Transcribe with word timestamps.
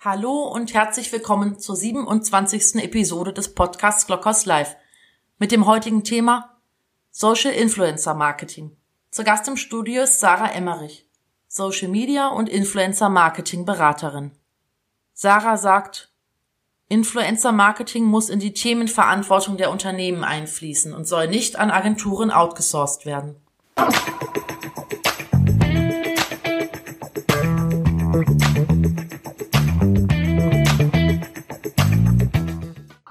Hallo 0.00 0.44
und 0.44 0.74
herzlich 0.74 1.10
willkommen 1.10 1.58
zur 1.58 1.74
27. 1.74 2.76
Episode 2.76 3.32
des 3.32 3.52
Podcasts 3.52 4.06
Glockhaus 4.06 4.46
Live 4.46 4.76
mit 5.40 5.50
dem 5.50 5.66
heutigen 5.66 6.04
Thema 6.04 6.56
Social 7.10 7.52
Influencer 7.52 8.14
Marketing. 8.14 8.76
Zu 9.10 9.24
Gast 9.24 9.48
im 9.48 9.56
Studio 9.56 10.04
ist 10.04 10.20
Sarah 10.20 10.52
Emmerich, 10.52 11.04
Social 11.48 11.88
Media 11.88 12.28
und 12.28 12.48
Influencer 12.48 13.08
Marketing 13.08 13.64
Beraterin. 13.64 14.30
Sarah 15.14 15.56
sagt, 15.56 16.12
Influencer 16.88 17.50
Marketing 17.50 18.04
muss 18.04 18.28
in 18.28 18.38
die 18.38 18.52
Themenverantwortung 18.52 19.56
der 19.56 19.72
Unternehmen 19.72 20.22
einfließen 20.22 20.94
und 20.94 21.08
soll 21.08 21.26
nicht 21.26 21.56
an 21.56 21.72
Agenturen 21.72 22.30
outgesourced 22.30 23.04
werden. 23.04 23.34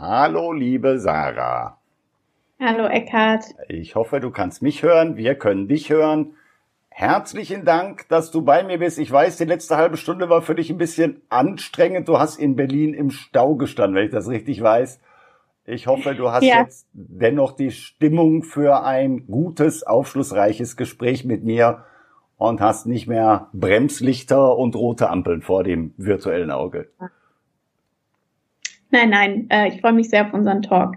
Hallo, 0.10 0.54
liebe 0.54 1.00
Sarah. 1.00 1.82
Hallo, 2.62 2.88
Eckhard. 2.88 3.44
Ich 3.68 3.96
hoffe, 3.96 4.22
du 4.22 4.32
kannst 4.32 4.62
mich 4.62 4.82
hören. 4.82 5.18
Wir 5.18 5.36
können 5.36 5.68
dich 5.68 5.90
hören. 5.90 6.38
Herzlichen 6.88 7.66
Dank, 7.66 8.08
dass 8.08 8.32
du 8.32 8.42
bei 8.42 8.64
mir 8.64 8.80
bist. 8.80 9.00
Ich 9.00 9.12
weiß, 9.12 9.36
die 9.36 9.44
letzte 9.44 9.76
halbe 9.76 9.98
Stunde 9.98 10.30
war 10.30 10.42
für 10.42 10.56
dich 10.56 10.70
ein 10.70 10.78
bisschen 10.78 11.22
anstrengend. 11.28 12.08
Du 12.08 12.20
hast 12.20 12.38
in 12.38 12.56
Berlin 12.56 12.94
im 12.94 13.12
Stau 13.12 13.56
gestanden, 13.56 13.96
wenn 13.98 14.06
ich 14.06 14.12
das 14.14 14.30
richtig 14.30 14.64
weiß. 14.64 15.02
Ich 15.66 15.88
hoffe, 15.88 16.16
du 16.16 16.32
hast 16.32 16.44
ja. 16.44 16.62
jetzt 16.62 16.88
dennoch 16.94 17.52
die 17.52 17.72
Stimmung 17.72 18.44
für 18.44 18.86
ein 18.86 19.28
gutes, 19.28 19.84
aufschlussreiches 19.84 20.78
Gespräch 20.78 21.26
mit 21.26 21.44
mir 21.44 21.84
und 22.38 22.62
hast 22.62 22.86
nicht 22.86 23.08
mehr 23.08 23.50
Bremslichter 23.52 24.56
und 24.56 24.74
rote 24.78 25.10
Ampeln 25.10 25.42
vor 25.42 25.66
dem 25.66 25.94
virtuellen 25.98 26.52
Auge. 26.52 26.88
Nein, 28.90 29.10
nein, 29.10 29.48
äh, 29.50 29.68
ich 29.68 29.82
freue 29.82 29.94
mich 29.94 30.10
sehr 30.10 30.28
auf 30.28 30.34
unseren 30.34 30.62
Talk. 30.62 30.96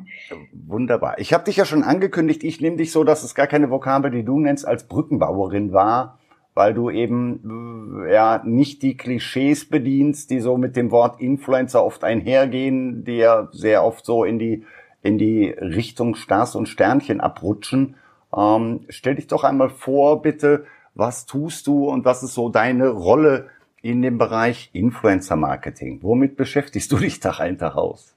Wunderbar. 0.52 1.18
Ich 1.18 1.32
habe 1.32 1.44
dich 1.44 1.56
ja 1.56 1.64
schon 1.64 1.82
angekündigt, 1.82 2.44
ich 2.44 2.60
nehme 2.60 2.76
dich 2.76 2.92
so, 2.92 3.02
dass 3.02 3.24
es 3.24 3.34
gar 3.34 3.48
keine 3.48 3.70
Vokabel, 3.70 4.10
die 4.10 4.24
du 4.24 4.38
nennst, 4.38 4.66
als 4.66 4.86
Brückenbauerin 4.86 5.72
war, 5.72 6.18
weil 6.54 6.72
du 6.72 6.90
eben 6.90 8.04
äh, 8.06 8.14
ja 8.14 8.42
nicht 8.44 8.82
die 8.82 8.96
Klischees 8.96 9.68
bedienst, 9.68 10.30
die 10.30 10.40
so 10.40 10.56
mit 10.56 10.76
dem 10.76 10.90
Wort 10.92 11.20
Influencer 11.20 11.84
oft 11.84 12.04
einhergehen, 12.04 13.04
die 13.04 13.16
ja 13.16 13.48
sehr 13.50 13.84
oft 13.84 14.04
so 14.04 14.24
in 14.24 14.38
die 14.38 14.64
in 15.02 15.18
die 15.18 15.48
Richtung 15.48 16.14
Stars 16.14 16.54
und 16.54 16.68
Sternchen 16.68 17.20
abrutschen. 17.20 17.96
Ähm, 18.36 18.80
stell 18.88 19.14
dich 19.14 19.26
doch 19.26 19.44
einmal 19.44 19.70
vor, 19.70 20.22
bitte, 20.22 20.66
was 20.94 21.26
tust 21.26 21.66
du 21.66 21.88
und 21.88 22.04
was 22.04 22.22
ist 22.22 22.34
so 22.34 22.48
deine 22.48 22.88
Rolle 22.88 23.48
in 23.82 24.02
dem 24.02 24.18
Bereich 24.18 24.70
Influencer 24.72 25.36
Marketing. 25.36 26.00
Womit 26.02 26.36
beschäftigst 26.36 26.90
du 26.92 26.98
dich 26.98 27.20
Tag 27.20 27.40
ein, 27.40 27.58
Tag 27.58 27.76
aus? 27.76 28.14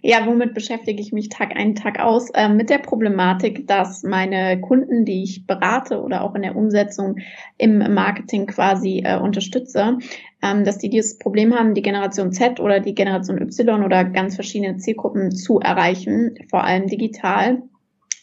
Ja, 0.00 0.26
womit 0.26 0.54
beschäftige 0.54 1.00
ich 1.00 1.12
mich 1.12 1.28
Tag 1.28 1.54
ein, 1.54 1.74
Tag 1.74 2.00
aus? 2.00 2.30
Äh, 2.30 2.48
mit 2.48 2.68
der 2.68 2.78
Problematik, 2.78 3.66
dass 3.66 4.02
meine 4.02 4.60
Kunden, 4.60 5.04
die 5.04 5.22
ich 5.22 5.46
berate 5.46 6.02
oder 6.02 6.22
auch 6.22 6.34
in 6.34 6.42
der 6.42 6.56
Umsetzung 6.56 7.16
im 7.58 7.78
Marketing 7.78 8.46
quasi 8.46 9.02
äh, 9.04 9.18
unterstütze, 9.18 9.98
ähm, 10.42 10.64
dass 10.64 10.78
die 10.78 10.90
dieses 10.90 11.18
Problem 11.18 11.54
haben, 11.54 11.74
die 11.74 11.82
Generation 11.82 12.32
Z 12.32 12.58
oder 12.58 12.80
die 12.80 12.94
Generation 12.94 13.40
Y 13.40 13.84
oder 13.84 14.04
ganz 14.04 14.34
verschiedene 14.34 14.78
Zielgruppen 14.78 15.30
zu 15.30 15.60
erreichen, 15.60 16.34
vor 16.50 16.64
allem 16.64 16.88
digital 16.88 17.62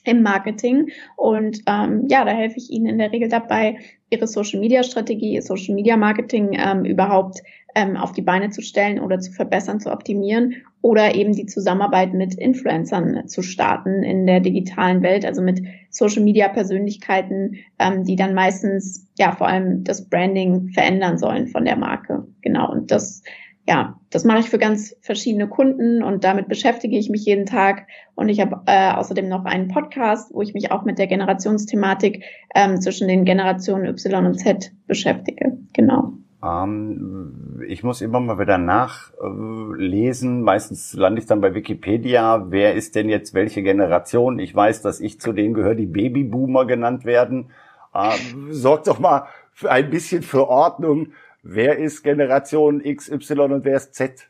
im 0.03 0.21
Marketing. 0.21 0.89
Und 1.15 1.59
ähm, 1.67 2.05
ja, 2.09 2.25
da 2.25 2.31
helfe 2.31 2.57
ich 2.57 2.69
Ihnen 2.69 2.87
in 2.87 2.97
der 2.97 3.11
Regel 3.11 3.29
dabei, 3.29 3.77
Ihre 4.09 4.27
Social-Media-Strategie, 4.27 5.39
Social-Media-Marketing 5.41 6.57
ähm, 6.59 6.85
überhaupt 6.85 7.41
ähm, 7.75 7.95
auf 7.95 8.11
die 8.11 8.21
Beine 8.21 8.49
zu 8.49 8.61
stellen 8.61 8.99
oder 8.99 9.19
zu 9.19 9.31
verbessern, 9.31 9.79
zu 9.79 9.91
optimieren 9.91 10.55
oder 10.81 11.13
eben 11.13 11.33
die 11.33 11.45
Zusammenarbeit 11.45 12.13
mit 12.13 12.33
Influencern 12.33 13.27
zu 13.27 13.41
starten 13.41 14.03
in 14.03 14.25
der 14.25 14.39
digitalen 14.39 15.03
Welt, 15.03 15.25
also 15.25 15.41
mit 15.41 15.61
Social-Media-Persönlichkeiten, 15.89 17.57
ähm, 17.77 18.03
die 18.03 18.15
dann 18.15 18.33
meistens 18.33 19.07
ja 19.17 19.33
vor 19.33 19.47
allem 19.47 19.83
das 19.83 20.09
Branding 20.09 20.69
verändern 20.69 21.17
sollen 21.17 21.47
von 21.47 21.65
der 21.65 21.75
Marke. 21.75 22.27
Genau, 22.41 22.71
und 22.71 22.91
das 22.91 23.21
ja, 23.69 23.99
das 24.09 24.25
mache 24.25 24.39
ich 24.39 24.49
für 24.49 24.57
ganz 24.57 24.95
verschiedene 24.99 25.47
Kunden 25.47 26.01
und 26.01 26.23
damit 26.23 26.47
beschäftige 26.47 26.97
ich 26.97 27.11
mich 27.11 27.23
jeden 27.25 27.45
Tag. 27.45 27.85
Und 28.15 28.27
ich 28.27 28.41
habe 28.41 28.63
äh, 28.65 28.93
außerdem 28.93 29.29
noch 29.29 29.45
einen 29.45 29.67
Podcast, 29.67 30.33
wo 30.33 30.41
ich 30.41 30.55
mich 30.55 30.71
auch 30.71 30.85
mit 30.85 30.97
der 30.97 31.05
Generationsthematik 31.05 32.23
ähm, 32.55 32.81
zwischen 32.81 33.07
den 33.07 33.25
Generationen 33.25 33.85
Y 33.85 34.25
und 34.25 34.39
Z 34.39 34.71
beschäftige. 34.87 35.55
Genau. 35.73 36.13
Ähm, 36.43 37.61
ich 37.67 37.83
muss 37.83 38.01
immer 38.01 38.19
mal 38.19 38.39
wieder 38.39 38.57
nachlesen. 38.57 40.41
Meistens 40.41 40.93
lande 40.95 41.21
ich 41.21 41.27
dann 41.27 41.39
bei 41.39 41.53
Wikipedia. 41.53 42.47
Wer 42.49 42.73
ist 42.73 42.95
denn 42.95 43.07
jetzt 43.07 43.35
welche 43.35 43.61
Generation? 43.61 44.39
Ich 44.39 44.55
weiß, 44.55 44.81
dass 44.81 44.99
ich 44.99 45.21
zu 45.21 45.31
denen 45.31 45.53
gehöre, 45.53 45.75
die 45.75 45.85
Babyboomer 45.85 46.65
genannt 46.65 47.05
werden. 47.05 47.51
Ähm, 47.93 48.51
sorgt 48.51 48.87
doch 48.87 48.97
mal 48.97 49.27
für 49.53 49.69
ein 49.69 49.91
bisschen 49.91 50.23
für 50.23 50.47
Ordnung 50.47 51.09
wer 51.43 51.77
ist 51.77 52.03
Generation 52.03 52.81
XY 52.83 53.39
und 53.39 53.65
wer 53.65 53.77
ist 53.77 53.95
Z? 53.95 54.29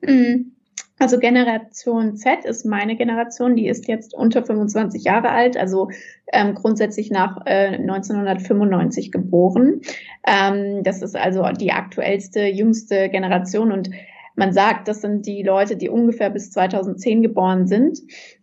Mhm. 0.00 0.52
Also 0.98 1.18
Generation 1.18 2.16
Z 2.16 2.44
ist 2.44 2.64
meine 2.64 2.96
Generation, 2.96 3.56
die 3.56 3.66
ist 3.66 3.88
jetzt 3.88 4.14
unter 4.14 4.44
25 4.44 5.02
Jahre 5.02 5.30
alt, 5.30 5.56
also 5.56 5.90
ähm, 6.32 6.54
grundsätzlich 6.54 7.10
nach 7.10 7.44
äh, 7.46 7.76
1995 7.76 9.10
geboren. 9.10 9.80
Ähm, 10.26 10.84
das 10.84 11.02
ist 11.02 11.16
also 11.16 11.48
die 11.48 11.72
aktuellste, 11.72 12.44
jüngste 12.46 13.08
Generation 13.08 13.72
und 13.72 13.90
man 14.36 14.52
sagt, 14.52 14.88
das 14.88 15.00
sind 15.00 15.26
die 15.26 15.42
Leute, 15.42 15.76
die 15.76 15.88
ungefähr 15.88 16.30
bis 16.30 16.50
2010 16.50 17.22
geboren 17.22 17.66
sind. 17.66 18.00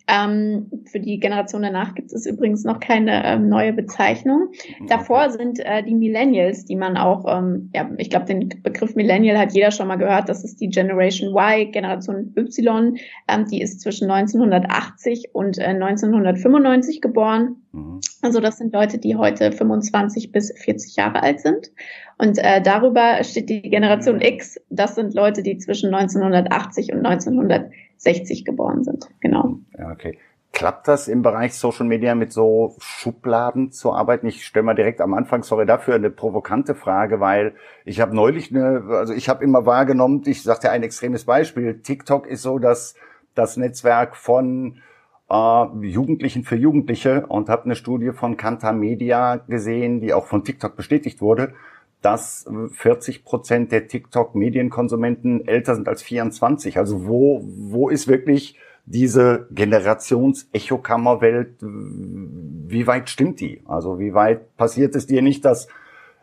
Ähm, 0.07 0.69
für 0.85 0.99
die 0.99 1.19
Generation 1.19 1.61
danach 1.61 1.95
gibt 1.95 2.11
es 2.11 2.25
übrigens 2.25 2.63
noch 2.63 2.79
keine 2.79 3.23
ähm, 3.25 3.47
neue 3.47 3.71
Bezeichnung. 3.71 4.49
Davor 4.87 5.29
sind 5.29 5.59
äh, 5.59 5.83
die 5.83 5.95
Millennials, 5.95 6.65
die 6.65 6.75
man 6.75 6.97
auch, 6.97 7.25
ähm, 7.27 7.69
ja, 7.73 7.89
ich 7.97 8.09
glaube, 8.09 8.25
den 8.25 8.49
Begriff 8.61 8.95
Millennial 8.95 9.37
hat 9.37 9.53
jeder 9.53 9.71
schon 9.71 9.87
mal 9.87 9.97
gehört. 9.97 10.27
Das 10.27 10.43
ist 10.43 10.59
die 10.59 10.69
Generation 10.69 11.29
Y, 11.29 11.71
Generation 11.71 12.33
Y. 12.35 12.97
Ähm, 13.27 13.45
die 13.49 13.61
ist 13.61 13.81
zwischen 13.81 14.09
1980 14.09 15.29
und 15.33 15.57
äh, 15.59 15.65
1995 15.65 17.01
geboren. 17.01 17.57
Mhm. 17.71 18.01
Also 18.21 18.39
das 18.39 18.57
sind 18.57 18.73
Leute, 18.73 18.97
die 18.97 19.15
heute 19.15 19.51
25 19.51 20.31
bis 20.31 20.51
40 20.57 20.95
Jahre 20.95 21.23
alt 21.23 21.39
sind. 21.41 21.71
Und 22.21 22.37
äh, 22.37 22.61
darüber 22.61 23.23
steht 23.23 23.49
die 23.49 23.63
Generation. 23.63 24.21
X. 24.21 24.61
Das 24.69 24.93
sind 24.93 25.15
Leute, 25.15 25.41
die 25.41 25.57
zwischen 25.57 25.91
1980 25.91 26.93
und 26.93 27.03
1960 27.03 28.45
geboren 28.45 28.83
sind. 28.83 29.09
Genau. 29.21 29.55
Okay. 29.91 30.19
Klappt 30.53 30.87
das 30.87 31.07
im 31.07 31.23
Bereich 31.23 31.55
Social 31.55 31.87
Media 31.87 32.13
mit 32.13 32.31
so 32.31 32.75
Schubladen 32.77 33.71
zu 33.71 33.91
arbeiten? 33.91 34.27
Ich 34.27 34.45
stelle 34.45 34.61
mal 34.63 34.75
direkt 34.75 35.01
am 35.01 35.15
Anfang, 35.15 35.41
sorry 35.41 35.65
dafür, 35.65 35.95
eine 35.95 36.11
provokante 36.11 36.75
Frage, 36.75 37.19
weil 37.19 37.55
ich 37.85 37.99
habe 38.01 38.15
neulich 38.15 38.53
eine, 38.53 38.83
also 38.89 39.13
ich 39.13 39.27
habe 39.27 39.43
immer 39.43 39.65
wahrgenommen, 39.65 40.21
ich 40.27 40.43
sagte 40.43 40.69
ein 40.69 40.83
extremes 40.83 41.25
Beispiel, 41.25 41.81
TikTok 41.81 42.27
ist 42.27 42.43
so 42.43 42.59
das, 42.59 42.93
das 43.33 43.57
Netzwerk 43.57 44.15
von 44.15 44.79
äh, 45.27 45.65
Jugendlichen 45.81 46.43
für 46.43 46.55
Jugendliche 46.55 47.25
und 47.25 47.49
habe 47.49 47.63
eine 47.63 47.75
Studie 47.75 48.11
von 48.11 48.37
Kanta 48.37 48.73
Media 48.73 49.37
gesehen, 49.37 50.01
die 50.01 50.13
auch 50.13 50.27
von 50.27 50.43
TikTok 50.43 50.75
bestätigt 50.75 51.19
wurde, 51.19 51.55
dass 52.01 52.45
40 52.73 53.23
Prozent 53.23 53.71
der 53.71 53.87
TikTok-Medienkonsumenten 53.87 55.47
älter 55.47 55.75
sind 55.75 55.87
als 55.87 56.01
24. 56.01 56.77
Also 56.77 57.07
wo, 57.07 57.43
wo 57.45 57.89
ist 57.89 58.07
wirklich 58.07 58.57
diese 58.85 59.47
Generations-Echokammerwelt, 59.51 61.55
wie 61.61 62.87
weit 62.87 63.09
stimmt 63.09 63.39
die? 63.39 63.61
Also 63.65 63.99
wie 63.99 64.13
weit 64.13 64.55
passiert 64.57 64.95
es 64.95 65.05
dir 65.05 65.21
nicht, 65.21 65.45
dass 65.45 65.67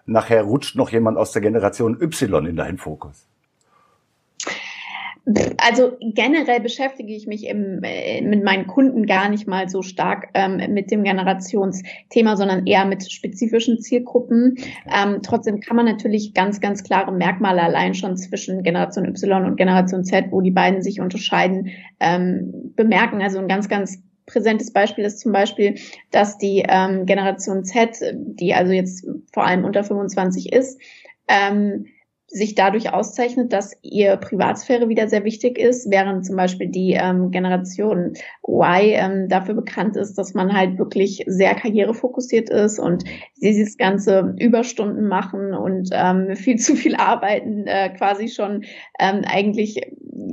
nachher 0.06 0.42
rutscht 0.42 0.76
noch 0.76 0.90
jemand 0.90 1.18
aus 1.18 1.32
der 1.32 1.42
Generation 1.42 2.00
Y 2.00 2.46
in 2.46 2.56
deinen 2.56 2.78
Fokus? 2.78 3.28
Also 5.58 5.96
generell 6.00 6.60
beschäftige 6.60 7.14
ich 7.14 7.26
mich 7.26 7.46
im, 7.46 7.80
äh, 7.82 8.22
mit 8.22 8.42
meinen 8.44 8.66
Kunden 8.66 9.04
gar 9.04 9.28
nicht 9.28 9.46
mal 9.46 9.68
so 9.68 9.82
stark 9.82 10.28
ähm, 10.32 10.72
mit 10.72 10.90
dem 10.90 11.04
Generationsthema, 11.04 12.36
sondern 12.36 12.66
eher 12.66 12.86
mit 12.86 13.10
spezifischen 13.10 13.78
Zielgruppen. 13.80 14.56
Ähm, 14.86 15.20
trotzdem 15.22 15.60
kann 15.60 15.76
man 15.76 15.84
natürlich 15.84 16.32
ganz, 16.32 16.60
ganz 16.60 16.82
klare 16.82 17.12
Merkmale 17.12 17.62
allein 17.62 17.94
schon 17.94 18.16
zwischen 18.16 18.62
Generation 18.62 19.04
Y 19.04 19.44
und 19.44 19.56
Generation 19.56 20.04
Z, 20.04 20.26
wo 20.30 20.40
die 20.40 20.50
beiden 20.50 20.80
sich 20.80 21.00
unterscheiden, 21.00 21.70
ähm, 22.00 22.72
bemerken. 22.74 23.20
Also 23.20 23.38
ein 23.38 23.48
ganz, 23.48 23.68
ganz 23.68 24.02
präsentes 24.24 24.72
Beispiel 24.72 25.04
ist 25.04 25.20
zum 25.20 25.32
Beispiel, 25.32 25.74
dass 26.10 26.38
die 26.38 26.64
ähm, 26.66 27.04
Generation 27.04 27.64
Z, 27.64 27.98
die 28.14 28.54
also 28.54 28.72
jetzt 28.72 29.06
vor 29.32 29.44
allem 29.44 29.64
unter 29.64 29.84
25 29.84 30.52
ist, 30.52 30.80
ähm, 31.28 31.86
sich 32.30 32.54
dadurch 32.54 32.92
auszeichnet, 32.92 33.52
dass 33.54 33.74
ihr 33.82 34.16
Privatsphäre 34.16 34.88
wieder 34.90 35.08
sehr 35.08 35.24
wichtig 35.24 35.58
ist, 35.58 35.90
während 35.90 36.26
zum 36.26 36.36
Beispiel 36.36 36.68
die 36.68 36.92
ähm, 36.92 37.30
Generation 37.30 38.12
Y 38.46 38.92
ähm, 38.92 39.28
dafür 39.28 39.54
bekannt 39.54 39.96
ist, 39.96 40.18
dass 40.18 40.34
man 40.34 40.52
halt 40.52 40.78
wirklich 40.78 41.24
sehr 41.26 41.54
karrierefokussiert 41.54 42.50
ist 42.50 42.78
und 42.78 43.04
dieses 43.40 43.78
ganze 43.78 44.34
Überstunden 44.38 45.08
machen 45.08 45.54
und 45.54 45.88
ähm, 45.92 46.36
viel 46.36 46.56
zu 46.56 46.76
viel 46.76 46.96
arbeiten 46.96 47.66
äh, 47.66 47.90
quasi 47.96 48.28
schon 48.28 48.64
ähm, 48.98 49.22
eigentlich 49.26 49.80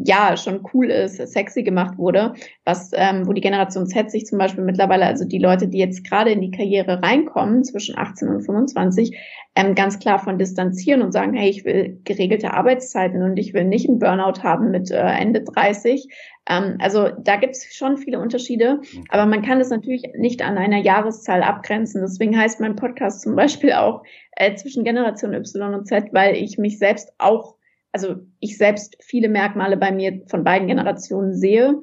ja 0.04 0.36
schon 0.36 0.62
cool 0.74 0.90
ist, 0.90 1.16
sexy 1.16 1.64
gemacht 1.64 1.98
wurde, 1.98 2.34
was 2.66 2.92
ähm, 2.94 3.26
wo 3.26 3.34
die 3.34 3.42
Generation 3.42 3.88
Z 3.88 4.12
sich 4.12 4.26
zum 4.26 4.38
Beispiel 4.38 4.64
mittlerweile, 4.64 5.06
also 5.06 5.26
die 5.26 5.38
Leute, 5.38 5.68
die 5.68 5.78
jetzt 5.78 6.04
gerade 6.04 6.32
in 6.32 6.42
die 6.42 6.52
Karriere 6.52 7.02
reinkommen 7.02 7.64
zwischen 7.64 7.98
18 7.98 8.28
und 8.28 8.42
25, 8.42 9.18
ähm, 9.56 9.76
ganz 9.76 10.00
klar 10.00 10.20
von 10.20 10.38
distanzieren 10.38 11.02
und 11.02 11.12
sagen, 11.12 11.34
hey, 11.34 11.50
ich 11.50 11.64
will 11.64 11.85
geregelte 12.04 12.54
Arbeitszeiten 12.54 13.22
und 13.22 13.38
ich 13.38 13.54
will 13.54 13.66
nicht 13.66 13.88
einen 13.88 14.00
Burnout 14.00 14.44
haben 14.44 14.72
mit 14.72 14.92
äh, 14.92 14.98
Ende 14.98 15.42
30. 15.44 16.08
Ähm, 16.50 16.78
also 16.80 17.10
da 17.10 17.38
gibt 17.38 17.56
es 17.56 17.74
schon 17.74 17.98
viele 17.98 18.20
Unterschiede, 18.20 18.76
mhm. 18.76 19.04
aber 19.10 19.26
man 19.26 19.42
kann 19.42 19.60
das 19.60 19.70
natürlich 19.70 20.04
nicht 20.18 20.42
an 20.44 20.58
einer 20.58 20.78
Jahreszahl 20.78 21.44
abgrenzen. 21.44 22.02
Deswegen 22.02 22.38
heißt 22.38 22.60
mein 22.60 22.76
Podcast 22.76 23.22
zum 23.22 23.36
Beispiel 23.36 23.74
auch 23.74 24.04
äh, 24.36 24.56
zwischen 24.56 24.84
Generation 24.84 25.34
Y 25.34 25.74
und 25.74 25.86
Z, 25.88 26.10
weil 26.12 26.36
ich 26.36 26.58
mich 26.58 26.78
selbst 26.78 27.14
auch, 27.18 27.56
also 27.92 28.16
ich 28.40 28.58
selbst 28.58 28.98
viele 29.02 29.30
Merkmale 29.30 29.78
bei 29.78 29.92
mir 29.92 30.22
von 30.28 30.44
beiden 30.44 30.68
Generationen 30.68 31.34
sehe 31.34 31.82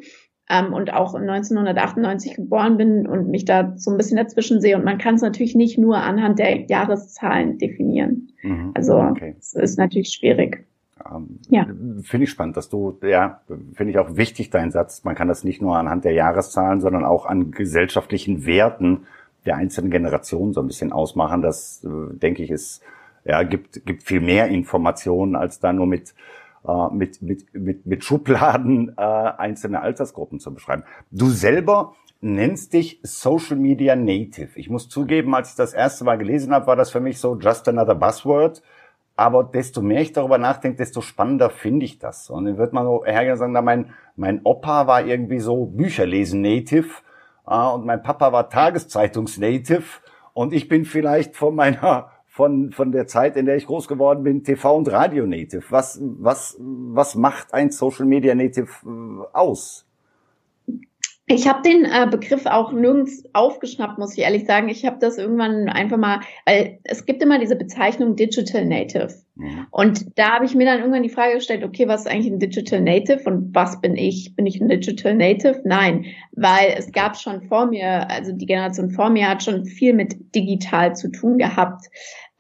ähm, 0.49 0.73
und 0.73 0.93
auch 0.93 1.15
1998 1.15 2.37
geboren 2.37 2.77
bin 2.77 3.07
und 3.07 3.29
mich 3.29 3.45
da 3.45 3.73
so 3.77 3.91
ein 3.91 3.97
bisschen 3.97 4.17
dazwischen 4.17 4.61
sehe. 4.61 4.77
Und 4.77 4.85
man 4.85 4.99
kann 4.99 5.15
es 5.15 5.23
natürlich 5.23 5.55
nicht 5.55 5.79
nur 5.79 5.99
anhand 5.99 6.39
der 6.39 6.67
Jahreszahlen 6.67 7.59
definieren. 7.59 8.33
Mhm. 8.43 8.73
Also 8.75 8.99
okay. 8.99 9.37
es 9.39 9.55
ist 9.55 9.79
natürlich 9.79 10.11
schwierig. 10.11 10.65
Ähm, 11.11 11.39
ja. 11.49 11.67
Finde 12.03 12.25
ich 12.25 12.31
spannend, 12.31 12.57
dass 12.57 12.69
du, 12.69 12.99
ja, 13.03 13.41
finde 13.75 13.91
ich 13.91 13.99
auch 13.99 14.17
wichtig, 14.17 14.51
dein 14.51 14.71
Satz. 14.71 15.05
Man 15.05 15.15
kann 15.15 15.29
das 15.29 15.45
nicht 15.45 15.63
nur 15.63 15.77
anhand 15.77 16.05
der 16.05 16.13
Jahreszahlen, 16.13 16.81
sondern 16.81 17.05
auch 17.05 17.27
an 17.27 17.51
gesellschaftlichen 17.51 18.47
Werten 18.47 19.07
der 19.47 19.57
einzelnen 19.57 19.91
Generationen 19.91 20.53
so 20.53 20.61
ein 20.61 20.67
bisschen 20.67 20.93
ausmachen. 20.93 21.43
Das, 21.43 21.85
äh, 21.85 22.17
denke 22.17 22.43
ich, 22.43 22.51
ist, 22.51 22.83
ja, 23.25 23.43
gibt, 23.43 23.85
gibt 23.87 24.03
viel 24.03 24.21
mehr 24.21 24.49
Informationen, 24.49 25.37
als 25.37 25.61
da 25.61 25.73
nur 25.73 25.87
mit 25.87 26.15
äh, 26.67 26.89
mit, 26.93 27.23
mit, 27.23 27.55
mit, 27.55 27.87
mit 27.87 28.05
Schubladen 28.05 28.95
äh, 28.97 29.03
einzelne 29.03 29.81
Altersgruppen 29.81 30.39
zu 30.39 30.53
beschreiben. 30.55 30.85
Du 31.11 31.29
selber 31.29 31.95
nennst 32.21 32.73
dich 32.73 33.01
Social 33.03 33.57
Media 33.57 33.97
Native. 33.97 34.51
Ich 34.55 34.71
muss 34.71 34.89
zugeben, 34.89 35.35
als 35.35 35.51
ich 35.51 35.57
das 35.57 35.75
erste 35.75 36.05
Mal 36.05 36.19
gelesen 36.19 36.53
habe, 36.55 36.67
war 36.67 36.77
das 36.77 36.91
für 36.91 37.01
mich 37.01 37.19
so 37.19 37.37
just 37.37 37.69
another 37.69 37.95
buzzword. 37.97 38.63
Aber 39.15 39.45
desto 39.45 39.83
mehr 39.83 40.01
ich 40.01 40.13
darüber 40.13 40.39
nachdenke, 40.39 40.79
desto 40.79 41.01
spannender 41.01 41.51
finde 41.51 41.85
ich 41.85 41.99
das. 41.99 42.31
Und 42.31 42.47
dann 42.47 42.57
wird 42.57 42.73
man 42.73 42.85
so 42.85 43.05
hergehen 43.05 43.33
und 43.33 43.39
sagen, 43.39 43.53
mein, 43.65 43.91
mein 44.17 44.41
Opa 44.45 44.87
war 44.87 45.05
irgendwie 45.05 45.41
so 45.41 45.67
Bücherlesen 45.67 46.41
Native 46.41 46.89
äh, 47.47 47.55
und 47.55 47.85
mein 47.85 48.03
Papa 48.03 48.33
war 48.33 48.49
Tageszeitungs 48.49 49.39
Native 49.39 49.83
und 50.33 50.53
ich 50.53 50.69
bin 50.69 50.85
vielleicht 50.85 51.37
von 51.37 51.55
meiner 51.55 52.12
von, 52.33 52.73
von 52.73 52.93
der 52.93 53.07
Zeit, 53.07 53.37
in 53.37 53.45
der 53.45 53.57
ich 53.57 53.67
groß 53.67 53.89
geworden 53.89 54.23
bin, 54.25 54.43
TV 54.43 54.75
und 54.75 54.91
Radio 54.91 55.27
Native. 55.27 55.65
Was, 55.69 56.01
was, 56.01 56.57
was 56.59 57.15
macht 57.15 57.53
ein 57.53 57.71
Social 57.71 58.07
Media 58.07 58.35
Native 58.35 58.71
äh, 58.87 59.37
aus? 59.37 59.87
Ich 61.27 61.47
habe 61.47 61.63
den 61.63 61.85
äh, 61.85 62.09
Begriff 62.11 62.47
auch 62.47 62.73
nirgends 62.73 63.25
aufgeschnappt, 63.33 63.99
muss 63.99 64.17
ich 64.17 64.25
ehrlich 64.25 64.45
sagen. 64.45 64.69
Ich 64.69 64.85
habe 64.85 64.97
das 64.99 65.19
irgendwann 65.19 65.69
einfach 65.69 65.97
mal, 65.97 66.21
weil 66.47 66.81
es 66.85 67.07
gibt 67.07 67.23
immer 67.23 67.39
diese 67.39 67.55
Bezeichnung 67.55 68.17
Digital 68.17 68.65
Native. 68.65 69.15
Mhm. 69.37 69.67
Und 69.71 70.19
da 70.19 70.33
habe 70.33 70.45
ich 70.45 70.55
mir 70.55 70.67
dann 70.67 70.81
irgendwann 70.81 71.05
die 71.05 71.09
Frage 71.09 71.35
gestellt, 71.35 71.65
okay, 71.65 71.87
was 71.87 72.03
ist 72.03 72.07
eigentlich 72.09 72.33
ein 72.33 72.39
Digital 72.39 72.81
Native 72.81 73.23
und 73.25 73.55
was 73.55 73.81
bin 73.81 73.97
ich? 73.97 74.35
Bin 74.35 74.47
ich 74.47 74.61
ein 74.61 74.69
Digital 74.69 75.15
Native? 75.15 75.63
Nein, 75.65 76.07
weil 76.33 76.75
es 76.77 76.93
gab 76.93 77.17
schon 77.17 77.43
vor 77.43 77.67
mir, 77.67 78.11
also 78.11 78.33
die 78.33 78.47
Generation 78.47 78.91
vor 78.91 79.09
mir 79.09 79.29
hat 79.29 79.43
schon 79.43 79.65
viel 79.65 79.95
mit 79.95 80.35
digital 80.35 80.97
zu 80.97 81.11
tun 81.11 81.39
gehabt. 81.39 81.87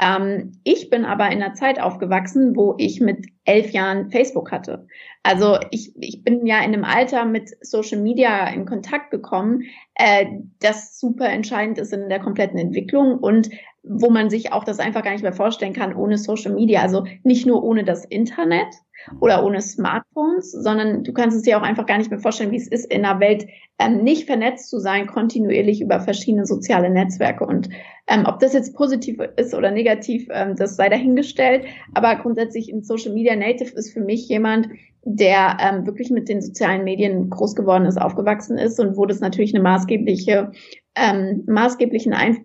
Ähm, 0.02 0.52
ich 0.64 0.90
bin 0.90 1.04
aber 1.04 1.26
in 1.30 1.42
einer 1.42 1.54
Zeit 1.54 1.80
aufgewachsen, 1.80 2.56
wo 2.56 2.74
ich 2.78 3.00
mit 3.00 3.26
elf 3.44 3.70
Jahren 3.70 4.10
Facebook 4.10 4.50
hatte. 4.50 4.86
Also 5.22 5.58
ich, 5.70 5.92
ich 6.00 6.24
bin 6.24 6.44
ja 6.44 6.58
in 6.58 6.74
einem 6.74 6.84
Alter 6.84 7.24
mit 7.24 7.50
Social 7.64 8.00
Media 8.00 8.48
in 8.48 8.66
Kontakt 8.66 9.12
gekommen, 9.12 9.62
äh, 9.94 10.26
das 10.58 10.98
super 10.98 11.28
entscheidend 11.28 11.78
ist 11.78 11.92
in 11.92 12.08
der 12.08 12.18
kompletten 12.18 12.58
Entwicklung 12.58 13.18
und 13.18 13.50
wo 13.84 14.10
man 14.10 14.30
sich 14.30 14.52
auch 14.52 14.64
das 14.64 14.80
einfach 14.80 15.02
gar 15.02 15.12
nicht 15.12 15.22
mehr 15.22 15.32
vorstellen 15.32 15.72
kann 15.72 15.94
ohne 15.94 16.18
Social 16.18 16.52
Media. 16.52 16.82
Also 16.82 17.06
nicht 17.22 17.46
nur 17.46 17.62
ohne 17.62 17.84
das 17.84 18.04
Internet 18.04 18.74
oder 19.20 19.44
ohne 19.44 19.60
Smartphones, 19.60 20.52
sondern 20.52 21.04
du 21.04 21.12
kannst 21.12 21.36
es 21.36 21.42
dir 21.42 21.58
auch 21.58 21.62
einfach 21.62 21.86
gar 21.86 21.98
nicht 21.98 22.10
mehr 22.10 22.20
vorstellen, 22.20 22.50
wie 22.50 22.56
es 22.56 22.68
ist, 22.68 22.92
in 22.92 23.04
einer 23.04 23.20
Welt 23.20 23.46
ähm, 23.78 24.02
nicht 24.02 24.26
vernetzt 24.26 24.70
zu 24.70 24.78
sein, 24.78 25.06
kontinuierlich 25.06 25.80
über 25.80 26.00
verschiedene 26.00 26.46
soziale 26.46 26.90
Netzwerke. 26.90 27.44
Und 27.44 27.68
ähm, 28.06 28.24
ob 28.26 28.38
das 28.40 28.52
jetzt 28.52 28.74
positiv 28.74 29.18
ist 29.36 29.54
oder 29.54 29.70
negativ, 29.70 30.28
ähm, 30.30 30.56
das 30.56 30.76
sei 30.76 30.88
dahingestellt. 30.88 31.64
Aber 31.94 32.16
grundsätzlich 32.16 32.68
in 32.68 32.82
Social 32.82 33.12
Media 33.12 33.36
Native 33.36 33.74
ist 33.74 33.92
für 33.92 34.00
mich 34.00 34.28
jemand, 34.28 34.68
der 35.04 35.56
ähm, 35.60 35.86
wirklich 35.86 36.10
mit 36.10 36.28
den 36.28 36.40
sozialen 36.40 36.84
Medien 36.84 37.28
groß 37.30 37.54
geworden 37.54 37.86
ist, 37.86 38.00
aufgewachsen 38.00 38.56
ist 38.56 38.78
und 38.78 38.96
wo 38.96 39.06
das 39.06 39.20
natürlich 39.20 39.54
eine 39.54 39.62
maßgebliche, 39.62 40.52
ähm, 40.94 41.44
maßgeblichen 41.46 42.12
Ein 42.12 42.44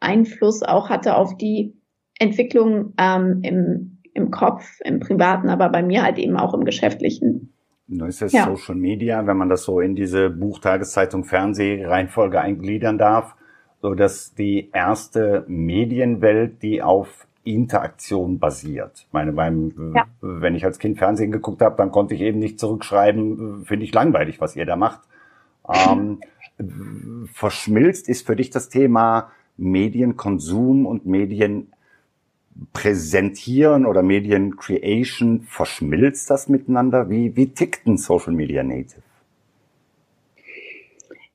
Einfluss 0.00 0.62
auch 0.62 0.88
hatte 0.88 1.16
auf 1.16 1.36
die 1.36 1.74
Entwicklung 2.18 2.94
ähm, 2.98 3.40
im, 3.42 3.98
im 4.14 4.30
Kopf, 4.30 4.80
im 4.84 5.00
Privaten, 5.00 5.48
aber 5.48 5.68
bei 5.68 5.82
mir 5.82 6.02
halt 6.02 6.18
eben 6.18 6.36
auch 6.36 6.54
im 6.54 6.64
Geschäftlichen. 6.64 7.52
Nun 7.88 8.08
ist 8.08 8.22
es 8.22 8.32
ja. 8.32 8.44
Social 8.44 8.74
Media, 8.74 9.26
wenn 9.26 9.36
man 9.36 9.48
das 9.48 9.64
so 9.64 9.80
in 9.80 9.94
diese 9.94 10.30
Buchtageszeitung 10.30 11.24
Fernsehreihenfolge 11.24 12.40
eingliedern 12.40 12.98
darf, 12.98 13.34
so 13.80 13.94
dass 13.94 14.34
die 14.34 14.70
erste 14.72 15.44
Medienwelt, 15.48 16.62
die 16.62 16.82
auf 16.82 17.26
Interaktion 17.44 18.38
basiert. 18.38 19.04
Ich 19.06 19.12
meine, 19.12 19.32
beim, 19.32 19.94
ja. 19.96 20.04
wenn 20.20 20.54
ich 20.54 20.64
als 20.64 20.78
Kind 20.78 20.98
Fernsehen 20.98 21.32
geguckt 21.32 21.60
habe, 21.60 21.76
dann 21.76 21.90
konnte 21.90 22.14
ich 22.14 22.20
eben 22.20 22.38
nicht 22.38 22.60
zurückschreiben, 22.60 23.64
finde 23.64 23.84
ich 23.84 23.92
langweilig, 23.92 24.40
was 24.40 24.54
ihr 24.54 24.64
da 24.64 24.76
macht. 24.76 25.00
Ähm, 25.68 26.20
verschmilzt 27.32 28.08
ist 28.08 28.26
für 28.26 28.36
dich 28.36 28.50
das 28.50 28.68
Thema 28.68 29.30
Medienkonsum 29.56 30.86
und 30.86 31.04
Medienpräsentieren 32.54 33.86
oder 33.86 34.02
Mediencreation, 34.02 35.42
verschmilzt 35.42 36.30
das 36.30 36.48
miteinander? 36.48 37.10
Wie, 37.10 37.36
wie 37.36 37.48
tickt 37.48 37.86
ein 37.86 37.96
Social 37.96 38.32
Media 38.32 38.62
Native? 38.62 39.02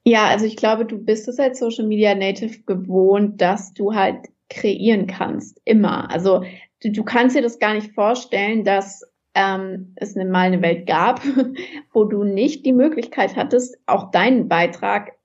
Ja, 0.03 0.27
also 0.27 0.45
ich 0.45 0.55
glaube, 0.55 0.85
du 0.85 0.97
bist 0.97 1.27
es 1.27 1.39
als 1.39 1.59
Social 1.59 1.85
Media 1.85 2.15
Native 2.15 2.63
gewohnt, 2.65 3.41
dass 3.41 3.73
du 3.73 3.93
halt 3.93 4.29
kreieren 4.49 5.07
kannst, 5.07 5.59
immer. 5.65 6.09
Also 6.09 6.43
du, 6.81 6.91
du 6.91 7.03
kannst 7.03 7.35
dir 7.35 7.41
das 7.41 7.59
gar 7.59 7.73
nicht 7.73 7.93
vorstellen, 7.93 8.63
dass 8.63 9.03
ähm, 9.33 9.93
es 9.95 10.15
eine, 10.15 10.29
mal 10.29 10.47
eine 10.47 10.61
Welt 10.61 10.87
gab, 10.87 11.21
wo 11.93 12.05
du 12.05 12.24
nicht 12.24 12.65
die 12.65 12.74
Möglichkeit 12.74 13.36
hattest, 13.36 13.77
auch 13.86 14.12
deinen 14.12 14.47
Beitrag 14.47 15.16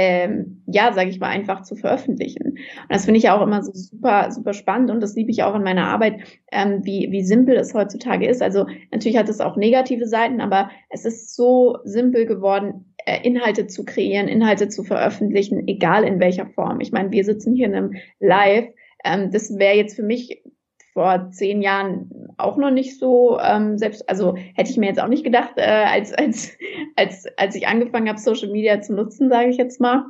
ähm, 0.00 0.62
ja, 0.68 0.92
sage 0.92 1.10
ich 1.10 1.18
mal, 1.18 1.26
einfach 1.26 1.62
zu 1.62 1.74
veröffentlichen. 1.74 2.50
Und 2.50 2.88
das 2.88 3.04
finde 3.04 3.18
ich 3.18 3.24
ja 3.24 3.36
auch 3.36 3.42
immer 3.42 3.64
so 3.64 3.72
super, 3.72 4.30
super 4.30 4.52
spannend 4.52 4.92
und 4.92 5.00
das 5.02 5.16
liebe 5.16 5.32
ich 5.32 5.42
auch 5.42 5.56
in 5.56 5.64
meiner 5.64 5.88
Arbeit, 5.88 6.20
ähm, 6.52 6.84
wie, 6.84 7.08
wie 7.10 7.24
simpel 7.24 7.56
es 7.56 7.74
heutzutage 7.74 8.28
ist. 8.28 8.40
Also 8.40 8.66
natürlich 8.92 9.18
hat 9.18 9.28
es 9.28 9.40
auch 9.40 9.56
negative 9.56 10.06
Seiten, 10.06 10.40
aber 10.40 10.70
es 10.88 11.04
ist 11.04 11.34
so 11.34 11.78
simpel 11.82 12.26
geworden, 12.26 12.94
äh, 13.06 13.26
Inhalte 13.26 13.66
zu 13.66 13.84
kreieren, 13.84 14.28
Inhalte 14.28 14.68
zu 14.68 14.84
veröffentlichen, 14.84 15.66
egal 15.66 16.04
in 16.04 16.20
welcher 16.20 16.46
Form. 16.46 16.78
Ich 16.78 16.92
meine, 16.92 17.10
wir 17.10 17.24
sitzen 17.24 17.56
hier 17.56 17.66
in 17.66 17.74
einem 17.74 17.94
Live. 18.20 18.66
Ähm, 19.04 19.32
das 19.32 19.58
wäre 19.58 19.76
jetzt 19.76 19.96
für 19.96 20.04
mich 20.04 20.44
vor 20.92 21.30
zehn 21.30 21.62
Jahren 21.62 22.28
auch 22.38 22.56
noch 22.56 22.70
nicht 22.70 22.98
so 22.98 23.38
ähm, 23.40 23.78
selbst, 23.78 24.08
also 24.08 24.36
hätte 24.54 24.70
ich 24.70 24.76
mir 24.76 24.86
jetzt 24.86 25.00
auch 25.00 25.08
nicht 25.08 25.24
gedacht, 25.24 25.52
äh, 25.56 25.62
als, 25.62 26.12
als, 26.12 26.52
als, 26.96 27.26
als 27.36 27.54
ich 27.54 27.66
angefangen 27.66 28.08
habe, 28.08 28.18
Social 28.18 28.50
Media 28.50 28.80
zu 28.80 28.94
nutzen, 28.94 29.28
sage 29.28 29.50
ich 29.50 29.56
jetzt 29.56 29.80
mal. 29.80 30.04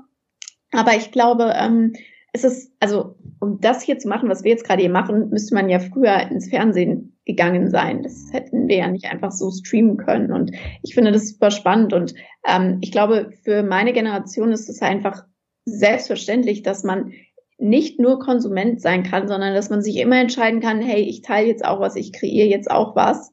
Aber 0.72 0.94
ich 0.94 1.12
glaube, 1.12 1.52
ähm, 1.56 1.94
es 2.32 2.44
ist, 2.44 2.72
also 2.80 3.16
um 3.40 3.60
das 3.60 3.82
hier 3.82 3.98
zu 3.98 4.08
machen, 4.08 4.28
was 4.28 4.44
wir 4.44 4.50
jetzt 4.50 4.64
gerade 4.64 4.82
hier 4.82 4.90
machen, 4.90 5.30
müsste 5.30 5.54
man 5.54 5.68
ja 5.68 5.78
früher 5.78 6.30
ins 6.30 6.50
Fernsehen 6.50 7.18
gegangen 7.24 7.70
sein. 7.70 8.02
Das 8.02 8.26
hätten 8.32 8.68
wir 8.68 8.76
ja 8.76 8.88
nicht 8.88 9.06
einfach 9.06 9.32
so 9.32 9.50
streamen 9.50 9.96
können. 9.96 10.32
Und 10.32 10.52
ich 10.82 10.94
finde 10.94 11.12
das 11.12 11.28
super 11.28 11.50
spannend. 11.50 11.92
Und 11.92 12.14
ähm, 12.46 12.78
ich 12.80 12.92
glaube, 12.92 13.30
für 13.44 13.62
meine 13.62 13.92
Generation 13.92 14.52
ist 14.52 14.68
es 14.68 14.82
einfach 14.82 15.24
selbstverständlich, 15.64 16.62
dass 16.62 16.84
man 16.84 17.12
nicht 17.58 17.98
nur 17.98 18.20
Konsument 18.20 18.80
sein 18.80 19.02
kann, 19.02 19.28
sondern 19.28 19.54
dass 19.54 19.68
man 19.68 19.82
sich 19.82 19.96
immer 19.96 20.20
entscheiden 20.20 20.60
kann, 20.60 20.80
hey, 20.80 21.02
ich 21.02 21.22
teile 21.22 21.48
jetzt 21.48 21.64
auch 21.64 21.80
was, 21.80 21.96
ich 21.96 22.12
kreiere 22.12 22.48
jetzt 22.48 22.70
auch 22.70 22.94
was. 22.94 23.32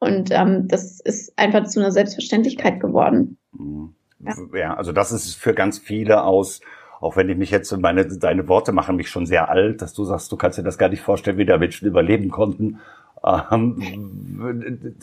Und 0.00 0.30
ähm, 0.32 0.66
das 0.66 1.00
ist 1.00 1.38
einfach 1.38 1.66
zu 1.66 1.80
einer 1.80 1.92
Selbstverständlichkeit 1.92 2.80
geworden. 2.80 3.38
Mhm. 3.52 3.94
Ja. 4.20 4.34
ja, 4.58 4.74
also 4.74 4.92
das 4.92 5.12
ist 5.12 5.34
für 5.34 5.54
ganz 5.54 5.78
viele 5.78 6.24
aus, 6.24 6.60
auch 7.00 7.16
wenn 7.16 7.28
ich 7.30 7.38
mich 7.38 7.50
jetzt, 7.50 7.74
meine, 7.78 8.06
deine 8.06 8.48
Worte 8.48 8.72
machen 8.72 8.96
mich 8.96 9.08
schon 9.08 9.24
sehr 9.24 9.48
alt, 9.48 9.80
dass 9.80 9.94
du 9.94 10.04
sagst, 10.04 10.30
du 10.30 10.36
kannst 10.36 10.58
dir 10.58 10.62
das 10.62 10.76
gar 10.76 10.90
nicht 10.90 11.00
vorstellen, 11.00 11.38
wie 11.38 11.46
da 11.46 11.56
Menschen 11.56 11.88
überleben 11.88 12.30
konnten. 12.30 12.80
Ähm, 13.24 14.96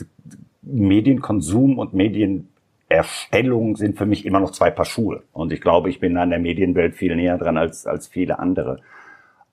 Medienkonsum 0.62 1.78
und 1.78 1.94
Medienerstellung 2.88 3.76
sind 3.76 3.98
für 3.98 4.06
mich 4.06 4.24
immer 4.24 4.40
noch 4.40 4.52
zwei 4.52 4.70
Paar 4.70 4.84
Schuhe. 4.84 5.22
Und 5.32 5.52
ich 5.52 5.60
glaube, 5.60 5.90
ich 5.90 6.00
bin 6.00 6.16
an 6.16 6.30
der 6.30 6.38
Medienwelt 6.38 6.94
viel 6.94 7.14
näher 7.16 7.38
dran 7.38 7.56
als, 7.56 7.86
als 7.86 8.08
viele 8.08 8.38
andere. 8.38 8.80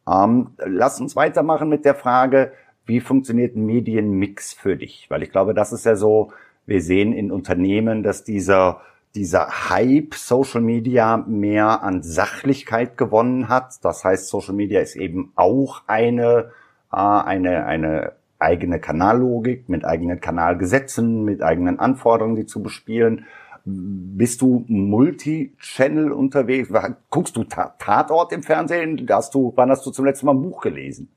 Ähm, 0.07 0.51
lass 0.65 1.01
uns 1.01 1.15
weitermachen 1.15 1.69
mit 1.69 1.85
der 1.85 1.95
Frage, 1.95 2.53
wie 2.85 2.99
funktioniert 2.99 3.55
ein 3.55 3.65
Medienmix 3.65 4.53
für 4.53 4.77
dich? 4.77 5.07
Weil 5.09 5.23
ich 5.23 5.31
glaube, 5.31 5.53
das 5.53 5.73
ist 5.73 5.85
ja 5.85 5.95
so, 5.95 6.31
wir 6.65 6.81
sehen 6.81 7.13
in 7.13 7.31
Unternehmen, 7.31 8.03
dass 8.03 8.23
dieser 8.23 8.81
dieser 9.15 9.69
Hype 9.69 10.13
Social 10.13 10.59
Media 10.59 11.17
mehr 11.25 11.83
an 11.83 12.03
Sachlichkeit 12.03 12.97
gewonnen 12.97 13.47
hat. 13.47 13.83
Das 13.83 14.03
heißt, 14.03 14.27
Social 14.27 14.53
Media 14.53 14.81
ist 14.81 14.97
eben 14.97 15.31
auch 15.35 15.83
eine, 15.87 16.51
äh, 16.91 16.97
eine, 16.97 17.65
eine 17.65 18.11
eigene 18.39 18.79
Kanallogik 18.79 19.69
mit 19.69 19.85
eigenen 19.85 20.19
Kanalgesetzen, 20.19 21.23
mit 21.23 21.41
eigenen 21.41 21.79
Anforderungen, 21.79 22.35
die 22.35 22.45
zu 22.45 22.61
bespielen. 22.61 23.25
Bist 23.65 24.41
du 24.41 24.63
Multi-Channel 24.67 26.11
unterwegs? 26.11 26.69
Guckst 27.09 27.35
du 27.35 27.43
Tatort 27.43 28.31
im 28.31 28.43
Fernsehen? 28.43 29.05
Hast 29.09 29.33
du, 29.33 29.53
wann 29.55 29.71
hast 29.71 29.85
du 29.85 29.91
zum 29.91 30.05
letzten 30.05 30.27
Mal 30.27 30.33
ein 30.33 30.41
Buch 30.41 30.61
gelesen? 30.61 31.09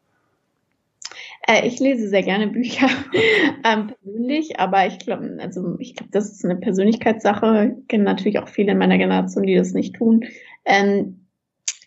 Äh, 1.46 1.66
ich 1.66 1.78
lese 1.78 2.08
sehr 2.08 2.22
gerne 2.22 2.48
Bücher 2.48 2.88
ähm, 3.64 3.92
persönlich, 4.02 4.58
aber 4.58 4.86
ich 4.86 4.98
glaube, 4.98 5.38
also 5.40 5.76
ich 5.78 5.94
glaube, 5.94 6.10
das 6.12 6.30
ist 6.30 6.44
eine 6.44 6.56
Persönlichkeitssache. 6.56 7.76
Ich 7.80 7.88
kenne 7.88 8.04
natürlich 8.04 8.38
auch 8.38 8.48
viele 8.48 8.72
in 8.72 8.78
meiner 8.78 8.98
Generation, 8.98 9.44
die 9.44 9.54
das 9.54 9.72
nicht 9.72 9.96
tun. 9.96 10.24
Ähm, 10.64 11.26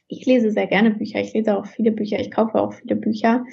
ich 0.07 0.25
lese 0.25 0.51
sehr 0.51 0.67
gerne 0.67 0.91
Bücher. 0.91 1.21
Ich 1.21 1.33
lese 1.33 1.57
auch 1.57 1.65
viele 1.65 1.91
Bücher. 1.91 2.19
Ich 2.19 2.31
kaufe 2.31 2.59
auch 2.59 2.73
viele 2.73 2.95
Bücher. 2.95 3.45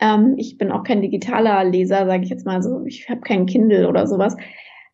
Ähm, 0.00 0.34
ich 0.36 0.58
bin 0.58 0.70
auch 0.70 0.84
kein 0.84 1.02
digitaler 1.02 1.64
Leser, 1.64 2.06
sage 2.06 2.24
ich 2.24 2.30
jetzt 2.30 2.46
mal 2.46 2.62
so. 2.62 2.84
Ich 2.86 3.08
habe 3.08 3.20
kein 3.20 3.46
Kindle 3.46 3.88
oder 3.88 4.06
sowas. 4.06 4.36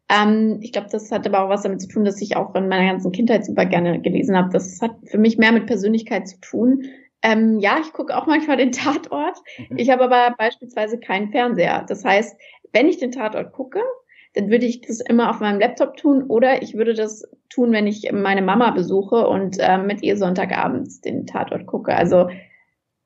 Ähm, 0.09 0.59
ich 0.61 0.73
glaube, 0.73 0.89
das 0.91 1.11
hat 1.11 1.27
aber 1.27 1.45
auch 1.45 1.49
was 1.49 1.63
damit 1.63 1.81
zu 1.81 1.89
tun, 1.89 2.05
dass 2.05 2.21
ich 2.21 2.37
auch 2.37 2.55
in 2.55 2.69
meiner 2.69 2.91
ganzen 2.91 3.13
Kindheit 3.13 3.45
super 3.45 3.65
gerne 3.65 4.01
gelesen 4.01 4.37
habe. 4.37 4.51
Das 4.53 4.81
hat 4.83 4.97
für 5.05 5.19
mich 5.19 5.39
mehr 5.39 5.53
mit 5.53 5.67
Persönlichkeit 5.67 6.29
zu 6.29 6.41
tun. 6.41 6.85
Ähm, 7.23 7.59
ja, 7.59 7.79
ich 7.81 7.93
gucke 7.93 8.17
auch 8.17 8.27
manchmal 8.27 8.59
den 8.59 8.73
Tatort. 8.73 9.39
Mhm. 9.71 9.79
Ich 9.79 9.91
habe 9.91 10.05
aber 10.05 10.35
beispielsweise 10.37 10.99
keinen 10.99 11.31
Fernseher. 11.31 11.85
Das 11.89 12.05
heißt, 12.05 12.37
wenn 12.73 12.89
ich 12.89 12.99
den 12.99 13.13
Tatort 13.13 13.53
gucke, 13.53 13.81
dann 14.35 14.51
würde 14.51 14.67
ich 14.67 14.83
das 14.83 15.01
immer 15.01 15.31
auf 15.31 15.41
meinem 15.41 15.61
Laptop 15.61 15.97
tun 15.97 16.25
oder 16.25 16.63
ich 16.63 16.75
würde 16.75 16.93
das 16.93 17.23
tun, 17.49 17.73
wenn 17.73 17.87
ich 17.87 18.11
meine 18.13 18.43
Mama 18.43 18.73
besuche 18.73 19.27
und 19.29 19.59
äh, 19.59 19.79
mit 19.79 20.03
ihr 20.03 20.17
Sonntagabends 20.17 21.01
den 21.01 21.27
Tatort 21.27 21.67
gucke. 21.67 21.95
Also 21.95 22.29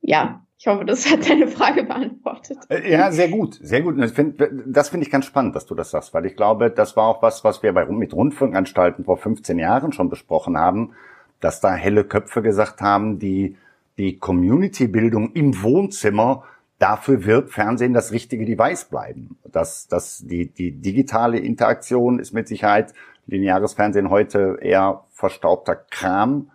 ja, 0.01 0.47
ich 0.59 0.67
hoffe, 0.67 0.85
das 0.85 1.09
hat 1.09 1.29
deine 1.29 1.47
Frage 1.47 1.85
beantwortet. 1.85 2.59
Äh, 2.69 2.91
ja, 2.91 3.13
sehr 3.13 3.29
gut, 3.29 3.59
sehr 3.63 3.81
gut. 3.83 3.95
Das 4.01 4.11
finde 4.11 4.85
find 4.85 5.03
ich 5.05 5.11
ganz 5.11 5.25
spannend, 5.25 5.55
dass 5.55 5.67
du 5.67 5.77
das 5.77 5.93
sagst, 5.93 6.13
weil 6.13 6.27
ich 6.27 6.35
glaube, 6.35 6.71
das 6.71 6.97
war 6.97 7.05
auch 7.05 7.23
was, 7.23 7.45
was 7.45 7.63
wir 7.63 7.73
bei, 7.73 7.87
mit 7.87 8.13
Rundfunkanstalten 8.13 9.05
vor 9.05 9.19
15 9.19 9.59
Jahren 9.59 9.93
schon 9.93 10.11
besprochen 10.11 10.59
haben, 10.59 10.95
dass 11.39 11.61
da 11.61 11.75
helle 11.75 12.03
Köpfe 12.03 12.43
gesagt 12.43 12.81
haben, 12.81 13.21
die 13.21 13.57
die 13.99 14.19
Community-Bildung 14.19 15.33
im 15.33 15.63
Wohnzimmer, 15.63 16.45
dafür 16.79 17.25
wird 17.25 17.51
Fernsehen 17.51 17.93
das 17.93 18.13
richtige 18.13 18.45
Device 18.45 18.85
bleiben. 18.85 19.39
Das, 19.45 19.87
das, 19.89 20.25
die, 20.27 20.49
die 20.49 20.73
digitale 20.73 21.39
Interaktion 21.39 22.19
ist 22.19 22.33
mit 22.33 22.49
Sicherheit 22.49 22.95
lineares 23.27 23.75
Fernsehen 23.75 24.11
heute 24.11 24.59
eher 24.61 25.05
verstaubter 25.11 25.77
Kram. 25.77 26.51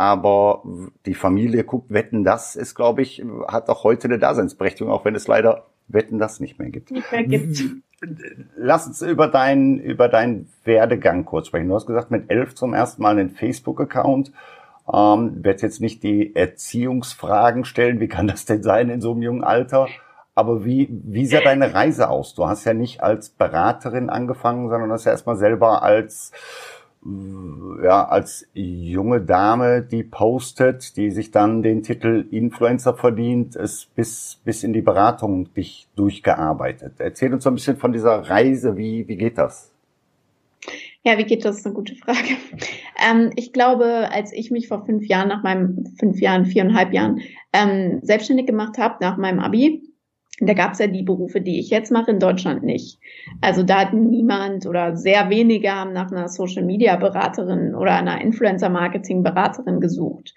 Aber 0.00 0.62
die 1.04 1.12
Familie 1.12 1.62
guckt 1.62 1.92
Wetten, 1.92 2.24
das 2.24 2.56
ist, 2.56 2.74
glaube 2.74 3.02
ich, 3.02 3.22
hat 3.48 3.68
auch 3.68 3.84
heute 3.84 4.08
eine 4.08 4.18
Daseinsberechtigung, 4.18 4.90
auch 4.90 5.04
wenn 5.04 5.14
es 5.14 5.28
leider 5.28 5.66
Wetten, 5.88 6.18
das 6.18 6.40
nicht 6.40 6.58
mehr 6.58 6.70
gibt. 6.70 6.90
Nicht 6.90 7.12
mehr 7.12 7.24
gibt. 7.24 7.62
Lass 8.56 8.86
uns 8.86 9.02
über 9.02 9.28
deinen, 9.28 9.78
über 9.78 10.08
deinen 10.08 10.48
Werdegang 10.64 11.26
kurz 11.26 11.48
sprechen. 11.48 11.68
Du 11.68 11.74
hast 11.74 11.86
gesagt, 11.86 12.10
mit 12.10 12.30
elf 12.30 12.54
zum 12.54 12.72
ersten 12.72 13.02
Mal 13.02 13.18
einen 13.18 13.28
Facebook-Account. 13.28 14.32
Ähm, 14.90 15.44
werde 15.44 15.60
jetzt 15.60 15.82
nicht 15.82 16.02
die 16.02 16.34
Erziehungsfragen 16.34 17.66
stellen, 17.66 18.00
wie 18.00 18.08
kann 18.08 18.26
das 18.26 18.46
denn 18.46 18.62
sein 18.62 18.88
in 18.88 19.02
so 19.02 19.12
einem 19.12 19.20
jungen 19.20 19.44
Alter? 19.44 19.86
Aber 20.34 20.64
wie, 20.64 20.88
wie 20.90 21.26
sah 21.26 21.42
deine 21.42 21.74
Reise 21.74 22.08
aus? 22.08 22.34
Du 22.34 22.46
hast 22.46 22.64
ja 22.64 22.72
nicht 22.72 23.02
als 23.02 23.28
Beraterin 23.28 24.08
angefangen, 24.08 24.70
sondern 24.70 24.92
hast 24.92 25.04
ja 25.04 25.12
erstmal 25.12 25.36
selber 25.36 25.82
als, 25.82 26.32
ja, 27.82 28.06
als 28.06 28.46
junge 28.52 29.22
Dame, 29.22 29.82
die 29.82 30.02
postet, 30.02 30.96
die 30.96 31.10
sich 31.10 31.30
dann 31.30 31.62
den 31.62 31.82
Titel 31.82 32.26
Influencer 32.30 32.94
verdient, 32.94 33.56
es 33.56 33.86
bis, 33.86 34.38
bis 34.44 34.62
in 34.64 34.74
die 34.74 34.82
Beratung 34.82 35.52
dich 35.54 35.88
durchgearbeitet. 35.96 36.94
Erzähl 36.98 37.32
uns 37.32 37.44
so 37.44 37.50
ein 37.50 37.54
bisschen 37.54 37.78
von 37.78 37.92
dieser 37.92 38.28
Reise. 38.28 38.76
Wie, 38.76 39.08
wie 39.08 39.16
geht 39.16 39.38
das? 39.38 39.72
Ja, 41.02 41.16
wie 41.16 41.24
geht 41.24 41.46
das? 41.46 41.52
das 41.52 41.58
ist 41.60 41.66
eine 41.66 41.74
gute 41.74 41.94
Frage. 41.96 42.36
Ähm, 43.02 43.30
ich 43.34 43.54
glaube, 43.54 44.10
als 44.12 44.30
ich 44.30 44.50
mich 44.50 44.68
vor 44.68 44.84
fünf 44.84 45.06
Jahren, 45.06 45.28
nach 45.28 45.42
meinem 45.42 45.86
fünf 45.98 46.20
Jahren, 46.20 46.44
viereinhalb 46.44 46.92
Jahren 46.92 47.22
ähm, 47.54 48.00
selbstständig 48.02 48.46
gemacht 48.46 48.76
habe, 48.76 48.96
nach 49.00 49.16
meinem 49.16 49.38
Abi, 49.40 49.89
da 50.48 50.54
gab 50.54 50.72
es 50.72 50.78
ja 50.78 50.86
die 50.86 51.02
Berufe, 51.02 51.40
die 51.40 51.60
ich 51.60 51.68
jetzt 51.70 51.92
mache, 51.92 52.10
in 52.10 52.18
Deutschland 52.18 52.62
nicht. 52.62 52.98
Also 53.40 53.62
da 53.62 53.80
hat 53.80 53.92
niemand 53.92 54.66
oder 54.66 54.96
sehr 54.96 55.28
wenige 55.28 55.70
haben 55.70 55.92
nach 55.92 56.10
einer 56.10 56.28
Social 56.28 56.64
Media 56.64 56.96
Beraterin 56.96 57.74
oder 57.74 57.94
einer 57.94 58.20
Influencer 58.20 58.70
Marketing 58.70 59.22
Beraterin 59.22 59.80
gesucht. 59.80 60.34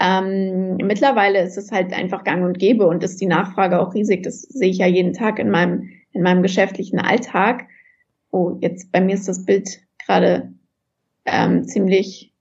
Ähm, 0.00 0.76
mittlerweile 0.76 1.42
ist 1.42 1.56
es 1.56 1.70
halt 1.70 1.92
einfach 1.92 2.24
gang 2.24 2.44
und 2.44 2.58
gäbe 2.58 2.86
und 2.86 3.04
ist 3.04 3.20
die 3.20 3.26
Nachfrage 3.26 3.80
auch 3.80 3.94
riesig. 3.94 4.24
Das 4.24 4.42
sehe 4.42 4.70
ich 4.70 4.78
ja 4.78 4.86
jeden 4.86 5.12
Tag 5.12 5.38
in 5.38 5.50
meinem, 5.50 5.90
in 6.12 6.22
meinem 6.22 6.42
geschäftlichen 6.42 6.98
Alltag. 6.98 7.68
Oh, 8.30 8.58
jetzt 8.60 8.90
bei 8.90 9.00
mir 9.00 9.14
ist 9.14 9.28
das 9.28 9.44
Bild 9.44 9.80
gerade 10.04 10.52
ähm, 11.24 11.64
ziemlich, 11.64 12.32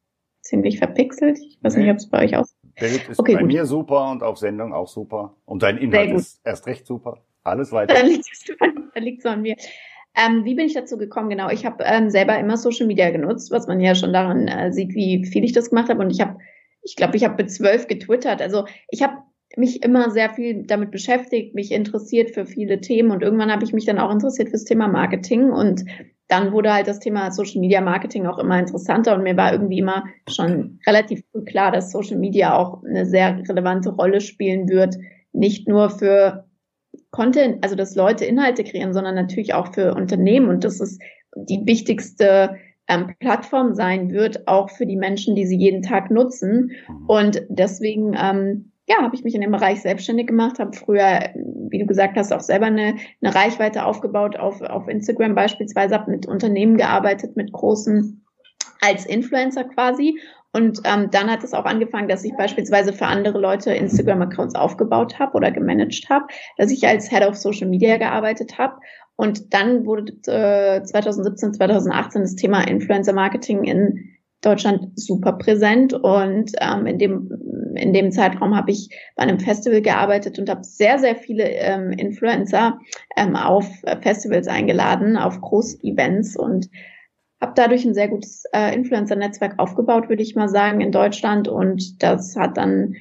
ziemlich 0.41 0.79
verpixelt. 0.79 1.37
Ich 1.39 1.59
weiß 1.61 1.75
nee. 1.75 1.83
nicht, 1.83 1.91
ob 1.91 1.97
es 1.97 2.09
bei 2.09 2.23
euch 2.23 2.35
Bild 2.79 3.09
ist 3.09 3.19
okay, 3.19 3.35
bei 3.35 3.41
gut. 3.41 3.47
mir 3.47 3.65
super 3.65 4.11
und 4.11 4.23
auf 4.23 4.37
Sendung 4.37 4.73
auch 4.73 4.87
super. 4.87 5.35
Und 5.45 5.63
dein 5.63 5.77
Inhalt 5.77 6.11
ist 6.11 6.41
erst 6.43 6.67
recht 6.67 6.85
super. 6.85 7.23
Alles 7.43 7.71
weiter. 7.71 7.95
Dann 7.95 9.03
liegt 9.03 9.19
es 9.19 9.25
an 9.25 9.41
mir. 9.41 9.55
Ähm, 10.15 10.45
wie 10.45 10.55
bin 10.55 10.65
ich 10.65 10.73
dazu 10.73 10.97
gekommen? 10.97 11.29
Genau, 11.29 11.49
ich 11.49 11.65
habe 11.65 11.83
ähm, 11.83 12.09
selber 12.09 12.39
immer 12.39 12.57
Social 12.57 12.87
Media 12.87 13.09
genutzt, 13.11 13.51
was 13.51 13.67
man 13.67 13.81
ja 13.81 13.95
schon 13.95 14.13
daran 14.13 14.47
äh, 14.47 14.71
sieht, 14.71 14.95
wie 14.95 15.25
viel 15.25 15.43
ich 15.43 15.51
das 15.51 15.69
gemacht 15.69 15.89
habe. 15.89 16.01
Und 16.01 16.09
ich 16.09 16.21
habe, 16.21 16.37
ich 16.81 16.95
glaube, 16.95 17.17
ich 17.17 17.23
habe 17.23 17.35
mit 17.35 17.51
zwölf 17.51 17.87
getwittert. 17.87 18.41
Also 18.41 18.65
ich 18.89 19.03
habe 19.03 19.17
mich 19.57 19.83
immer 19.83 20.09
sehr 20.11 20.29
viel 20.29 20.63
damit 20.63 20.91
beschäftigt, 20.91 21.53
mich 21.53 21.71
interessiert 21.71 22.31
für 22.31 22.45
viele 22.45 22.81
Themen 22.81 23.11
und 23.11 23.21
irgendwann 23.21 23.51
habe 23.51 23.63
ich 23.63 23.73
mich 23.73 23.85
dann 23.85 23.99
auch 23.99 24.11
interessiert 24.11 24.49
fürs 24.49 24.65
Thema 24.65 24.87
Marketing 24.87 25.51
und 25.51 25.85
dann 26.27 26.51
wurde 26.51 26.73
halt 26.73 26.87
das 26.87 26.99
Thema 26.99 27.31
Social 27.31 27.59
Media 27.59 27.81
Marketing 27.81 28.25
auch 28.25 28.39
immer 28.39 28.59
interessanter 28.59 29.15
und 29.15 29.23
mir 29.23 29.37
war 29.37 29.51
irgendwie 29.51 29.79
immer 29.79 30.05
schon 30.27 30.79
relativ 30.87 31.23
klar, 31.45 31.71
dass 31.71 31.91
Social 31.91 32.17
Media 32.17 32.55
auch 32.55 32.83
eine 32.83 33.05
sehr 33.05 33.37
relevante 33.47 33.89
Rolle 33.89 34.21
spielen 34.21 34.67
wird, 34.67 34.95
nicht 35.33 35.67
nur 35.67 35.89
für 35.89 36.45
Content, 37.11 37.63
also 37.63 37.75
dass 37.75 37.95
Leute 37.95 38.25
Inhalte 38.25 38.63
kreieren, 38.63 38.93
sondern 38.93 39.15
natürlich 39.15 39.53
auch 39.53 39.73
für 39.73 39.93
Unternehmen 39.93 40.49
und 40.49 40.63
das 40.63 40.79
ist 40.79 41.01
die 41.35 41.61
wichtigste 41.65 42.57
ähm, 42.87 43.15
Plattform 43.19 43.73
sein 43.73 44.11
wird, 44.11 44.47
auch 44.47 44.69
für 44.69 44.85
die 44.85 44.95
Menschen, 44.95 45.35
die 45.35 45.45
sie 45.45 45.57
jeden 45.57 45.81
Tag 45.81 46.11
nutzen. 46.11 46.71
Mhm. 46.87 47.05
Und 47.07 47.41
deswegen 47.49 48.15
ähm, 48.19 48.71
ja, 48.87 48.97
habe 49.01 49.15
ich 49.15 49.23
mich 49.23 49.33
in 49.33 49.41
dem 49.41 49.51
Bereich 49.51 49.81
selbstständig 49.81 50.27
gemacht, 50.27 50.59
habe 50.59 50.75
früher, 50.75 51.31
wie 51.33 51.79
du 51.79 51.85
gesagt 51.85 52.17
hast, 52.17 52.31
auch 52.31 52.41
selber 52.41 52.67
eine, 52.67 52.95
eine 53.21 53.35
Reichweite 53.35 53.85
aufgebaut 53.85 54.37
auf, 54.37 54.61
auf 54.61 54.87
Instagram 54.87 55.33
beispielsweise, 55.33 55.95
habe 55.95 56.11
mit 56.11 56.27
Unternehmen 56.27 56.77
gearbeitet, 56.77 57.35
mit 57.35 57.51
großen 57.51 58.23
als 58.81 59.05
Influencer 59.05 59.63
quasi. 59.63 60.19
Und 60.53 60.79
ähm, 60.85 61.09
dann 61.11 61.29
hat 61.29 61.43
es 61.43 61.53
auch 61.53 61.65
angefangen, 61.65 62.07
dass 62.07 62.23
ich 62.23 62.33
beispielsweise 62.37 62.93
für 62.93 63.07
andere 63.07 63.39
Leute 63.39 63.73
Instagram-Accounts 63.73 64.55
aufgebaut 64.55 65.19
habe 65.19 65.33
oder 65.33 65.51
gemanagt 65.51 66.07
habe, 66.09 66.27
dass 66.57 66.71
ich 66.71 66.87
als 66.87 67.09
Head 67.09 67.23
of 67.23 67.35
Social 67.35 67.67
Media 67.67 67.97
gearbeitet 67.97 68.57
habe. 68.57 68.77
Und 69.17 69.53
dann 69.53 69.85
wurde 69.85 70.13
äh, 70.31 70.83
2017, 70.83 71.55
2018 71.55 72.21
das 72.21 72.35
Thema 72.35 72.61
Influencer 72.61 73.13
Marketing 73.13 73.63
in 73.63 74.15
Deutschland 74.45 74.97
super 74.99 75.33
präsent 75.33 75.93
und 75.93 76.51
ähm, 76.59 76.85
in 76.85 76.99
dem 76.99 77.29
in 77.75 77.91
dem 77.91 78.11
Zeitraum 78.11 78.55
habe 78.55 78.71
ich 78.71 78.89
bei 79.17 79.23
einem 79.23 79.39
Festival 79.39 79.81
gearbeitet 79.81 80.39
und 80.39 80.49
habe 80.49 80.63
sehr, 80.63 80.97
sehr 80.97 81.17
viele 81.17 81.43
ähm, 81.43 81.91
Influencer 81.91 82.79
ähm, 83.17 83.35
auf 83.35 83.67
Festivals 84.01 84.47
eingeladen, 84.47 85.17
auf 85.17 85.41
Großevents 85.41 86.37
und 86.37 86.69
habe 87.41 87.53
dadurch 87.55 87.85
ein 87.85 87.93
sehr 87.93 88.07
gutes 88.07 88.43
äh, 88.53 88.73
Influencer-Netzwerk 88.73 89.59
aufgebaut, 89.59 90.09
würde 90.09 90.23
ich 90.23 90.35
mal 90.35 90.49
sagen, 90.49 90.81
in 90.81 90.91
Deutschland. 90.91 91.47
Und 91.47 92.01
das 92.01 92.35
hat 92.35 92.57
dann 92.57 92.95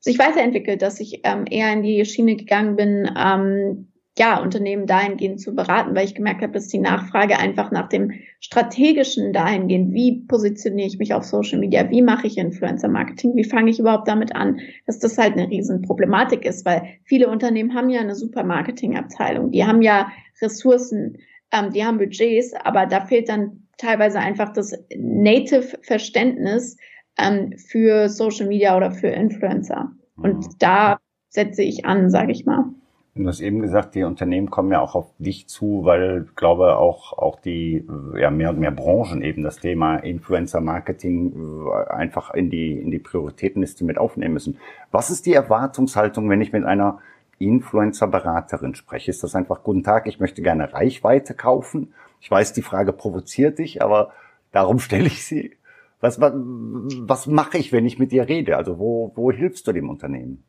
sich 0.00 0.18
weiterentwickelt, 0.18 0.82
dass 0.82 1.00
ich 1.00 1.20
ähm, 1.24 1.44
eher 1.50 1.72
in 1.72 1.82
die 1.82 2.04
Schiene 2.04 2.36
gegangen 2.36 2.76
bin, 2.76 3.10
ähm, 3.18 3.89
ja, 4.20 4.38
Unternehmen 4.38 4.86
dahingehend 4.86 5.40
zu 5.40 5.54
beraten, 5.54 5.96
weil 5.96 6.04
ich 6.04 6.14
gemerkt 6.14 6.42
habe, 6.42 6.52
dass 6.52 6.68
die 6.68 6.78
Nachfrage 6.78 7.38
einfach 7.38 7.70
nach 7.70 7.88
dem 7.88 8.12
strategischen 8.40 9.32
dahingehend, 9.32 9.94
wie 9.94 10.26
positioniere 10.28 10.88
ich 10.88 10.98
mich 10.98 11.14
auf 11.14 11.24
Social 11.24 11.58
Media, 11.58 11.88
wie 11.88 12.02
mache 12.02 12.26
ich 12.26 12.36
Influencer 12.36 12.88
Marketing, 12.88 13.34
wie 13.34 13.44
fange 13.44 13.70
ich 13.70 13.78
überhaupt 13.78 14.08
damit 14.08 14.36
an, 14.36 14.60
dass 14.86 14.98
das 14.98 15.16
halt 15.16 15.38
eine 15.38 15.48
riesen 15.48 15.80
Problematik 15.80 16.44
ist, 16.44 16.66
weil 16.66 16.82
viele 17.04 17.28
Unternehmen 17.28 17.74
haben 17.74 17.88
ja 17.88 18.00
eine 18.02 18.14
super 18.14 18.44
Marketingabteilung, 18.44 19.52
die 19.52 19.64
haben 19.64 19.80
ja 19.80 20.12
Ressourcen, 20.42 21.16
ähm, 21.50 21.72
die 21.72 21.82
haben 21.82 21.96
Budgets, 21.96 22.52
aber 22.52 22.84
da 22.84 23.06
fehlt 23.06 23.30
dann 23.30 23.68
teilweise 23.78 24.18
einfach 24.18 24.52
das 24.52 24.74
Native 24.98 25.78
Verständnis 25.80 26.76
ähm, 27.18 27.54
für 27.56 28.10
Social 28.10 28.48
Media 28.48 28.76
oder 28.76 28.90
für 28.90 29.08
Influencer. 29.08 29.92
Und 30.16 30.46
mhm. 30.46 30.54
da 30.58 31.00
setze 31.30 31.62
ich 31.62 31.86
an, 31.86 32.10
sage 32.10 32.32
ich 32.32 32.44
mal. 32.44 32.66
Du 33.16 33.26
hast 33.26 33.40
eben 33.40 33.60
gesagt, 33.60 33.96
die 33.96 34.04
Unternehmen 34.04 34.50
kommen 34.50 34.70
ja 34.70 34.80
auch 34.80 34.94
auf 34.94 35.12
dich 35.18 35.48
zu, 35.48 35.84
weil 35.84 36.26
ich 36.28 36.36
glaube 36.36 36.76
auch 36.76 37.12
auch 37.18 37.40
die 37.40 37.84
ja 38.16 38.30
mehr 38.30 38.50
und 38.50 38.60
mehr 38.60 38.70
Branchen 38.70 39.20
eben 39.22 39.42
das 39.42 39.58
Thema 39.58 39.96
Influencer 39.96 40.60
Marketing 40.60 41.66
äh, 41.66 41.90
einfach 41.90 42.32
in 42.34 42.50
die 42.50 42.78
in 42.78 42.92
die 42.92 43.00
Prioritätenliste 43.00 43.84
mit 43.84 43.98
aufnehmen 43.98 44.34
müssen. 44.34 44.58
Was 44.92 45.10
ist 45.10 45.26
die 45.26 45.34
Erwartungshaltung, 45.34 46.30
wenn 46.30 46.40
ich 46.40 46.52
mit 46.52 46.64
einer 46.64 47.00
Influencer 47.38 48.06
Beraterin 48.06 48.76
spreche? 48.76 49.10
Ist 49.10 49.24
das 49.24 49.34
einfach 49.34 49.64
guten 49.64 49.82
Tag, 49.82 50.06
ich 50.06 50.20
möchte 50.20 50.40
gerne 50.42 50.72
Reichweite 50.72 51.34
kaufen? 51.34 51.92
Ich 52.20 52.30
weiß, 52.30 52.52
die 52.52 52.62
Frage 52.62 52.92
provoziert 52.92 53.58
dich, 53.58 53.82
aber 53.82 54.12
darum 54.52 54.78
stelle 54.78 55.06
ich 55.06 55.26
sie. 55.26 55.56
Was 56.00 56.20
was, 56.20 56.32
was 56.34 57.26
mache 57.26 57.58
ich, 57.58 57.72
wenn 57.72 57.86
ich 57.86 57.98
mit 57.98 58.12
dir 58.12 58.28
rede? 58.28 58.56
Also 58.56 58.78
wo 58.78 59.10
wo 59.16 59.32
hilfst 59.32 59.66
du 59.66 59.72
dem 59.72 59.90
Unternehmen? 59.90 60.44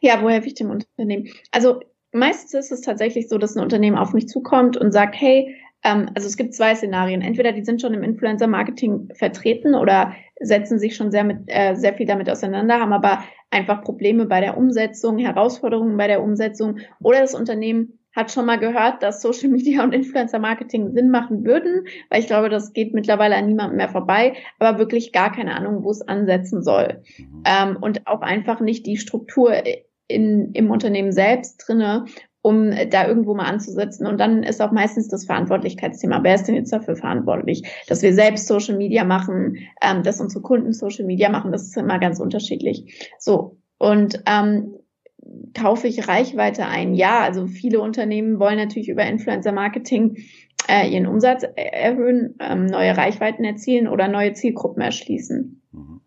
Ja, 0.00 0.22
wo 0.22 0.28
helfe 0.28 0.48
ich 0.48 0.54
dem 0.54 0.70
Unternehmen? 0.70 1.28
Also 1.50 1.80
meistens 2.12 2.54
ist 2.54 2.72
es 2.72 2.80
tatsächlich 2.80 3.28
so, 3.28 3.38
dass 3.38 3.56
ein 3.56 3.62
Unternehmen 3.62 3.98
auf 3.98 4.12
mich 4.12 4.28
zukommt 4.28 4.76
und 4.76 4.92
sagt, 4.92 5.14
hey, 5.20 5.56
ähm, 5.82 6.10
also 6.14 6.26
es 6.26 6.36
gibt 6.36 6.54
zwei 6.54 6.74
Szenarien. 6.74 7.22
Entweder 7.22 7.52
die 7.52 7.64
sind 7.64 7.80
schon 7.80 7.94
im 7.94 8.02
Influencer-Marketing 8.02 9.10
vertreten 9.14 9.74
oder 9.74 10.14
setzen 10.40 10.78
sich 10.78 10.96
schon 10.96 11.10
sehr, 11.10 11.24
mit, 11.24 11.38
äh, 11.46 11.74
sehr 11.74 11.94
viel 11.94 12.06
damit 12.06 12.28
auseinander, 12.30 12.80
haben 12.80 12.92
aber 12.92 13.24
einfach 13.50 13.82
Probleme 13.82 14.26
bei 14.26 14.40
der 14.40 14.56
Umsetzung, 14.56 15.18
Herausforderungen 15.18 15.96
bei 15.96 16.06
der 16.06 16.22
Umsetzung 16.22 16.78
oder 17.00 17.20
das 17.20 17.34
Unternehmen 17.34 17.99
hat 18.14 18.30
schon 18.32 18.46
mal 18.46 18.58
gehört, 18.58 19.02
dass 19.02 19.22
Social 19.22 19.48
Media 19.50 19.82
und 19.84 19.92
Influencer 19.92 20.38
Marketing 20.38 20.92
Sinn 20.92 21.10
machen 21.10 21.44
würden, 21.44 21.86
weil 22.08 22.20
ich 22.20 22.26
glaube, 22.26 22.48
das 22.48 22.72
geht 22.72 22.94
mittlerweile 22.94 23.36
an 23.36 23.46
niemandem 23.46 23.76
mehr 23.76 23.88
vorbei, 23.88 24.34
aber 24.58 24.78
wirklich 24.78 25.12
gar 25.12 25.32
keine 25.32 25.54
Ahnung, 25.56 25.84
wo 25.84 25.90
es 25.90 26.02
ansetzen 26.02 26.62
soll. 26.62 27.02
Mhm. 27.18 27.42
Ähm, 27.44 27.76
und 27.80 28.06
auch 28.06 28.20
einfach 28.20 28.60
nicht 28.60 28.86
die 28.86 28.96
Struktur 28.96 29.52
in, 30.08 30.52
im 30.52 30.70
Unternehmen 30.70 31.12
selbst 31.12 31.64
drinne, 31.66 32.04
um 32.42 32.70
da 32.90 33.06
irgendwo 33.06 33.34
mal 33.34 33.44
anzusetzen. 33.44 34.06
Und 34.06 34.18
dann 34.18 34.42
ist 34.42 34.62
auch 34.62 34.72
meistens 34.72 35.08
das 35.08 35.26
Verantwortlichkeitsthema. 35.26 36.20
Wer 36.22 36.34
ist 36.34 36.44
denn 36.44 36.54
jetzt 36.54 36.72
dafür 36.72 36.96
verantwortlich? 36.96 37.62
Dass 37.86 38.02
wir 38.02 38.14
selbst 38.14 38.46
Social 38.46 38.76
Media 38.76 39.04
machen, 39.04 39.58
ähm, 39.82 40.02
dass 40.02 40.20
unsere 40.20 40.42
Kunden 40.42 40.72
Social 40.72 41.04
Media 41.04 41.28
machen, 41.28 41.52
das 41.52 41.64
ist 41.64 41.76
immer 41.76 41.98
ganz 41.98 42.18
unterschiedlich. 42.18 43.12
So. 43.18 43.58
Und 43.78 44.22
ähm, 44.26 44.74
kaufe 45.54 45.88
ich 45.88 46.08
Reichweite 46.08 46.66
ein? 46.66 46.94
Ja, 46.94 47.20
also 47.20 47.46
viele 47.46 47.80
Unternehmen 47.80 48.38
wollen 48.38 48.58
natürlich 48.58 48.88
über 48.88 49.04
Influencer 49.04 49.52
Marketing 49.52 50.16
äh, 50.68 50.88
ihren 50.88 51.06
Umsatz 51.06 51.44
erhöhen, 51.56 52.36
ähm, 52.40 52.66
neue 52.66 52.96
Reichweiten 52.96 53.44
erzielen 53.44 53.88
oder 53.88 54.08
neue 54.08 54.32
Zielgruppen 54.32 54.82
erschließen. 54.82 55.62
Mhm. 55.72 56.00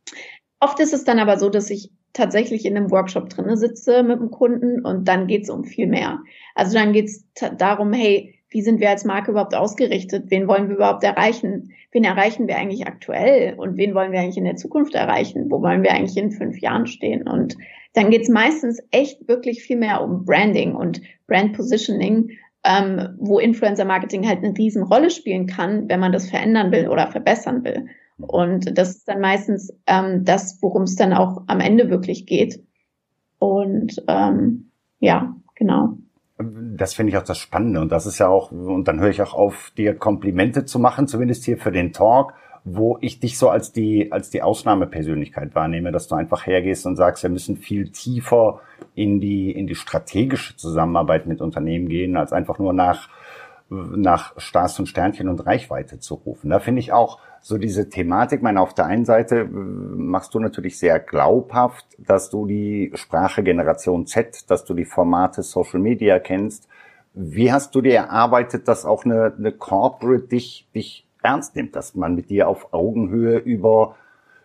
Oft 0.60 0.80
ist 0.80 0.94
es 0.94 1.04
dann 1.04 1.20
aber 1.20 1.38
so, 1.38 1.50
dass 1.50 1.70
ich 1.70 1.92
tatsächlich 2.14 2.66
in 2.66 2.78
einem 2.78 2.92
Workshop 2.92 3.30
drinne 3.30 3.58
sitze 3.58 4.04
mit 4.04 4.20
dem 4.20 4.32
Kunden 4.32 4.86
und 4.86 5.08
dann 5.08 5.28
geht 5.28 5.44
es 5.44 5.50
um 5.50 5.64
viel 5.64 5.88
mehr. 5.88 6.20
Also 6.56 6.78
dann 6.78 6.94
geht 6.94 7.08
es 7.08 7.26
darum, 7.58 7.92
hey, 7.92 8.33
wie 8.54 8.62
sind 8.62 8.80
wir 8.80 8.92
als 8.92 9.04
Marke 9.04 9.32
überhaupt 9.32 9.56
ausgerichtet? 9.56 10.26
Wen 10.30 10.48
wollen 10.48 10.70
wir 10.70 10.76
überhaupt 10.76 11.04
erreichen? 11.04 11.74
Wen 11.92 12.04
erreichen 12.04 12.48
wir 12.48 12.56
eigentlich 12.56 12.86
aktuell? 12.86 13.56
Und 13.56 13.78
wen 13.78 13.96
wollen 13.96 14.12
wir 14.12 14.20
eigentlich 14.20 14.38
in 14.38 14.46
der 14.46 14.58
Zukunft 14.58 14.94
erreichen? 14.94 15.50
Wo 15.50 15.62
wollen 15.64 15.82
wir 15.82 15.92
eigentlich 15.92 16.18
in 16.18 16.32
fünf 16.32 16.60
Jahren 16.60 16.86
stehen? 16.86 17.28
Und 17.28 17.58
dann 17.94 18.12
geht 18.12 18.22
es 18.22 18.30
meistens 18.30 18.80
echt 18.92 19.28
wirklich 19.28 19.64
viel 19.64 19.78
mehr 19.78 20.04
um 20.04 20.24
Branding 20.24 20.76
und 20.76 21.02
Brand 21.26 21.54
Positioning, 21.54 22.30
ähm, 22.64 23.16
wo 23.18 23.40
Influencer 23.40 23.86
Marketing 23.86 24.28
halt 24.28 24.44
eine 24.44 24.56
Riesenrolle 24.56 25.10
spielen 25.10 25.48
kann, 25.48 25.90
wenn 25.90 26.00
man 26.00 26.12
das 26.12 26.30
verändern 26.30 26.72
will 26.72 26.90
oder 26.90 27.08
verbessern 27.08 27.64
will. 27.64 27.88
Und 28.18 28.78
das 28.78 28.92
ist 28.98 29.08
dann 29.08 29.20
meistens 29.20 29.74
ähm, 29.88 30.26
das, 30.26 30.60
worum 30.62 30.84
es 30.84 30.96
dann 30.96 31.14
auch 31.14 31.42
am 31.48 31.60
Ende 31.60 31.90
wirklich 31.90 32.28
geht. 32.28 32.64
Und 33.40 33.96
ähm, 34.08 34.70
ja, 35.00 35.36
genau. 35.56 35.98
Das 36.38 36.94
finde 36.94 37.12
ich 37.12 37.18
auch 37.18 37.24
das 37.24 37.38
Spannende. 37.38 37.80
Und 37.80 37.92
das 37.92 38.06
ist 38.06 38.20
ja 38.20 38.28
auch, 38.28 38.52
und 38.52 38.88
dann 38.88 39.00
höre 39.00 39.10
ich 39.10 39.22
auch 39.22 39.34
auf, 39.34 39.72
dir 39.78 39.96
Komplimente 39.96 40.66
zu 40.66 40.80
machen, 40.80 41.08
zumindest 41.08 41.46
hier 41.46 41.58
für 41.58 41.72
den 41.72 41.94
Talk 41.94 42.34
wo 42.66 42.98
ich 43.02 43.20
dich 43.20 43.38
so 43.38 43.50
als 43.50 43.74
die, 43.74 44.12
als 44.12 44.30
die 44.30 44.42
Ausnahmepersönlichkeit 44.42 45.54
wahrnehme, 45.54 45.92
dass 45.92 46.08
du 46.08 46.16
einfach 46.16 46.48
hergehst 46.48 46.86
und 46.86 46.96
sagst, 46.96 47.24
wir 47.24 47.30
müssen 47.30 47.58
viel 47.58 47.90
tiefer 47.90 48.62
in 48.96 49.20
die, 49.20 49.52
in 49.52 49.68
die 49.68 49.76
strategische 49.76 50.56
Zusammenarbeit 50.56 51.28
mit 51.28 51.42
Unternehmen 51.42 51.90
gehen, 51.90 52.16
als 52.16 52.32
einfach 52.32 52.60
nur 52.60 52.72
nach, 52.74 53.10
nach 53.74 54.34
Stars 54.38 54.80
und 54.80 54.88
Sternchen 54.88 55.30
und 55.30 55.46
Reichweite 55.46 56.00
zu 56.00 56.16
rufen. 56.16 56.50
Da 56.50 56.60
finde 56.60 56.80
ich 56.80 56.94
auch 56.94 57.20
so 57.42 57.58
diese 57.58 57.90
Thematik, 57.90 58.42
meine, 58.42 58.62
auf 58.62 58.74
der 58.74 58.86
einen 58.86 59.06
Seite 59.06 59.40
äh, 59.40 59.46
machst 59.46 60.34
du 60.34 60.40
natürlich 60.40 60.80
sehr 60.80 61.00
glaubhaft, 61.00 61.86
dass 61.98 62.30
du 62.30 62.46
die 62.46 62.92
Sprache 62.94 63.44
Generation 63.44 64.06
Z, 64.06 64.50
dass 64.50 64.64
du 64.66 64.74
die 64.74 64.86
Formate 64.86 65.44
Social 65.44 65.80
Media 65.80 66.20
kennst. 66.20 66.68
Wie 67.14 67.52
hast 67.52 67.76
du 67.76 67.82
dir 67.82 67.96
erarbeitet, 67.96 68.68
dass 68.68 68.86
auch 68.86 69.06
eine, 69.06 69.34
eine 69.38 69.52
Corporate 69.52 70.28
dich, 70.28 70.68
dich 70.74 71.06
ernst 71.22 71.56
nimmt, 71.56 71.76
dass 71.76 71.96
man 71.96 72.16
mit 72.16 72.30
dir 72.30 72.48
auf 72.48 72.74
Augenhöhe 72.74 73.38
über, 73.38 73.96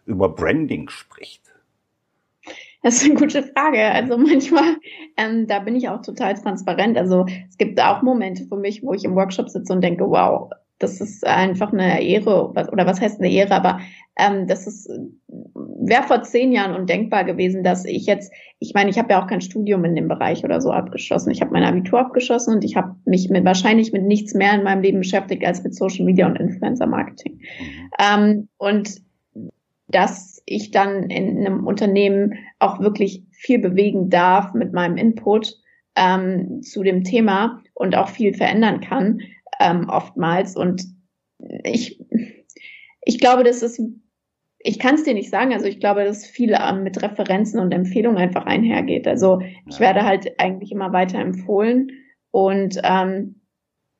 über 0.04 0.28
Branding 0.28 0.88
spricht? 0.88 1.47
Das 2.82 3.02
ist 3.02 3.04
eine 3.04 3.14
gute 3.14 3.42
Frage. 3.42 3.82
Also 3.82 4.16
manchmal, 4.18 4.76
ähm, 5.16 5.46
da 5.46 5.58
bin 5.60 5.76
ich 5.76 5.88
auch 5.88 6.02
total 6.02 6.34
transparent. 6.34 6.96
Also 6.96 7.26
es 7.48 7.58
gibt 7.58 7.80
auch 7.80 8.02
Momente 8.02 8.44
für 8.46 8.56
mich, 8.56 8.82
wo 8.82 8.92
ich 8.92 9.04
im 9.04 9.16
Workshop 9.16 9.48
sitze 9.48 9.72
und 9.72 9.82
denke, 9.82 10.08
wow, 10.08 10.50
das 10.78 11.00
ist 11.00 11.26
einfach 11.26 11.72
eine 11.72 12.00
Ehre, 12.02 12.50
oder 12.50 12.86
was 12.86 13.00
heißt 13.00 13.18
eine 13.20 13.32
Ehre, 13.32 13.52
aber 13.52 13.80
ähm, 14.16 14.46
das 14.46 14.68
ist 14.68 14.88
wäre 15.80 16.02
vor 16.02 16.22
zehn 16.22 16.52
Jahren 16.52 16.74
undenkbar 16.74 17.24
gewesen, 17.24 17.62
dass 17.62 17.84
ich 17.84 18.06
jetzt, 18.06 18.32
ich 18.58 18.74
meine, 18.74 18.90
ich 18.90 18.98
habe 18.98 19.12
ja 19.12 19.22
auch 19.22 19.26
kein 19.26 19.40
Studium 19.40 19.84
in 19.84 19.94
dem 19.94 20.08
Bereich 20.08 20.44
oder 20.44 20.60
so 20.60 20.70
abgeschlossen. 20.70 21.30
Ich 21.30 21.40
habe 21.40 21.52
mein 21.52 21.64
Abitur 21.64 22.00
abgeschlossen 22.00 22.54
und 22.54 22.64
ich 22.64 22.76
habe 22.76 22.94
mich 23.04 23.28
mit 23.30 23.44
wahrscheinlich 23.44 23.92
mit 23.92 24.04
nichts 24.04 24.34
mehr 24.34 24.54
in 24.54 24.64
meinem 24.64 24.82
Leben 24.82 24.98
beschäftigt 24.98 25.44
als 25.44 25.62
mit 25.62 25.74
Social 25.74 26.04
Media 26.04 26.26
und 26.26 26.36
Influencer 26.36 26.86
Marketing. 26.86 27.34
Mhm. 27.34 27.90
Ähm, 27.98 28.48
und 28.58 29.07
dass 29.88 30.42
ich 30.46 30.70
dann 30.70 31.10
in 31.10 31.38
einem 31.38 31.66
Unternehmen 31.66 32.34
auch 32.58 32.80
wirklich 32.80 33.24
viel 33.32 33.58
bewegen 33.58 34.10
darf 34.10 34.54
mit 34.54 34.72
meinem 34.72 34.96
Input 34.96 35.54
ähm, 35.96 36.62
zu 36.62 36.82
dem 36.82 37.04
Thema 37.04 37.62
und 37.74 37.96
auch 37.96 38.08
viel 38.08 38.34
verändern 38.34 38.80
kann 38.80 39.20
ähm, 39.60 39.88
oftmals. 39.88 40.56
Und 40.56 40.84
ich, 41.64 42.00
ich 43.02 43.18
glaube, 43.18 43.44
das 43.44 43.62
ist, 43.62 43.80
ich 44.58 44.78
kann 44.78 44.94
es 44.94 45.04
dir 45.04 45.14
nicht 45.14 45.30
sagen, 45.30 45.52
also 45.52 45.66
ich 45.66 45.80
glaube, 45.80 46.04
dass 46.04 46.26
viel 46.26 46.56
ähm, 46.58 46.82
mit 46.82 47.02
Referenzen 47.02 47.60
und 47.60 47.72
Empfehlungen 47.72 48.18
einfach 48.18 48.46
einhergeht. 48.46 49.06
Also 49.06 49.40
ich 49.66 49.80
werde 49.80 50.04
halt 50.04 50.38
eigentlich 50.38 50.72
immer 50.72 50.92
weiter 50.92 51.18
empfohlen 51.18 51.90
und 52.30 52.78
ähm, 52.84 53.40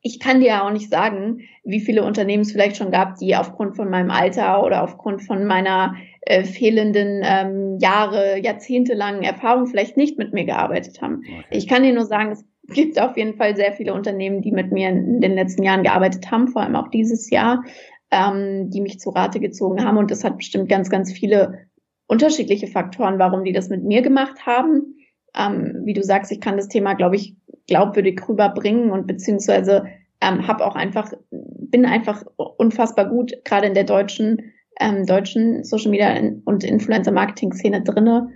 ich 0.01 0.21
kann 0.21 0.41
dir 0.41 0.47
ja 0.47 0.67
auch 0.67 0.73
nicht 0.73 0.91
sagen, 0.91 1.41
wie 1.65 1.81
viele 1.81 2.05
Unternehmen 2.05 2.43
es 2.43 2.53
vielleicht 2.53 2.77
schon 2.77 2.91
gab, 2.91 3.17
die 3.17 3.35
aufgrund 3.35 3.77
von 3.77 3.91
meinem 3.91 4.11
Alter 4.11 4.65
oder 4.65 4.85
aufgrund 4.85 5.23
von 5.23 5.45
meiner 5.45 5.97
äh, 6.23 6.45
fehlenden 6.45 7.23
ähm, 7.25 7.79
Jahre, 7.81 8.39
jahrzehntelangen 8.39 9.23
Erfahrung 9.23 9.67
vielleicht 9.67 9.97
nicht 9.97 10.19
mit 10.19 10.33
mir 10.33 10.45
gearbeitet 10.45 11.03
haben. 11.03 11.23
Okay. 11.25 11.45
Ich 11.51 11.67
kann 11.67 11.83
dir 11.83 11.93
nur 11.93 12.07
sagen, 12.07 12.31
es 12.31 12.45
gibt 12.69 13.01
auf 13.01 13.17
jeden 13.17 13.37
Fall 13.37 13.57
sehr 13.57 13.73
viele 13.73 13.95
Unternehmen, 13.95 14.43
die 14.43 14.53
mit 14.53 14.71
mir 14.73 14.91
in 14.91 15.21
den 15.21 15.35
letzten 15.35 15.63
Jahren 15.63 15.83
gearbeitet 15.83 16.31
haben, 16.31 16.49
vor 16.49 16.63
allem 16.63 16.77
auch 16.77 16.89
dieses 16.89 17.31
Jahr, 17.31 17.65
ähm, 18.11 18.71
die 18.71 18.81
mich 18.81 19.01
zu 19.01 19.11
Rate 19.11 19.41
gezogen 19.41 19.85
haben. 19.85 19.97
Und 19.97 20.11
das 20.11 20.23
hat 20.23 20.37
bestimmt 20.37 20.69
ganz, 20.69 20.91
ganz 20.91 21.13
viele 21.13 21.67
unterschiedliche 22.07 22.69
Faktoren, 22.69 23.19
warum 23.19 23.45
die 23.45 23.53
das 23.53 23.69
mit 23.69 23.85
mir 23.85 24.03
gemacht 24.03 24.47
haben. 24.47 24.97
Ähm, 25.37 25.83
wie 25.85 25.93
du 25.93 26.03
sagst, 26.03 26.31
ich 26.31 26.41
kann 26.41 26.57
das 26.57 26.69
Thema, 26.69 26.95
glaube 26.95 27.17
ich, 27.17 27.37
glaubwürdig 27.69 28.21
rüberbringen 28.29 28.91
und 28.91 29.07
beziehungsweise 29.07 29.87
ähm, 30.21 30.49
habe 30.49 30.67
auch 30.67 30.75
einfach, 30.75 31.13
bin 31.31 31.87
einfach 31.87 32.25
unfassbar 32.37 33.09
gut, 33.09 33.33
gerade 33.45 33.69
in 33.69 33.75
der 33.75 33.85
deutschen, 33.85 34.53
ähm, 34.81 35.07
deutschen 35.07 35.63
Social 35.63 35.91
Media 35.91 36.13
und 36.45 36.65
Influencer 36.65 37.13
Marketing 37.13 37.53
Szene 37.53 37.83
drinne 37.83 38.31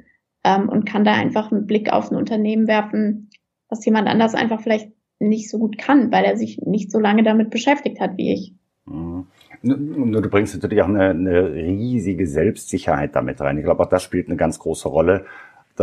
ähm, 0.45 0.68
und 0.68 0.85
kann 0.85 1.05
da 1.05 1.14
einfach 1.14 1.51
einen 1.51 1.66
Blick 1.66 1.92
auf 1.92 2.11
ein 2.11 2.16
Unternehmen 2.16 2.68
werfen, 2.68 3.31
was 3.68 3.85
jemand 3.85 4.07
anders 4.07 4.35
einfach 4.35 4.61
vielleicht 4.61 4.90
nicht 5.18 5.51
so 5.51 5.59
gut 5.59 5.79
kann, 5.79 6.12
weil 6.12 6.25
er 6.25 6.37
sich 6.37 6.59
nicht 6.59 6.90
so 6.90 7.01
lange 7.01 7.23
damit 7.23 7.51
beschäftigt 7.51 8.01
hat 8.01 8.16
wie 8.16 8.33
ich. 8.33 8.55
Mhm. 8.87 9.27
Du 9.62 10.29
bringst 10.29 10.55
natürlich 10.55 10.83
auch 10.83 10.88
eine, 10.88 11.11
eine 11.11 11.53
riesige 11.53 12.27
Selbstsicherheit 12.27 13.14
damit 13.14 13.40
rein. 13.40 13.57
Ich 13.59 13.64
glaube, 13.64 13.85
auch 13.85 13.88
das 13.88 14.03
spielt 14.03 14.27
eine 14.27 14.37
ganz 14.37 14.59
große 14.59 14.88
Rolle. 14.88 15.25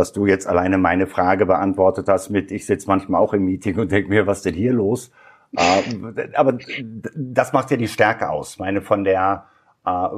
Dass 0.00 0.12
du 0.12 0.26
jetzt 0.26 0.48
alleine 0.48 0.78
meine 0.78 1.06
Frage 1.06 1.44
beantwortet 1.44 2.08
hast 2.08 2.30
mit, 2.30 2.50
ich 2.50 2.64
sitze 2.64 2.88
manchmal 2.88 3.20
auch 3.20 3.34
im 3.34 3.44
Meeting 3.44 3.78
und 3.78 3.92
denke 3.92 4.08
mir, 4.08 4.26
was 4.26 4.38
ist 4.38 4.46
denn 4.46 4.54
hier 4.54 4.72
los? 4.72 5.12
Äh, 5.54 6.28
aber 6.34 6.58
das 7.14 7.52
macht 7.52 7.70
ja 7.70 7.76
die 7.76 7.86
Stärke 7.86 8.30
aus. 8.30 8.58
meine, 8.58 8.80
von 8.80 9.04
der, 9.04 9.44
äh, 9.84 10.08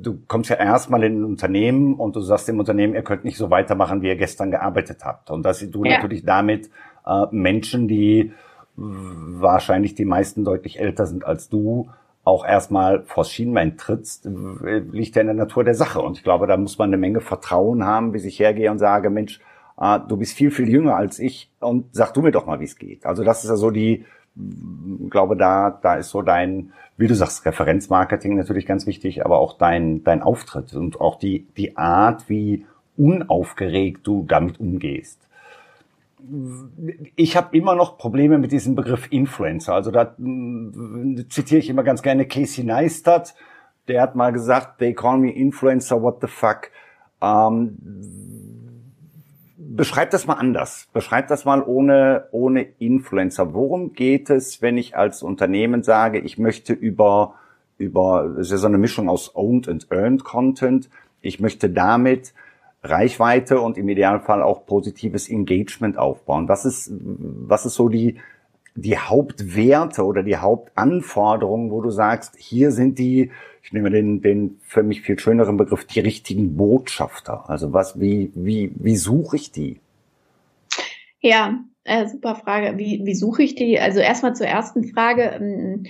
du 0.00 0.20
kommst 0.28 0.50
ja 0.50 0.56
erstmal 0.56 1.02
in 1.02 1.20
ein 1.20 1.24
Unternehmen 1.24 1.94
und 1.94 2.14
du 2.14 2.20
sagst 2.20 2.46
dem 2.46 2.60
Unternehmen, 2.60 2.94
ihr 2.94 3.02
könnt 3.02 3.24
nicht 3.24 3.36
so 3.36 3.50
weitermachen, 3.50 4.00
wie 4.02 4.08
ihr 4.08 4.16
gestern 4.16 4.52
gearbeitet 4.52 5.04
habt. 5.04 5.30
Und 5.30 5.42
dass 5.42 5.58
du 5.58 5.84
ja. 5.84 5.96
natürlich 5.96 6.24
damit 6.24 6.70
äh, 7.04 7.26
Menschen, 7.32 7.88
die 7.88 8.32
wahrscheinlich 8.76 9.94
die 9.94 10.04
meisten 10.04 10.44
deutlich 10.44 10.80
älter 10.80 11.06
sind 11.06 11.24
als 11.24 11.48
du, 11.48 11.88
auch 12.24 12.46
erstmal 12.46 13.04
vors 13.04 13.30
Schienbein 13.30 13.76
trittst, 13.76 14.26
liegt 14.90 15.14
ja 15.14 15.20
in 15.20 15.26
der 15.28 15.36
Natur 15.36 15.62
der 15.62 15.74
Sache. 15.74 16.00
Und 16.00 16.16
ich 16.16 16.24
glaube, 16.24 16.46
da 16.46 16.56
muss 16.56 16.78
man 16.78 16.88
eine 16.88 16.96
Menge 16.96 17.20
Vertrauen 17.20 17.84
haben, 17.84 18.12
bis 18.12 18.24
ich 18.24 18.40
hergehe 18.40 18.70
und 18.70 18.78
sage, 18.78 19.10
Mensch, 19.10 19.40
ah, 19.76 19.98
du 19.98 20.16
bist 20.16 20.34
viel, 20.34 20.50
viel 20.50 20.68
jünger 20.68 20.96
als 20.96 21.18
ich 21.18 21.50
und 21.60 21.86
sag 21.92 22.14
du 22.14 22.22
mir 22.22 22.32
doch 22.32 22.46
mal, 22.46 22.60
wie 22.60 22.64
es 22.64 22.78
geht. 22.78 23.04
Also 23.04 23.24
das 23.24 23.44
ist 23.44 23.50
ja 23.50 23.56
so 23.56 23.70
die, 23.70 24.06
glaube, 25.10 25.36
da, 25.36 25.70
da 25.70 25.96
ist 25.96 26.10
so 26.10 26.22
dein, 26.22 26.72
wie 26.96 27.08
du 27.08 27.14
sagst, 27.14 27.44
Referenzmarketing 27.44 28.36
natürlich 28.36 28.66
ganz 28.66 28.86
wichtig, 28.86 29.24
aber 29.24 29.38
auch 29.38 29.58
dein, 29.58 30.02
dein 30.02 30.22
Auftritt 30.22 30.74
und 30.74 31.00
auch 31.00 31.18
die, 31.18 31.46
die 31.56 31.76
Art, 31.76 32.28
wie 32.28 32.66
unaufgeregt 32.96 34.06
du 34.06 34.24
damit 34.26 34.60
umgehst 34.60 35.18
ich 37.16 37.36
habe 37.36 37.56
immer 37.56 37.74
noch 37.74 37.98
Probleme 37.98 38.38
mit 38.38 38.52
diesem 38.52 38.74
Begriff 38.74 39.08
Influencer. 39.10 39.74
Also 39.74 39.90
da 39.90 40.14
zitiere 41.28 41.58
ich 41.58 41.68
immer 41.68 41.82
ganz 41.82 42.02
gerne 42.02 42.26
Casey 42.26 42.64
Neistat. 42.64 43.34
Der 43.88 44.00
hat 44.02 44.14
mal 44.14 44.32
gesagt, 44.32 44.78
they 44.78 44.94
call 44.94 45.18
me 45.18 45.30
Influencer, 45.30 46.02
what 46.02 46.18
the 46.20 46.26
fuck. 46.26 46.70
Ähm, 47.20 47.76
beschreib 49.56 50.10
das 50.10 50.26
mal 50.26 50.34
anders. 50.34 50.88
Beschreib 50.92 51.28
das 51.28 51.44
mal 51.44 51.62
ohne, 51.62 52.28
ohne 52.30 52.62
Influencer. 52.78 53.52
Worum 53.54 53.92
geht 53.92 54.30
es, 54.30 54.62
wenn 54.62 54.78
ich 54.78 54.96
als 54.96 55.22
Unternehmen 55.22 55.82
sage, 55.82 56.18
ich 56.18 56.38
möchte 56.38 56.72
über, 56.72 57.34
über, 57.78 58.32
das 58.36 58.46
ist 58.46 58.52
ja 58.52 58.58
so 58.58 58.66
eine 58.66 58.78
Mischung 58.78 59.08
aus 59.08 59.34
Owned 59.34 59.68
and 59.68 59.86
Earned 59.90 60.24
Content. 60.24 60.88
Ich 61.20 61.40
möchte 61.40 61.70
damit 61.70 62.32
Reichweite 62.84 63.60
und 63.60 63.78
im 63.78 63.88
Idealfall 63.88 64.42
auch 64.42 64.66
positives 64.66 65.28
Engagement 65.28 65.96
aufbauen. 65.96 66.48
Was 66.48 66.64
ist, 66.64 66.92
was 67.00 67.64
ist 67.64 67.74
so 67.74 67.88
die, 67.88 68.18
die 68.74 68.98
Hauptwerte 68.98 70.04
oder 70.04 70.22
die 70.22 70.36
Hauptanforderungen, 70.36 71.70
wo 71.70 71.80
du 71.80 71.90
sagst, 71.90 72.36
hier 72.36 72.72
sind 72.72 72.98
die, 72.98 73.30
ich 73.62 73.72
nehme 73.72 73.90
den, 73.90 74.20
den 74.20 74.58
für 74.62 74.82
mich 74.82 75.00
viel 75.00 75.18
schöneren 75.18 75.56
Begriff, 75.56 75.86
die 75.86 76.00
richtigen 76.00 76.56
Botschafter. 76.56 77.48
Also 77.48 77.72
was, 77.72 77.98
wie, 77.98 78.30
wie, 78.34 78.72
wie 78.76 78.96
suche 78.96 79.36
ich 79.36 79.50
die? 79.50 79.80
Ja, 81.20 81.60
äh, 81.84 82.06
super 82.06 82.34
Frage. 82.34 82.76
Wie, 82.76 83.00
wie 83.04 83.14
suche 83.14 83.42
ich 83.42 83.54
die? 83.54 83.80
Also 83.80 84.00
erstmal 84.00 84.34
zur 84.34 84.46
ersten 84.46 84.84
Frage. 84.84 85.22
Ähm, 85.22 85.86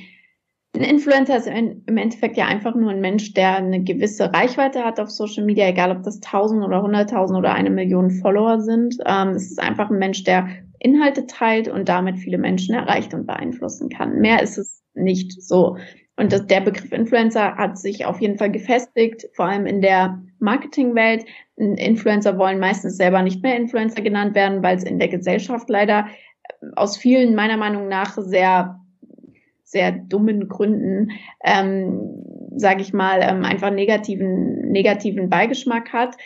ein 0.76 0.82
Influencer 0.82 1.36
ist 1.36 1.46
im 1.46 1.96
Endeffekt 1.96 2.36
ja 2.36 2.46
einfach 2.46 2.74
nur 2.74 2.90
ein 2.90 3.00
Mensch, 3.00 3.32
der 3.32 3.56
eine 3.56 3.82
gewisse 3.82 4.32
Reichweite 4.32 4.84
hat 4.84 4.98
auf 4.98 5.10
Social 5.10 5.44
Media, 5.44 5.68
egal 5.68 5.92
ob 5.92 6.02
das 6.02 6.16
1000 6.16 6.64
oder 6.64 6.84
100.000 6.84 7.38
oder 7.38 7.54
eine 7.54 7.70
Million 7.70 8.10
Follower 8.10 8.60
sind. 8.60 8.96
Ähm, 9.06 9.30
es 9.30 9.52
ist 9.52 9.62
einfach 9.62 9.90
ein 9.90 9.98
Mensch, 9.98 10.24
der 10.24 10.48
Inhalte 10.80 11.26
teilt 11.26 11.68
und 11.68 11.88
damit 11.88 12.18
viele 12.18 12.38
Menschen 12.38 12.74
erreicht 12.74 13.14
und 13.14 13.26
beeinflussen 13.26 13.88
kann. 13.88 14.20
Mehr 14.20 14.42
ist 14.42 14.58
es 14.58 14.82
nicht 14.94 15.40
so. 15.40 15.76
Und 16.16 16.32
das, 16.32 16.46
der 16.46 16.60
Begriff 16.60 16.92
Influencer 16.92 17.56
hat 17.56 17.78
sich 17.78 18.04
auf 18.04 18.20
jeden 18.20 18.38
Fall 18.38 18.50
gefestigt, 18.50 19.28
vor 19.34 19.46
allem 19.46 19.66
in 19.66 19.80
der 19.80 20.22
Marketingwelt. 20.40 21.24
Influencer 21.56 22.36
wollen 22.36 22.58
meistens 22.58 22.96
selber 22.96 23.22
nicht 23.22 23.42
mehr 23.42 23.56
Influencer 23.56 24.02
genannt 24.02 24.34
werden, 24.34 24.62
weil 24.62 24.76
es 24.76 24.84
in 24.84 24.98
der 24.98 25.08
Gesellschaft 25.08 25.68
leider 25.68 26.06
aus 26.76 26.96
vielen 26.96 27.34
meiner 27.34 27.56
Meinung 27.56 27.88
nach 27.88 28.16
sehr 28.18 28.83
sehr 29.74 29.90
dummen 29.90 30.48
Gründen, 30.48 31.10
ähm, 31.44 32.22
sage 32.56 32.80
ich 32.80 32.92
mal, 32.92 33.18
ähm, 33.22 33.44
einfach 33.44 33.72
negativen, 33.72 34.70
negativen 34.70 35.28
Beigeschmack 35.28 35.92
hat. 35.92 36.16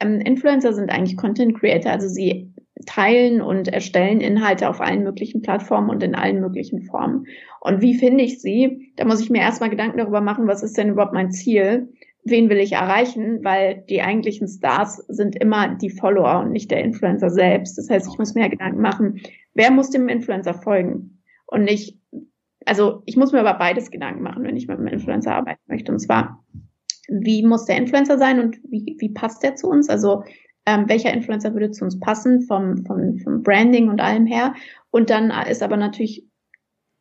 Ähm, 0.00 0.20
Influencer 0.20 0.72
sind 0.72 0.90
eigentlich 0.90 1.18
Content 1.18 1.54
Creator, 1.54 1.92
also 1.92 2.08
sie 2.08 2.50
teilen 2.86 3.42
und 3.42 3.68
erstellen 3.68 4.22
Inhalte 4.22 4.70
auf 4.70 4.80
allen 4.80 5.04
möglichen 5.04 5.42
Plattformen 5.42 5.90
und 5.90 6.02
in 6.02 6.14
allen 6.14 6.40
möglichen 6.40 6.82
Formen. 6.82 7.26
Und 7.60 7.82
wie 7.82 7.94
finde 7.94 8.24
ich 8.24 8.40
sie? 8.40 8.92
Da 8.96 9.04
muss 9.04 9.20
ich 9.20 9.28
mir 9.28 9.42
erstmal 9.42 9.70
Gedanken 9.70 9.98
darüber 9.98 10.22
machen, 10.22 10.48
was 10.48 10.62
ist 10.62 10.78
denn 10.78 10.88
überhaupt 10.88 11.12
mein 11.12 11.30
Ziel? 11.30 11.92
Wen 12.24 12.48
will 12.48 12.58
ich 12.58 12.72
erreichen? 12.72 13.44
Weil 13.44 13.84
die 13.90 14.00
eigentlichen 14.00 14.48
Stars 14.48 14.96
sind 15.08 15.36
immer 15.36 15.76
die 15.76 15.90
Follower 15.90 16.40
und 16.40 16.52
nicht 16.52 16.70
der 16.70 16.82
Influencer 16.82 17.28
selbst. 17.28 17.76
Das 17.76 17.90
heißt, 17.90 18.08
ich 18.10 18.18
muss 18.18 18.34
mir 18.34 18.48
Gedanken 18.48 18.80
machen, 18.80 19.20
wer 19.52 19.70
muss 19.70 19.90
dem 19.90 20.08
Influencer 20.08 20.54
folgen? 20.54 21.20
Und 21.46 21.64
nicht, 21.64 21.98
also 22.66 23.02
ich 23.06 23.16
muss 23.16 23.32
mir 23.32 23.40
aber 23.40 23.58
beides 23.58 23.90
Gedanken 23.90 24.22
machen, 24.22 24.44
wenn 24.44 24.56
ich 24.56 24.68
mit 24.68 24.78
einem 24.78 24.88
Influencer 24.88 25.34
arbeiten 25.34 25.62
möchte. 25.66 25.92
Und 25.92 25.98
zwar, 25.98 26.44
wie 27.08 27.44
muss 27.44 27.66
der 27.66 27.76
Influencer 27.76 28.18
sein 28.18 28.40
und 28.40 28.58
wie, 28.68 28.96
wie 28.98 29.10
passt 29.10 29.42
der 29.42 29.56
zu 29.56 29.68
uns? 29.68 29.88
Also 29.88 30.24
ähm, 30.66 30.88
welcher 30.88 31.12
Influencer 31.12 31.52
würde 31.52 31.70
zu 31.70 31.84
uns 31.84 32.00
passen 32.00 32.42
vom, 32.42 32.84
vom, 32.86 33.18
vom 33.18 33.42
Branding 33.42 33.88
und 33.88 34.00
allem 34.00 34.26
her? 34.26 34.54
Und 34.90 35.10
dann 35.10 35.30
ist 35.48 35.62
aber 35.62 35.76
natürlich 35.76 36.26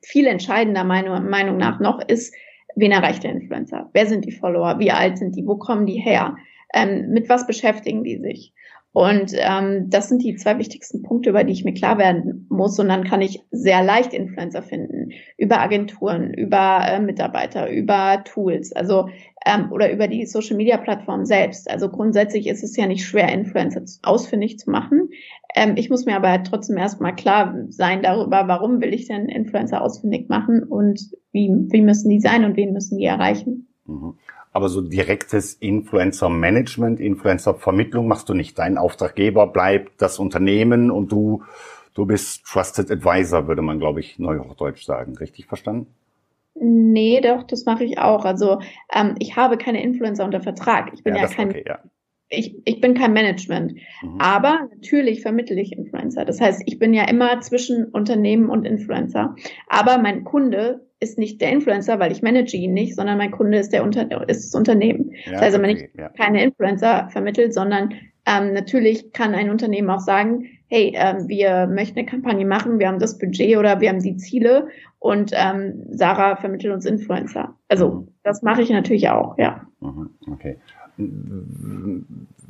viel 0.02 0.28
entscheidender 0.28 0.84
meiner 0.84 1.20
Meinung 1.22 1.58
nach 1.58 1.80
noch 1.80 2.02
ist, 2.08 2.36
wen 2.76 2.92
erreicht 2.92 3.24
der 3.24 3.32
Influencer? 3.32 3.90
Wer 3.94 4.06
sind 4.06 4.26
die 4.26 4.32
Follower? 4.32 4.80
Wie 4.80 4.92
alt 4.92 5.18
sind 5.18 5.36
die? 5.36 5.46
Wo 5.46 5.56
kommen 5.58 5.86
die 5.86 6.00
her? 6.00 6.36
Ähm, 6.74 7.10
mit 7.10 7.30
was 7.30 7.48
beschäftigen 7.48 8.04
die 8.04 8.18
sich? 8.18 8.54
Und 8.94 9.34
ähm, 9.36 9.90
das 9.90 10.08
sind 10.08 10.24
die 10.24 10.36
zwei 10.36 10.60
wichtigsten 10.60 11.02
Punkte, 11.02 11.32
über 11.32 11.44
die 11.44 11.52
ich 11.52 11.66
mir 11.66 11.74
klar 11.74 11.98
werden 11.98 12.46
muss. 12.50 12.78
Und 12.78 12.90
dann 12.90 13.04
kann 13.04 13.22
ich 13.22 13.42
sehr 13.50 13.84
leicht 13.84 14.14
Influencer 14.14 14.62
finden 14.62 15.10
über 15.36 15.60
Agenturen, 15.60 16.32
über 16.32 16.82
äh, 16.88 17.00
Mitarbeiter, 17.00 17.72
über 17.72 18.24
Tools, 18.24 18.72
also 18.72 19.10
ähm, 19.48 19.72
oder 19.72 19.92
über 19.92 20.08
die 20.08 20.28
Social 20.28 20.56
Media 20.58 20.78
Plattform 20.78 21.26
selbst. 21.26 21.70
Also 21.72 21.90
grundsätzlich 21.90 22.46
ist 22.46 22.64
es 22.64 22.78
ja 22.78 22.86
nicht 22.86 23.04
schwer, 23.04 23.34
Influencer 23.34 23.82
ausfindig 24.04 24.60
zu 24.60 24.70
machen. 24.70 25.10
Ähm, 25.56 25.74
ich 25.76 25.90
muss 25.90 26.06
mir 26.06 26.16
aber 26.16 26.44
trotzdem 26.44 26.78
erstmal 26.78 27.16
klar 27.16 27.56
sein 27.70 28.04
darüber, 28.04 28.48
warum 28.48 28.80
will 28.80 28.94
ich 28.94 29.08
denn 29.08 29.28
Influencer 29.28 29.82
ausfindig 29.82 30.30
machen 30.30 30.62
und 30.62 31.10
wie, 31.32 31.50
wie 31.50 31.82
müssen 31.82 32.10
die 32.10 32.20
sein 32.20 32.46
und 32.46 32.58
wen 32.58 32.74
müssen 32.74 33.00
die 33.00 33.06
erreichen. 33.06 33.68
Mhm. 33.88 34.14
Aber 34.54 34.70
so 34.70 34.82
direktes 34.82 35.56
Influencer-Management, 35.56 37.00
Influencer-Vermittlung 37.00 38.08
machst 38.08 38.30
du 38.30 38.36
nicht. 38.36 38.58
Dein 38.58 38.78
Auftraggeber 38.78 39.48
bleibt 39.48 40.00
das 40.02 40.20
Unternehmen 40.20 40.92
und 40.92 41.12
du, 41.12 41.44
du 41.96 42.06
bist 42.06 42.46
Trusted 42.46 42.92
Advisor, 42.92 43.48
würde 43.48 43.64
man, 43.64 43.80
glaube 43.80 44.00
ich, 44.00 44.20
neuhochdeutsch 44.20 44.86
sagen. 44.86 45.18
Richtig 45.18 45.48
verstanden? 45.48 45.88
Nee, 46.56 47.20
doch, 47.22 47.44
das 47.44 47.66
mache 47.66 47.84
ich 47.84 47.98
auch. 47.98 48.26
Also 48.26 48.60
ähm, 48.94 49.16
ich 49.18 49.36
habe 49.36 49.58
keine 49.58 49.82
Influencer 49.82 50.24
unter 50.24 50.40
Vertrag. 50.40 50.92
Ich 50.94 51.04
bin 51.04 51.16
ja, 51.16 51.24
ja 51.24 51.28
kein, 51.28 51.50
okay, 51.50 51.66
ja. 51.68 51.80
Ich, 52.30 52.56
ich 52.66 52.80
bin 52.80 52.94
kein 52.94 53.14
Management. 53.14 53.74
Mhm. 54.04 54.20
Aber 54.20 54.68
natürlich 54.72 55.22
vermittle 55.22 55.60
ich 55.60 55.72
Influencer. 55.72 56.26
Das 56.26 56.40
heißt, 56.40 56.62
ich 56.66 56.78
bin 56.78 56.94
ja 56.94 57.06
immer 57.06 57.42
zwischen 57.42 57.86
Unternehmen 57.86 58.50
und 58.50 58.66
Influencer. 58.66 59.36
Aber 59.68 59.98
mein 59.98 60.24
Kunde 60.24 60.86
ist 61.04 61.20
nicht 61.20 61.42
der 61.42 61.52
Influencer, 61.52 62.00
weil 62.00 62.12
ich 62.12 62.24
manage 62.24 62.58
ihn 62.58 62.74
nicht, 62.74 62.96
sondern 62.96 63.18
mein 63.18 63.32
Kunde 63.32 63.60
ist 63.60 63.74
der 63.74 63.84
Unter 63.84 64.28
ist 64.28 64.46
das 64.46 64.56
Unternehmen. 64.56 65.12
Ja, 65.26 65.34
das 65.34 65.42
heißt 65.42 65.56
aber 65.56 65.68
nicht 65.68 65.90
ja. 65.98 66.10
keine 66.10 66.44
Influencer 66.44 67.10
vermittelt, 67.12 67.54
sondern 67.54 67.94
ähm, 68.26 68.54
natürlich 68.54 69.12
kann 69.12 69.36
ein 69.36 69.50
Unternehmen 69.50 69.90
auch 69.90 70.00
sagen, 70.00 70.46
hey, 70.68 70.94
ähm, 70.96 71.28
wir 71.28 71.68
möchten 71.68 72.00
eine 72.00 72.08
Kampagne 72.08 72.46
machen, 72.46 72.80
wir 72.80 72.88
haben 72.88 73.00
das 73.00 73.18
Budget 73.18 73.58
oder 73.58 73.82
wir 73.82 73.90
haben 73.90 74.02
die 74.02 74.18
Ziele 74.18 74.70
und 75.00 75.32
ähm, 75.36 75.84
Sarah 75.92 76.38
vermittelt 76.38 76.74
uns 76.74 76.86
Influencer. 76.86 77.56
Also 77.68 77.92
mhm. 77.92 78.08
das 78.24 78.42
mache 78.42 78.62
ich 78.62 78.70
natürlich 78.70 79.10
auch, 79.10 79.38
ja. 79.38 79.68
Mhm, 79.82 80.10
okay. 80.32 80.58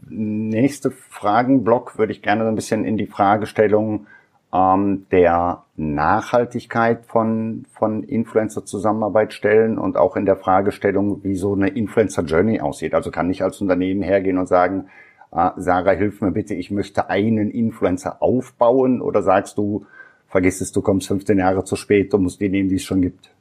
Nächste 0.08 0.92
Fragenblock 0.92 1.98
würde 1.98 2.12
ich 2.12 2.22
gerne 2.22 2.44
so 2.44 2.50
ein 2.50 2.56
bisschen 2.56 2.86
in 2.86 2.98
die 2.98 3.08
Fragestellung 3.08 4.06
ähm, 4.54 5.08
der 5.12 5.64
Nachhaltigkeit 5.76 7.06
von, 7.06 7.66
von 7.72 8.04
Influencer-Zusammenarbeit 8.04 9.34
stellen 9.34 9.80
und 9.80 9.98
auch 9.98 10.16
in 10.16 10.26
der 10.26 10.36
Fragestellung, 10.36 11.24
wie 11.24 11.36
so 11.36 11.54
eine 11.54 11.70
Influencer-Journey 11.70 12.62
aussieht. 12.62 12.94
Also 12.94 13.10
kann 13.10 13.32
ich 13.32 13.44
als 13.44 13.60
Unternehmen 13.62 14.04
hergehen 14.04 14.38
und 14.38 14.48
sagen, 14.48 14.90
äh, 15.32 15.50
Sarah, 15.58 15.92
hilf 15.92 16.22
mir 16.22 16.32
bitte, 16.32 16.54
ich 16.54 16.70
möchte 16.70 17.10
einen 17.10 17.50
Influencer 17.50 18.22
aufbauen 18.22 19.02
oder 19.02 19.24
sagst 19.24 19.58
du, 19.58 19.88
vergiss 20.28 20.62
es, 20.62 20.72
du 20.72 20.82
kommst 20.82 21.08
15 21.08 21.40
Jahre 21.40 21.64
zu 21.64 21.76
spät, 21.76 22.14
du 22.14 22.20
musst 22.20 22.40
die 22.40 22.50
nehmen, 22.50 22.70
die 22.70 22.76
es 22.76 22.84
schon 22.84 23.02
gibt? 23.02 23.32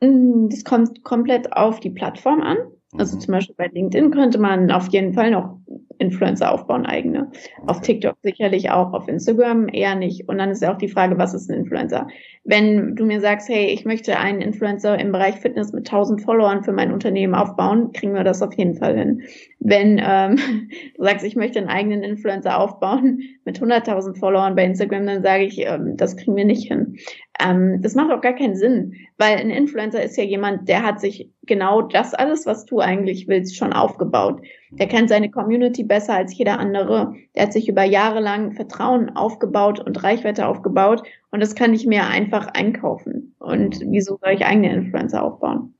Mm, 0.00 0.48
das 0.48 0.64
kommt 0.64 1.04
komplett 1.04 1.52
auf 1.52 1.78
die 1.78 1.90
Plattform 1.90 2.40
an. 2.40 2.56
Also 2.98 3.16
mhm. 3.16 3.20
zum 3.20 3.32
Beispiel 3.32 3.54
bei 3.56 3.66
LinkedIn 3.68 4.10
könnte 4.10 4.38
man 4.38 4.70
auf 4.72 4.88
jeden 4.88 5.12
Fall 5.12 5.30
noch 5.30 5.58
Influencer 5.98 6.52
aufbauen, 6.52 6.86
eigene. 6.86 7.30
Auf 7.66 7.80
TikTok 7.80 8.16
sicherlich 8.22 8.70
auch, 8.70 8.92
auf 8.92 9.08
Instagram 9.08 9.68
eher 9.68 9.94
nicht. 9.94 10.28
Und 10.28 10.38
dann 10.38 10.50
ist 10.50 10.62
ja 10.62 10.72
auch 10.72 10.78
die 10.78 10.88
Frage, 10.88 11.18
was 11.18 11.34
ist 11.34 11.50
ein 11.50 11.58
Influencer? 11.58 12.08
Wenn 12.44 12.94
du 12.94 13.04
mir 13.04 13.20
sagst, 13.20 13.48
hey, 13.48 13.66
ich 13.66 13.84
möchte 13.84 14.18
einen 14.18 14.40
Influencer 14.40 14.98
im 14.98 15.12
Bereich 15.12 15.36
Fitness 15.36 15.72
mit 15.72 15.88
1000 15.88 16.22
Followern 16.22 16.62
für 16.62 16.72
mein 16.72 16.92
Unternehmen 16.92 17.34
aufbauen, 17.34 17.92
kriegen 17.92 18.14
wir 18.14 18.24
das 18.24 18.42
auf 18.42 18.54
jeden 18.54 18.74
Fall 18.74 18.96
hin. 18.96 19.22
Wenn 19.58 20.00
ähm, 20.02 20.36
du 20.96 21.02
sagst, 21.02 21.24
ich 21.24 21.36
möchte 21.36 21.58
einen 21.58 21.68
eigenen 21.68 22.02
Influencer 22.02 22.58
aufbauen 22.60 23.20
mit 23.44 23.60
100.000 23.60 24.18
Followern 24.18 24.54
bei 24.54 24.64
Instagram, 24.64 25.06
dann 25.06 25.22
sage 25.22 25.44
ich, 25.44 25.58
ähm, 25.60 25.96
das 25.96 26.16
kriegen 26.16 26.36
wir 26.36 26.44
nicht 26.44 26.68
hin. 26.68 26.96
Ähm, 27.40 27.80
das 27.82 27.94
macht 27.94 28.12
auch 28.12 28.20
gar 28.20 28.34
keinen 28.34 28.56
Sinn, 28.56 28.94
weil 29.18 29.36
ein 29.36 29.50
Influencer 29.50 30.02
ist 30.02 30.16
ja 30.16 30.24
jemand, 30.24 30.68
der 30.68 30.84
hat 30.84 31.00
sich 31.00 31.30
genau 31.42 31.82
das 31.82 32.14
alles, 32.14 32.46
was 32.46 32.64
du 32.64 32.80
eigentlich 32.80 33.28
willst, 33.28 33.56
schon 33.56 33.72
aufgebaut. 33.72 34.40
Der 34.70 34.88
kennt 34.88 35.08
seine 35.08 35.30
Community 35.30 35.84
besser 35.84 36.14
als 36.14 36.36
jeder 36.36 36.58
andere. 36.58 37.14
Der 37.34 37.44
hat 37.44 37.52
sich 37.52 37.68
über 37.68 37.84
Jahre 37.84 38.20
lang 38.20 38.52
Vertrauen 38.52 39.10
aufgebaut 39.16 39.80
und 39.80 40.02
Reichweite 40.02 40.46
aufgebaut 40.46 41.02
und 41.30 41.40
das 41.40 41.54
kann 41.54 41.72
ich 41.72 41.86
mir 41.86 42.06
einfach 42.06 42.48
einkaufen. 42.48 43.34
Und 43.38 43.80
wieso 43.86 44.18
soll 44.20 44.32
ich 44.32 44.44
eigene 44.44 44.72
Influencer 44.72 45.22
aufbauen? 45.22 45.74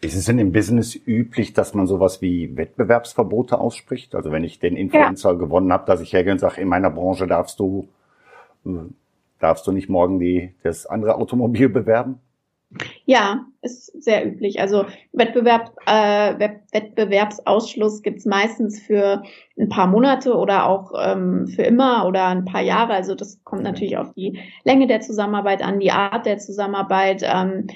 Ist 0.00 0.16
es 0.16 0.24
denn 0.24 0.38
im 0.38 0.52
Business 0.52 0.94
üblich, 0.94 1.52
dass 1.52 1.74
man 1.74 1.86
sowas 1.86 2.20
wie 2.20 2.56
Wettbewerbsverbote 2.56 3.58
ausspricht? 3.58 4.14
Also 4.14 4.32
wenn 4.32 4.44
ich 4.44 4.58
den 4.58 4.76
Influencer 4.76 5.32
ja. 5.32 5.38
gewonnen 5.38 5.72
habe, 5.72 5.86
dass 5.86 6.00
ich 6.00 6.12
hergehe 6.12 6.32
und 6.32 6.38
sage, 6.38 6.60
in 6.60 6.68
meiner 6.68 6.90
Branche 6.90 7.26
darfst 7.26 7.60
du 7.60 7.88
äh, 8.66 8.70
darfst 9.38 9.66
du 9.66 9.72
nicht 9.72 9.88
morgen 9.88 10.18
die, 10.18 10.54
das 10.62 10.86
andere 10.86 11.16
Automobil 11.16 11.68
bewerben? 11.70 12.20
Ja, 13.04 13.46
ist 13.62 14.02
sehr 14.02 14.26
üblich. 14.26 14.60
Also 14.60 14.86
Wettbewerb, 15.12 15.72
äh, 15.86 16.50
Wettbewerbsausschluss 16.72 18.02
gibt's 18.02 18.26
meistens 18.26 18.80
für 18.82 19.22
ein 19.58 19.68
paar 19.68 19.86
Monate 19.86 20.34
oder 20.34 20.66
auch 20.66 20.92
ähm, 21.00 21.46
für 21.46 21.62
immer 21.62 22.06
oder 22.06 22.26
ein 22.26 22.44
paar 22.44 22.62
Jahre. 22.62 22.92
Also 22.92 23.14
das 23.14 23.42
kommt 23.44 23.62
natürlich 23.62 23.96
auf 23.96 24.12
die 24.14 24.40
Länge 24.64 24.88
der 24.88 25.00
Zusammenarbeit 25.00 25.62
an, 25.62 25.78
die 25.78 25.92
Art 25.92 26.26
der 26.26 26.38
Zusammenarbeit. 26.38 27.22
Ähm, 27.24 27.68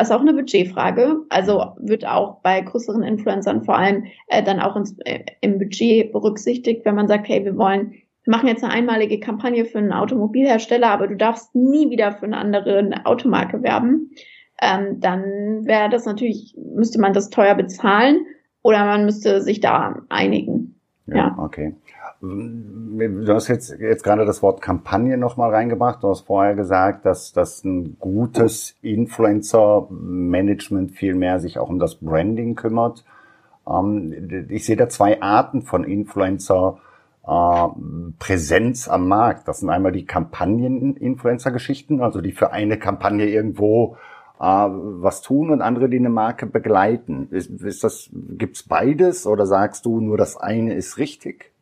ist 0.00 0.12
auch 0.12 0.20
eine 0.20 0.34
Budgetfrage. 0.34 1.20
Also 1.28 1.72
wird 1.78 2.06
auch 2.06 2.40
bei 2.42 2.60
größeren 2.60 3.04
Influencern 3.04 3.64
vor 3.64 3.78
allem 3.78 4.04
äh, 4.26 4.42
dann 4.42 4.60
auch 4.60 4.74
ins, 4.74 4.98
äh, 5.04 5.20
im 5.40 5.58
Budget 5.58 6.12
berücksichtigt, 6.12 6.84
wenn 6.84 6.96
man 6.96 7.08
sagt, 7.08 7.28
hey, 7.28 7.44
wir 7.44 7.56
wollen 7.56 7.94
wir 8.24 8.30
machen 8.30 8.48
jetzt 8.48 8.64
eine 8.64 8.72
einmalige 8.72 9.20
Kampagne 9.20 9.66
für 9.66 9.78
einen 9.78 9.92
Automobilhersteller, 9.92 10.88
aber 10.88 11.08
du 11.08 11.16
darfst 11.16 11.54
nie 11.54 11.90
wieder 11.90 12.12
für 12.12 12.24
eine 12.24 12.38
andere 12.38 12.88
Automarke 13.04 13.62
werben, 13.62 14.12
ähm, 14.60 15.00
dann 15.00 15.66
wäre 15.66 15.90
das 15.90 16.06
natürlich, 16.06 16.56
müsste 16.56 17.00
man 17.00 17.12
das 17.12 17.30
teuer 17.30 17.54
bezahlen 17.54 18.26
oder 18.62 18.84
man 18.84 19.04
müsste 19.04 19.42
sich 19.42 19.60
da 19.60 20.02
einigen. 20.08 20.80
Ja, 21.06 21.16
ja. 21.16 21.36
okay. 21.38 21.76
Du 22.20 23.34
hast 23.34 23.48
jetzt, 23.48 23.78
jetzt 23.78 24.02
gerade 24.02 24.24
das 24.24 24.42
Wort 24.42 24.62
Kampagne 24.62 25.18
nochmal 25.18 25.50
reingebracht. 25.50 26.02
Du 26.02 26.08
hast 26.08 26.22
vorher 26.22 26.54
gesagt, 26.54 27.04
dass, 27.04 27.34
dass 27.34 27.62
ein 27.64 27.98
gutes 27.98 28.78
Influencer-Management 28.80 30.92
viel 30.92 31.14
mehr 31.14 31.38
sich 31.40 31.58
auch 31.58 31.68
um 31.68 31.78
das 31.78 31.96
Branding 31.96 32.54
kümmert. 32.54 33.04
Ähm, 33.68 34.46
ich 34.48 34.64
sehe 34.64 34.76
da 34.76 34.88
zwei 34.88 35.20
Arten 35.20 35.60
von 35.60 35.84
Influencer 35.84 36.78
äh, 37.26 37.68
Präsenz 38.18 38.88
am 38.88 39.08
Markt. 39.08 39.48
Das 39.48 39.60
sind 39.60 39.70
einmal 39.70 39.92
die 39.92 40.04
Kampagnen-Influencer-Geschichten, 40.04 42.00
also 42.00 42.20
die 42.20 42.32
für 42.32 42.52
eine 42.52 42.78
Kampagne 42.78 43.26
irgendwo 43.28 43.96
äh, 44.38 44.44
was 44.44 45.22
tun 45.22 45.50
und 45.50 45.62
andere, 45.62 45.88
die 45.88 45.98
eine 45.98 46.10
Marke 46.10 46.46
begleiten. 46.46 47.28
Ist, 47.30 47.50
ist 47.62 47.84
das, 47.84 48.10
gibt's 48.12 48.62
beides 48.62 49.26
oder 49.26 49.46
sagst 49.46 49.86
du 49.86 50.00
nur 50.00 50.16
das 50.16 50.36
eine 50.36 50.74
ist 50.74 50.98
richtig? 50.98 51.52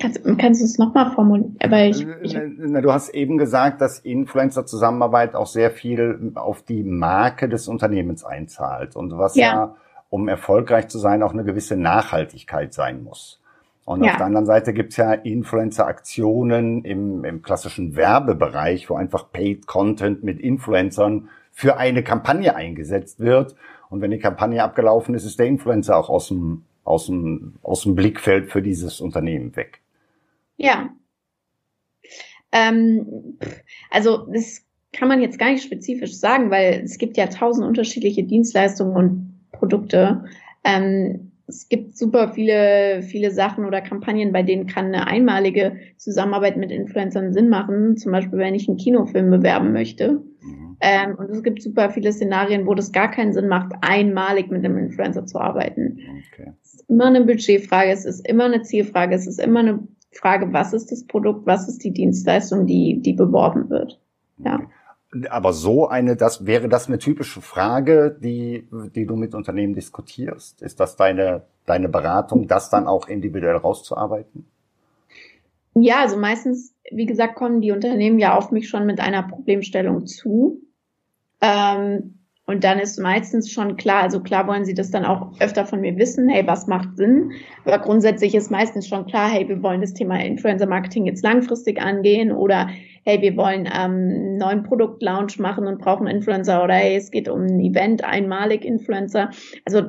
Kannst, 0.00 0.22
kannst 0.38 0.60
du 0.60 0.64
es 0.64 0.78
nochmal 0.78 1.10
formulieren? 1.12 1.56
Aber 1.60 1.82
ich, 1.86 2.06
ich 2.22 2.38
Na, 2.58 2.80
du 2.80 2.92
hast 2.92 3.08
eben 3.08 3.36
gesagt, 3.36 3.80
dass 3.80 3.98
Influencer-Zusammenarbeit 3.98 5.34
auch 5.34 5.46
sehr 5.46 5.72
viel 5.72 6.32
auf 6.36 6.62
die 6.62 6.84
Marke 6.84 7.48
des 7.48 7.66
Unternehmens 7.66 8.22
einzahlt 8.22 8.94
und 8.94 9.16
was 9.18 9.34
ja. 9.34 9.46
ja, 9.46 9.74
um 10.08 10.28
erfolgreich 10.28 10.86
zu 10.88 10.98
sein, 10.98 11.22
auch 11.22 11.32
eine 11.32 11.42
gewisse 11.42 11.76
Nachhaltigkeit 11.76 12.72
sein 12.72 13.02
muss. 13.02 13.40
Und 13.88 14.04
ja. 14.04 14.10
auf 14.10 14.16
der 14.18 14.26
anderen 14.26 14.44
Seite 14.44 14.74
gibt's 14.74 14.98
ja 14.98 15.14
Influencer-Aktionen 15.14 16.84
im, 16.84 17.24
im 17.24 17.40
klassischen 17.40 17.96
Werbebereich, 17.96 18.90
wo 18.90 18.96
einfach 18.96 19.32
Paid 19.32 19.66
Content 19.66 20.22
mit 20.22 20.40
Influencern 20.40 21.30
für 21.52 21.78
eine 21.78 22.04
Kampagne 22.04 22.54
eingesetzt 22.54 23.18
wird. 23.18 23.56
Und 23.88 24.02
wenn 24.02 24.10
die 24.10 24.18
Kampagne 24.18 24.62
abgelaufen 24.62 25.14
ist, 25.14 25.24
ist 25.24 25.38
der 25.38 25.46
Influencer 25.46 25.96
auch 25.96 26.10
aus 26.10 26.28
dem, 26.28 26.64
aus 26.84 27.06
dem, 27.06 27.54
aus 27.62 27.84
dem 27.84 27.94
Blickfeld 27.94 28.50
für 28.52 28.60
dieses 28.60 29.00
Unternehmen 29.00 29.56
weg. 29.56 29.80
Ja. 30.58 30.90
Ähm, 32.52 33.38
also 33.90 34.26
das 34.30 34.66
kann 34.92 35.08
man 35.08 35.22
jetzt 35.22 35.38
gar 35.38 35.50
nicht 35.50 35.64
spezifisch 35.64 36.18
sagen, 36.18 36.50
weil 36.50 36.82
es 36.84 36.98
gibt 36.98 37.16
ja 37.16 37.28
tausend 37.28 37.66
unterschiedliche 37.66 38.22
Dienstleistungen 38.22 38.94
und 38.94 39.50
Produkte. 39.50 40.26
Ähm, 40.62 41.27
es 41.48 41.68
gibt 41.68 41.96
super 41.96 42.28
viele, 42.28 43.02
viele 43.02 43.30
Sachen 43.30 43.64
oder 43.64 43.80
Kampagnen, 43.80 44.32
bei 44.32 44.42
denen 44.42 44.66
kann 44.66 44.86
eine 44.86 45.06
einmalige 45.06 45.76
Zusammenarbeit 45.96 46.58
mit 46.58 46.70
Influencern 46.70 47.32
Sinn 47.32 47.48
machen. 47.48 47.96
Zum 47.96 48.12
Beispiel, 48.12 48.38
wenn 48.38 48.54
ich 48.54 48.68
einen 48.68 48.76
Kinofilm 48.76 49.30
bewerben 49.30 49.72
möchte. 49.72 50.20
Mhm. 50.42 50.76
Ähm, 50.80 51.14
und 51.16 51.30
es 51.30 51.42
gibt 51.42 51.62
super 51.62 51.88
viele 51.90 52.12
Szenarien, 52.12 52.66
wo 52.66 52.74
das 52.74 52.92
gar 52.92 53.10
keinen 53.10 53.32
Sinn 53.32 53.48
macht, 53.48 53.72
einmalig 53.80 54.50
mit 54.50 54.64
einem 54.64 54.76
Influencer 54.76 55.24
zu 55.24 55.40
arbeiten. 55.40 55.98
Okay. 56.32 56.52
Es 56.62 56.74
ist 56.74 56.90
immer 56.90 57.06
eine 57.06 57.24
Budgetfrage, 57.24 57.90
es 57.90 58.04
ist 58.04 58.28
immer 58.28 58.44
eine 58.44 58.62
Zielfrage, 58.62 59.14
es 59.14 59.26
ist 59.26 59.40
immer 59.40 59.60
eine 59.60 59.80
Frage, 60.12 60.52
was 60.52 60.74
ist 60.74 60.92
das 60.92 61.06
Produkt, 61.06 61.46
was 61.46 61.66
ist 61.66 61.82
die 61.82 61.92
Dienstleistung, 61.92 62.66
die, 62.66 63.00
die 63.00 63.14
beworben 63.14 63.70
wird. 63.70 63.98
Ja. 64.44 64.56
Okay. 64.56 64.66
Aber 65.30 65.52
so 65.54 65.88
eine, 65.88 66.16
das 66.16 66.44
wäre 66.44 66.68
das 66.68 66.88
eine 66.88 66.98
typische 66.98 67.40
Frage, 67.40 68.16
die, 68.20 68.68
die 68.94 69.06
du 69.06 69.16
mit 69.16 69.34
Unternehmen 69.34 69.74
diskutierst? 69.74 70.60
Ist 70.60 70.80
das 70.80 70.96
deine, 70.96 71.44
deine 71.64 71.88
Beratung, 71.88 72.46
das 72.46 72.68
dann 72.68 72.86
auch 72.86 73.08
individuell 73.08 73.56
rauszuarbeiten? 73.56 74.46
Ja, 75.74 76.00
also 76.00 76.16
meistens, 76.16 76.74
wie 76.90 77.06
gesagt, 77.06 77.36
kommen 77.36 77.60
die 77.60 77.72
Unternehmen 77.72 78.18
ja 78.18 78.36
auf 78.36 78.50
mich 78.50 78.68
schon 78.68 78.84
mit 78.84 79.00
einer 79.00 79.22
Problemstellung 79.22 80.06
zu. 80.06 80.60
Ähm, 81.40 82.17
und 82.48 82.64
dann 82.64 82.78
ist 82.78 82.98
meistens 82.98 83.52
schon 83.52 83.76
klar, 83.76 84.04
also 84.04 84.20
klar 84.20 84.46
wollen 84.46 84.64
sie 84.64 84.72
das 84.72 84.90
dann 84.90 85.04
auch 85.04 85.38
öfter 85.38 85.66
von 85.66 85.82
mir 85.82 85.98
wissen, 85.98 86.30
hey, 86.30 86.46
was 86.46 86.66
macht 86.66 86.96
Sinn? 86.96 87.32
Aber 87.66 87.78
grundsätzlich 87.78 88.34
ist 88.34 88.50
meistens 88.50 88.88
schon 88.88 89.04
klar, 89.04 89.28
hey, 89.28 89.46
wir 89.46 89.62
wollen 89.62 89.82
das 89.82 89.92
Thema 89.92 90.18
Influencer 90.18 90.66
Marketing 90.66 91.04
jetzt 91.04 91.22
langfristig 91.22 91.78
angehen 91.78 92.32
oder 92.32 92.70
hey, 93.04 93.20
wir 93.20 93.36
wollen 93.36 93.66
ähm, 93.66 93.72
einen 93.74 94.36
neuen 94.38 94.62
Produktlaunch 94.62 95.38
machen 95.38 95.66
und 95.66 95.78
brauchen 95.78 96.06
Influencer 96.06 96.64
oder 96.64 96.72
hey, 96.72 96.96
es 96.96 97.10
geht 97.10 97.28
um 97.28 97.42
ein 97.42 97.60
Event, 97.60 98.02
einmalig 98.02 98.64
Influencer. 98.64 99.28
Also 99.66 99.82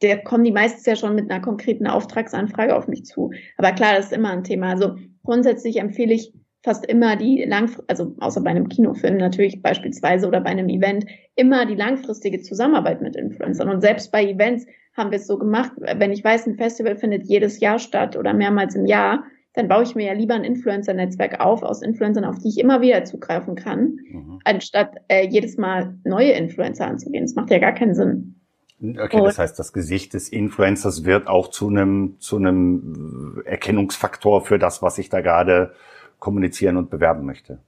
der 0.00 0.16
kommen 0.24 0.44
die 0.44 0.52
meistens 0.52 0.86
ja 0.86 0.96
schon 0.96 1.14
mit 1.14 1.30
einer 1.30 1.42
konkreten 1.42 1.86
Auftragsanfrage 1.86 2.74
auf 2.74 2.88
mich 2.88 3.04
zu. 3.04 3.32
Aber 3.58 3.72
klar, 3.72 3.96
das 3.96 4.06
ist 4.06 4.12
immer 4.14 4.30
ein 4.30 4.44
Thema. 4.44 4.70
Also 4.70 4.96
grundsätzlich 5.24 5.78
empfehle 5.78 6.14
ich 6.14 6.32
fast 6.62 6.86
immer 6.86 7.16
die 7.16 7.44
langfristige, 7.44 7.88
also 7.88 8.14
außer 8.20 8.40
bei 8.40 8.50
einem 8.50 8.68
Kinofilm 8.68 9.16
natürlich 9.16 9.62
beispielsweise 9.62 10.26
oder 10.26 10.40
bei 10.40 10.50
einem 10.50 10.68
Event, 10.68 11.06
immer 11.36 11.66
die 11.66 11.76
langfristige 11.76 12.40
Zusammenarbeit 12.40 13.00
mit 13.00 13.16
Influencern. 13.16 13.68
Und 13.68 13.80
selbst 13.80 14.10
bei 14.10 14.24
Events 14.24 14.66
haben 14.96 15.10
wir 15.10 15.18
es 15.18 15.26
so 15.26 15.38
gemacht, 15.38 15.72
wenn 15.76 16.10
ich 16.10 16.24
weiß, 16.24 16.46
ein 16.46 16.56
Festival 16.56 16.96
findet 16.96 17.26
jedes 17.26 17.60
Jahr 17.60 17.78
statt 17.78 18.16
oder 18.16 18.34
mehrmals 18.34 18.74
im 18.74 18.86
Jahr, 18.86 19.24
dann 19.54 19.68
baue 19.68 19.82
ich 19.82 19.94
mir 19.94 20.06
ja 20.06 20.12
lieber 20.12 20.34
ein 20.34 20.44
Influencer-Netzwerk 20.44 21.40
auf 21.40 21.62
aus 21.62 21.82
Influencern, 21.82 22.24
auf 22.24 22.38
die 22.38 22.48
ich 22.48 22.58
immer 22.58 22.80
wieder 22.80 23.04
zugreifen 23.04 23.54
kann, 23.54 23.98
mhm. 24.10 24.40
anstatt 24.44 24.96
äh, 25.08 25.26
jedes 25.26 25.56
Mal 25.56 25.96
neue 26.04 26.32
Influencer 26.32 26.86
anzugehen. 26.86 27.24
Das 27.24 27.34
macht 27.34 27.50
ja 27.50 27.58
gar 27.58 27.72
keinen 27.72 27.94
Sinn. 27.94 28.34
Okay, 28.80 29.20
das 29.20 29.38
heißt, 29.38 29.58
das 29.58 29.72
Gesicht 29.72 30.14
des 30.14 30.28
Influencers 30.28 31.04
wird 31.04 31.26
auch 31.26 31.48
zu 31.48 31.68
einem 31.68 32.14
zu 32.20 32.36
einem 32.36 33.42
Erkennungsfaktor 33.44 34.44
für 34.44 34.60
das, 34.60 34.82
was 34.82 34.98
ich 34.98 35.08
da 35.08 35.20
gerade 35.20 35.72
kommunizieren 36.18 36.76
und 36.76 36.90
bewerben 36.90 37.24
möchte. 37.24 37.58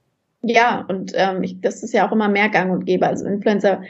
Ja, 0.43 0.85
und 0.87 1.13
ähm, 1.15 1.43
ich, 1.43 1.61
das 1.61 1.83
ist 1.83 1.93
ja 1.93 2.07
auch 2.07 2.11
immer 2.11 2.27
mehr 2.27 2.49
Gang 2.49 2.71
und 2.71 2.85
Gäbe. 2.85 3.07
Also 3.07 3.25
Influencer 3.25 3.81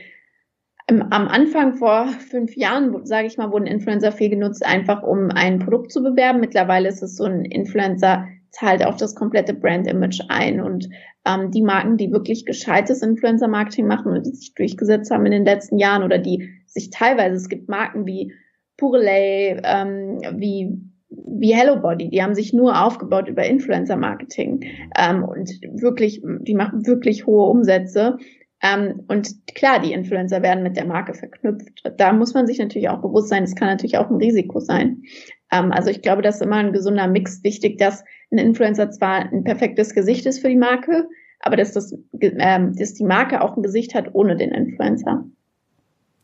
am 0.88 1.28
Anfang 1.28 1.76
vor 1.76 2.08
fünf 2.08 2.56
Jahren, 2.58 3.06
sage 3.06 3.28
ich 3.28 3.38
mal, 3.38 3.52
wurden 3.52 3.67
Influencer 3.67 4.12
viel 4.12 4.30
genutzt, 4.30 4.65
einfach 4.65 5.04
um 5.04 5.30
ein 5.32 5.60
Produkt 5.60 5.91
zu 5.91 6.04
bewerben. 6.04 6.41
Mittlerweile 6.41 6.89
ist 6.89 7.02
es 7.02 7.15
so, 7.15 7.24
ein 7.24 7.45
Influencer 7.45 8.28
zahlt 8.50 8.86
auf 8.86 8.97
das 8.97 9.15
komplette 9.15 9.54
Brand-Image 9.54 10.21
ein. 10.28 10.60
Und 10.60 10.89
ähm, 11.26 11.52
die 11.52 11.62
Marken, 11.62 11.95
die 11.97 12.12
wirklich 12.12 12.45
gescheites 12.45 13.02
Influencer-Marketing 13.02 13.88
machen 13.88 14.12
und 14.12 14.26
die 14.26 14.32
sich 14.32 14.54
durchgesetzt 14.54 15.12
haben 15.12 15.26
in 15.26 15.32
den 15.32 15.45
letzten 15.45 15.78
Jahren 15.78 16.04
oder 16.04 16.17
die 16.17 16.50
sich 16.65 16.89
teilweise, 16.89 17.38
es 17.38 17.47
gibt 17.47 17.69
Marken 17.69 18.06
wie 18.06 18.34
Purelay, 18.76 19.62
ähm, 19.63 20.19
wie 20.38 20.90
wie 21.12 21.54
Hello 21.54 21.76
Body, 21.80 22.10
die 22.10 22.24
haben 22.24 22.36
sich 22.36 22.54
nur 22.54 22.82
aufgebaut 22.82 23.28
über 23.28 23.43
Influencer-Marketing 23.43 24.63
ähm, 24.97 25.24
und 25.24 25.50
wirklich, 25.82 26.21
die 26.24 26.56
machen 26.56 26.88
wirklich 26.88 27.26
hohe 27.26 27.50
Umsätze 27.50 28.17
ähm, 28.63 29.04
und 29.08 29.30
klar, 29.56 29.80
die 29.80 29.91
Influencer 29.91 30.41
werden 30.41 30.63
mit 30.63 30.78
der 30.78 30.86
Marke 30.86 31.13
verknüpft. 31.13 31.84
Da 31.97 32.13
muss 32.13 32.34
man 32.34 32.45
sich 32.47 32.60
natürlich 32.60 32.89
auch 32.89 33.02
bewusst 33.02 33.30
sein, 33.30 33.43
es 33.43 33.56
kann 33.56 33.67
natürlich 33.67 33.97
auch 33.97 34.10
ein 34.10 34.17
Risiko 34.17 34.60
sein. 34.60 35.04
Ähm, 35.52 35.71
also 35.71 35.89
ich 35.89 36.02
glaube, 36.02 36.21
das 36.21 36.36
ist 36.36 36.41
immer 36.41 36.58
ein 36.58 36.74
gesunder 36.74 37.08
Mix 37.08 37.43
wichtig, 37.43 37.78
dass 37.78 38.04
ein 38.32 38.38
Influencer 38.38 38.91
zwar 38.91 39.32
ein 39.32 39.43
perfektes 39.43 39.93
Gesicht 39.93 40.26
ist 40.26 40.39
für 40.39 40.50
die 40.50 40.56
Marke, 40.56 41.10
aber 41.39 41.58
dass, 41.58 41.74
das, 41.74 41.97
ähm, 42.21 42.76
dass 42.76 42.93
die 42.93 43.04
Marke 43.04 43.41
auch 43.41 43.58
ein 43.58 43.63
Gesicht 43.63 43.95
hat 43.95 44.13
ohne 44.13 44.36
den 44.36 44.52
Influencer. 44.52 45.26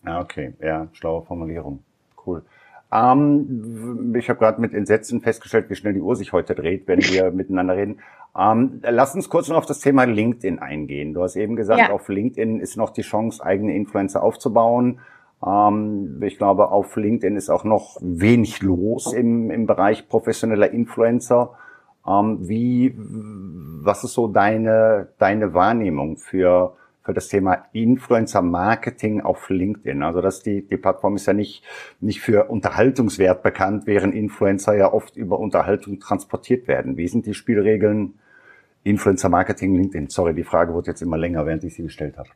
Ja, 0.05 0.21
okay. 0.21 0.53
Ja, 0.61 0.87
schlaue 0.93 1.23
Formulierung. 1.23 1.83
Cool. 2.25 2.43
Ähm, 2.91 4.15
ich 4.17 4.29
habe 4.29 4.39
gerade 4.39 4.61
mit 4.61 4.73
Entsetzen 4.73 5.21
festgestellt, 5.21 5.69
wie 5.69 5.75
schnell 5.75 5.93
die 5.93 6.01
Uhr 6.01 6.15
sich 6.15 6.33
heute 6.33 6.55
dreht, 6.55 6.87
wenn 6.87 6.99
wir 6.99 7.31
miteinander 7.31 7.75
reden. 7.75 7.99
Ähm, 8.37 8.81
lass 8.83 9.15
uns 9.15 9.29
kurz 9.29 9.49
noch 9.49 9.57
auf 9.57 9.65
das 9.65 9.79
Thema 9.79 10.05
LinkedIn 10.05 10.59
eingehen. 10.59 11.13
Du 11.13 11.23
hast 11.23 11.35
eben 11.35 11.55
gesagt, 11.55 11.79
ja. 11.79 11.91
auf 11.91 12.07
LinkedIn 12.07 12.59
ist 12.59 12.77
noch 12.77 12.91
die 12.91 13.01
Chance, 13.01 13.43
eigene 13.43 13.75
Influencer 13.75 14.23
aufzubauen. 14.23 14.99
Ähm, 15.45 16.21
ich 16.21 16.37
glaube, 16.37 16.69
auf 16.69 16.95
LinkedIn 16.95 17.35
ist 17.35 17.49
auch 17.49 17.63
noch 17.63 17.97
wenig 18.01 18.61
los 18.61 19.11
im, 19.13 19.51
im 19.51 19.65
Bereich 19.65 20.07
professioneller 20.07 20.71
Influencer. 20.71 21.51
Ähm, 22.07 22.47
wie, 22.47 22.95
was 22.97 24.03
ist 24.03 24.13
so 24.13 24.27
deine, 24.27 25.09
deine 25.17 25.53
Wahrnehmung 25.53 26.17
für, 26.17 26.75
für 27.07 27.13
das 27.13 27.29
Thema 27.29 27.65
Influencer 27.71 28.41
Marketing 28.41 29.21
auf 29.21 29.49
LinkedIn? 29.49 30.03
Also, 30.03 30.19
dass 30.19 30.43
die, 30.43 30.67
die 30.67 30.75
Plattform 30.75 31.15
ist 31.15 31.25
ja 31.25 31.31
nicht, 31.31 31.63
nicht 32.01 32.19
für 32.19 32.49
Unterhaltungswert 32.49 33.43
bekannt, 33.43 33.87
während 33.87 34.13
Influencer 34.13 34.75
ja 34.75 34.91
oft 34.91 35.15
über 35.15 35.39
Unterhaltung 35.39 36.01
transportiert 36.01 36.67
werden. 36.67 36.97
Wie 36.97 37.07
sind 37.07 37.25
die 37.25 37.33
Spielregeln 37.33 38.15
Influencer 38.83 39.29
Marketing 39.29 39.73
LinkedIn? 39.73 40.09
Sorry, 40.09 40.35
die 40.35 40.43
Frage 40.43 40.73
wurde 40.73 40.91
jetzt 40.91 41.01
immer 41.01 41.17
länger, 41.17 41.45
während 41.45 41.63
ich 41.63 41.75
sie 41.75 41.83
gestellt 41.83 42.17
habe. 42.17 42.27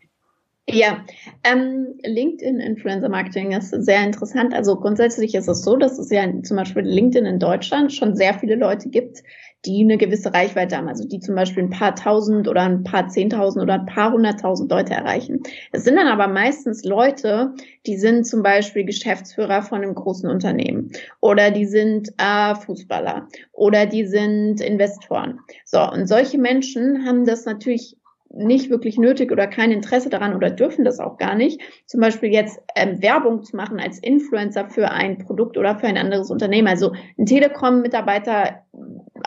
Ja, 0.69 1.03
ähm, 1.43 1.95
LinkedIn 2.05 2.61
Influencer 2.61 3.09
Marketing 3.09 3.51
ist 3.51 3.71
sehr 3.71 4.05
interessant. 4.05 4.53
Also 4.53 4.77
grundsätzlich 4.77 5.35
ist 5.35 5.49
es 5.49 5.63
so, 5.63 5.75
dass 5.75 5.99
es 5.99 6.09
ja 6.11 6.23
zum 6.43 6.55
Beispiel 6.55 6.83
LinkedIn 6.83 7.25
in 7.25 7.39
Deutschland 7.39 7.91
schon 7.91 8.15
sehr 8.15 8.35
viele 8.35 8.55
Leute 8.55 8.87
gibt, 8.87 9.21
die 9.65 9.83
eine 9.83 9.97
gewisse 9.97 10.33
Reichweite 10.33 10.77
haben, 10.77 10.87
also 10.87 11.07
die 11.07 11.19
zum 11.19 11.35
Beispiel 11.35 11.63
ein 11.63 11.69
paar 11.69 11.95
tausend 11.95 12.47
oder 12.47 12.61
ein 12.61 12.83
paar 12.83 13.09
zehntausend 13.09 13.61
oder 13.61 13.75
ein 13.75 13.85
paar 13.85 14.11
hunderttausend 14.11 14.71
Leute 14.71 14.93
erreichen. 14.93 15.41
Es 15.71 15.83
sind 15.83 15.97
dann 15.97 16.07
aber 16.07 16.27
meistens 16.27 16.83
Leute, 16.83 17.53
die 17.85 17.97
sind 17.97 18.25
zum 18.25 18.41
Beispiel 18.41 18.85
Geschäftsführer 18.85 19.61
von 19.61 19.83
einem 19.83 19.93
großen 19.93 20.29
Unternehmen 20.29 20.91
oder 21.19 21.51
die 21.51 21.65
sind 21.65 22.09
äh, 22.17 22.55
Fußballer 22.55 23.27
oder 23.51 23.85
die 23.85 24.05
sind 24.05 24.61
Investoren. 24.61 25.39
So, 25.65 25.79
und 25.79 26.07
solche 26.07 26.39
Menschen 26.39 27.05
haben 27.05 27.25
das 27.25 27.45
natürlich 27.45 27.97
nicht 28.33 28.69
wirklich 28.69 28.97
nötig 28.97 29.31
oder 29.31 29.47
kein 29.47 29.71
Interesse 29.71 30.09
daran 30.09 30.35
oder 30.35 30.49
dürfen 30.49 30.85
das 30.85 30.99
auch 30.99 31.17
gar 31.17 31.35
nicht, 31.35 31.61
zum 31.85 31.99
Beispiel 31.99 32.31
jetzt 32.31 32.61
ähm, 32.75 33.01
Werbung 33.01 33.43
zu 33.43 33.55
machen 33.55 33.79
als 33.79 33.99
Influencer 33.99 34.69
für 34.69 34.89
ein 34.89 35.17
Produkt 35.17 35.57
oder 35.57 35.77
für 35.77 35.87
ein 35.87 35.97
anderes 35.97 36.31
Unternehmen. 36.31 36.67
Also 36.67 36.93
ein 37.17 37.25
Telekom-Mitarbeiter 37.25 38.63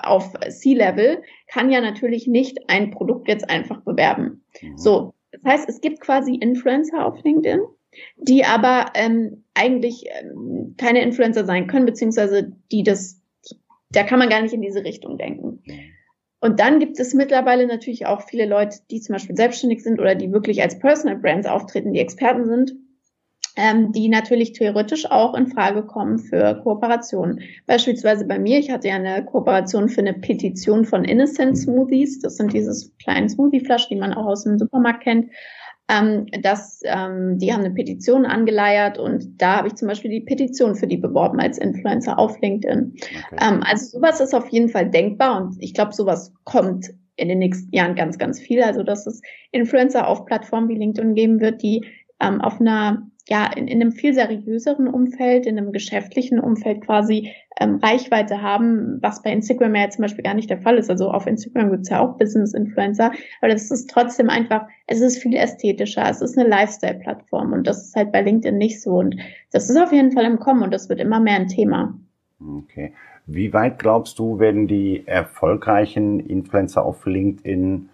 auf 0.03 0.33
C-Level 0.49 1.23
kann 1.49 1.71
ja 1.71 1.81
natürlich 1.81 2.27
nicht 2.27 2.59
ein 2.69 2.91
Produkt 2.91 3.29
jetzt 3.29 3.49
einfach 3.49 3.81
bewerben. 3.83 4.45
Mhm. 4.61 4.77
So, 4.77 5.15
das 5.33 5.43
heißt, 5.45 5.69
es 5.69 5.81
gibt 5.81 6.01
quasi 6.01 6.35
Influencer 6.35 7.05
auf 7.05 7.23
LinkedIn, 7.23 7.61
die 8.17 8.45
aber 8.45 8.93
ähm, 8.95 9.45
eigentlich 9.55 10.07
ähm, 10.21 10.75
keine 10.77 11.03
Influencer 11.03 11.45
sein 11.45 11.67
können, 11.67 11.87
beziehungsweise 11.87 12.53
die 12.73 12.83
das, 12.83 13.21
da 13.91 14.03
kann 14.03 14.19
man 14.19 14.29
gar 14.29 14.43
nicht 14.43 14.55
in 14.55 14.63
diese 14.63 14.85
Richtung 14.85 15.19
denken. 15.19 15.63
Mhm. 15.65 15.81
Und 16.41 16.61
dann 16.61 16.79
gibt 16.79 17.01
es 17.01 17.15
mittlerweile 17.15 17.67
natürlich 17.67 18.05
auch 18.05 18.21
viele 18.21 18.45
Leute, 18.45 18.81
die 18.91 19.01
zum 19.01 19.15
Beispiel 19.15 19.35
selbstständig 19.35 19.83
sind 19.83 19.99
oder 19.99 20.15
die 20.15 20.31
wirklich 20.31 20.61
als 20.61 20.79
Personal 20.79 21.17
Brands 21.17 21.47
auftreten, 21.47 21.95
die 21.95 22.01
Experten 22.01 22.45
sind, 22.45 22.75
ähm, 23.57 23.93
die 23.93 24.09
natürlich 24.09 24.53
theoretisch 24.53 25.11
auch 25.11 25.35
in 25.35 25.47
Frage 25.47 25.83
kommen 25.83 26.19
für 26.19 26.61
Kooperationen. 26.63 27.41
Beispielsweise 27.67 28.27
bei 28.27 28.39
mir, 28.39 28.59
ich 28.59 28.71
hatte 28.71 28.89
ja 28.89 28.95
eine 28.95 29.25
Kooperation 29.25 29.89
für 29.89 30.01
eine 30.01 30.15
Petition 30.15 30.85
von 30.85 31.05
Innocent 31.05 31.57
Smoothies. 31.59 32.21
Das 32.21 32.37
sind 32.37 32.53
diese 32.53 32.91
kleinen 33.03 33.29
Smoothie-Flaschen, 33.29 33.89
die 33.91 34.01
man 34.01 34.15
auch 34.15 34.27
aus 34.27 34.45
dem 34.45 34.59
Supermarkt 34.59 35.03
kennt 35.03 35.31
ähm, 35.89 36.27
dass 36.41 36.81
ähm, 36.85 37.39
die 37.39 37.53
haben 37.53 37.65
eine 37.65 37.75
Petition 37.75 38.25
angeleiert 38.25 38.99
und 38.99 39.41
da 39.41 39.59
habe 39.59 39.69
ich 39.69 39.75
zum 39.75 39.89
Beispiel 39.89 40.11
die 40.11 40.23
Petition 40.23 40.77
für 40.77 40.87
die 40.87 40.97
beworben 40.97 41.41
als 41.41 41.59
Influencer 41.59 42.19
auf 42.19 42.41
LinkedIn. 42.41 42.95
Okay. 42.95 43.37
Ähm, 43.41 43.63
also 43.63 43.99
sowas 43.99 44.21
ist 44.21 44.35
auf 44.35 44.49
jeden 44.49 44.71
Fall 44.71 44.89
denkbar 44.89 45.43
und 45.43 45.57
ich 45.61 45.75
glaube, 45.75 45.93
sowas 45.93 46.33
kommt 46.45 46.91
in 47.17 47.29
den 47.29 47.39
nächsten 47.39 47.75
Jahren 47.75 47.95
ganz, 47.95 48.19
ganz 48.19 48.41
viel. 48.41 48.63
Also 48.63 48.83
dass 48.83 49.07
es 49.07 49.21
Influencer 49.53 50.09
auf 50.09 50.25
Plattformen 50.25 50.69
wie 50.69 50.79
LinkedIn 50.79 51.15
geben 51.15 51.41
wird, 51.41 51.63
die 51.63 51.85
ähm, 52.19 52.41
auf 52.41 52.61
einer 52.61 53.07
ja, 53.27 53.51
in, 53.57 53.69
in 53.69 53.81
einem 53.81 53.93
viel 53.93 54.13
seriöseren 54.13 54.87
Umfeld, 54.87 55.47
in 55.47 55.57
einem 55.57 55.73
geschäftlichen 55.73 56.39
Umfeld 56.39 56.83
quasi 56.83 57.33
ähm, 57.59 57.77
Reichweite 57.83 58.43
haben, 58.43 58.99
was 59.01 59.23
bei 59.23 59.33
Instagram 59.33 59.75
ja 59.75 59.89
zum 59.89 60.03
Beispiel 60.03 60.25
gar 60.25 60.35
nicht 60.35 60.51
der 60.51 60.61
Fall 60.61 60.77
ist. 60.77 60.91
Also 60.91 61.11
auf 61.11 61.27
Instagram 61.27 61.71
gibt's 61.71 61.89
ja 61.89 62.01
auch 62.01 62.19
Business-Influencer, 62.19 63.13
aber 63.41 63.53
das 63.53 63.71
ist 63.71 63.89
trotzdem 63.89 64.29
einfach, 64.29 64.67
es 64.87 65.01
ist 65.01 65.23
viel 65.23 65.35
ästhetischer, 65.35 66.09
es 66.09 66.21
ist 66.21 66.39
eine 66.39 66.49
Lifestyle-Plattform 66.49 67.53
und 67.53 67.67
das 67.67 67.87
ist 67.87 67.97
halt 67.97 68.13
bei 68.13 68.21
LinkedIn 68.21 68.59
nicht 68.59 68.83
so. 68.83 68.99
Und 68.99 69.17
das 69.53 69.71
ist 69.71 69.79
auf 69.79 69.93
jeden 69.93 70.13
Fall 70.13 70.27
im 70.27 70.39
Kommen 70.39 70.63
und 70.63 70.75
das 70.75 70.91
wird 70.91 71.01
immer 71.01 71.21
mehr 71.21 71.37
ein 71.37 71.49
Thema. 71.49 71.99
Okay. 72.41 72.93
Wie 73.27 73.55
weit 73.55 73.79
glaubst 73.79 74.19
du, 74.19 74.39
werden 74.39 74.69
die 74.69 75.03
erfolgreichen 75.07 76.21
Influencer 76.21 76.85
auf 76.85 77.07
LinkedIn 77.07 77.89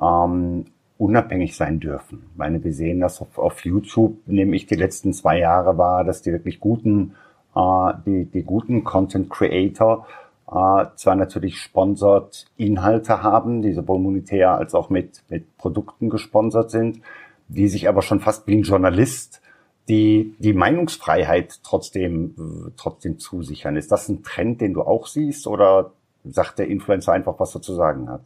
ähm, 0.00 0.64
unabhängig 0.98 1.56
sein 1.56 1.80
dürfen. 1.80 2.24
Ich 2.32 2.38
meine, 2.38 2.62
wir 2.62 2.72
sehen 2.72 3.00
das 3.00 3.20
auf, 3.20 3.38
auf 3.38 3.64
YouTube, 3.64 4.18
nehme 4.26 4.56
ich 4.56 4.66
die 4.66 4.76
letzten 4.76 5.12
zwei 5.12 5.38
Jahre 5.38 5.76
wahr, 5.76 6.04
dass 6.04 6.22
die 6.22 6.32
wirklich 6.32 6.60
guten, 6.60 7.14
äh, 7.54 7.92
die, 8.06 8.24
die 8.24 8.42
guten 8.42 8.84
Content 8.84 9.30
Creator 9.30 10.06
äh, 10.50 10.86
zwar 10.94 11.16
natürlich 11.16 11.58
sponsert 11.58 12.46
Inhalte 12.56 13.22
haben, 13.22 13.62
die 13.62 13.72
sowohl 13.72 13.98
monetär 13.98 14.52
als 14.52 14.74
auch 14.74 14.90
mit, 14.90 15.22
mit 15.28 15.56
Produkten 15.58 16.08
gesponsert 16.08 16.70
sind, 16.70 17.00
die 17.48 17.68
sich 17.68 17.88
aber 17.88 18.02
schon 18.02 18.20
fast 18.20 18.46
wie 18.46 18.56
ein 18.56 18.62
Journalist 18.62 19.42
die, 19.88 20.34
die 20.38 20.52
Meinungsfreiheit 20.52 21.60
trotzdem, 21.62 22.72
trotzdem 22.76 23.18
zusichern. 23.18 23.76
Ist 23.76 23.92
das 23.92 24.08
ein 24.08 24.24
Trend, 24.24 24.60
den 24.60 24.74
du 24.74 24.82
auch 24.82 25.06
siehst 25.06 25.46
oder 25.46 25.92
sagt 26.24 26.58
der 26.58 26.66
Influencer 26.68 27.12
einfach, 27.12 27.38
was 27.38 27.54
er 27.54 27.62
zu 27.62 27.74
sagen 27.74 28.08
hat? 28.08 28.22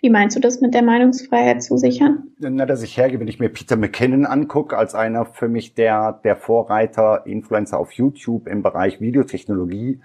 Wie 0.00 0.10
meinst 0.10 0.36
du 0.36 0.40
das 0.40 0.60
mit 0.60 0.74
der 0.74 0.82
Meinungsfreiheit 0.82 1.62
zusichern? 1.62 2.28
Na, 2.38 2.66
dass 2.66 2.82
ich 2.82 2.96
hergehe, 2.96 3.20
wenn 3.20 3.28
ich 3.28 3.38
mir 3.38 3.48
Peter 3.48 3.76
McKinnon 3.76 4.26
angucke, 4.26 4.76
als 4.76 4.94
einer 4.94 5.24
für 5.24 5.48
mich 5.48 5.74
der, 5.74 6.20
der 6.24 6.36
Vorreiter, 6.36 7.26
Influencer 7.26 7.78
auf 7.78 7.92
YouTube 7.92 8.48
im 8.48 8.62
Bereich 8.62 9.00
Videotechnologie, 9.00 10.00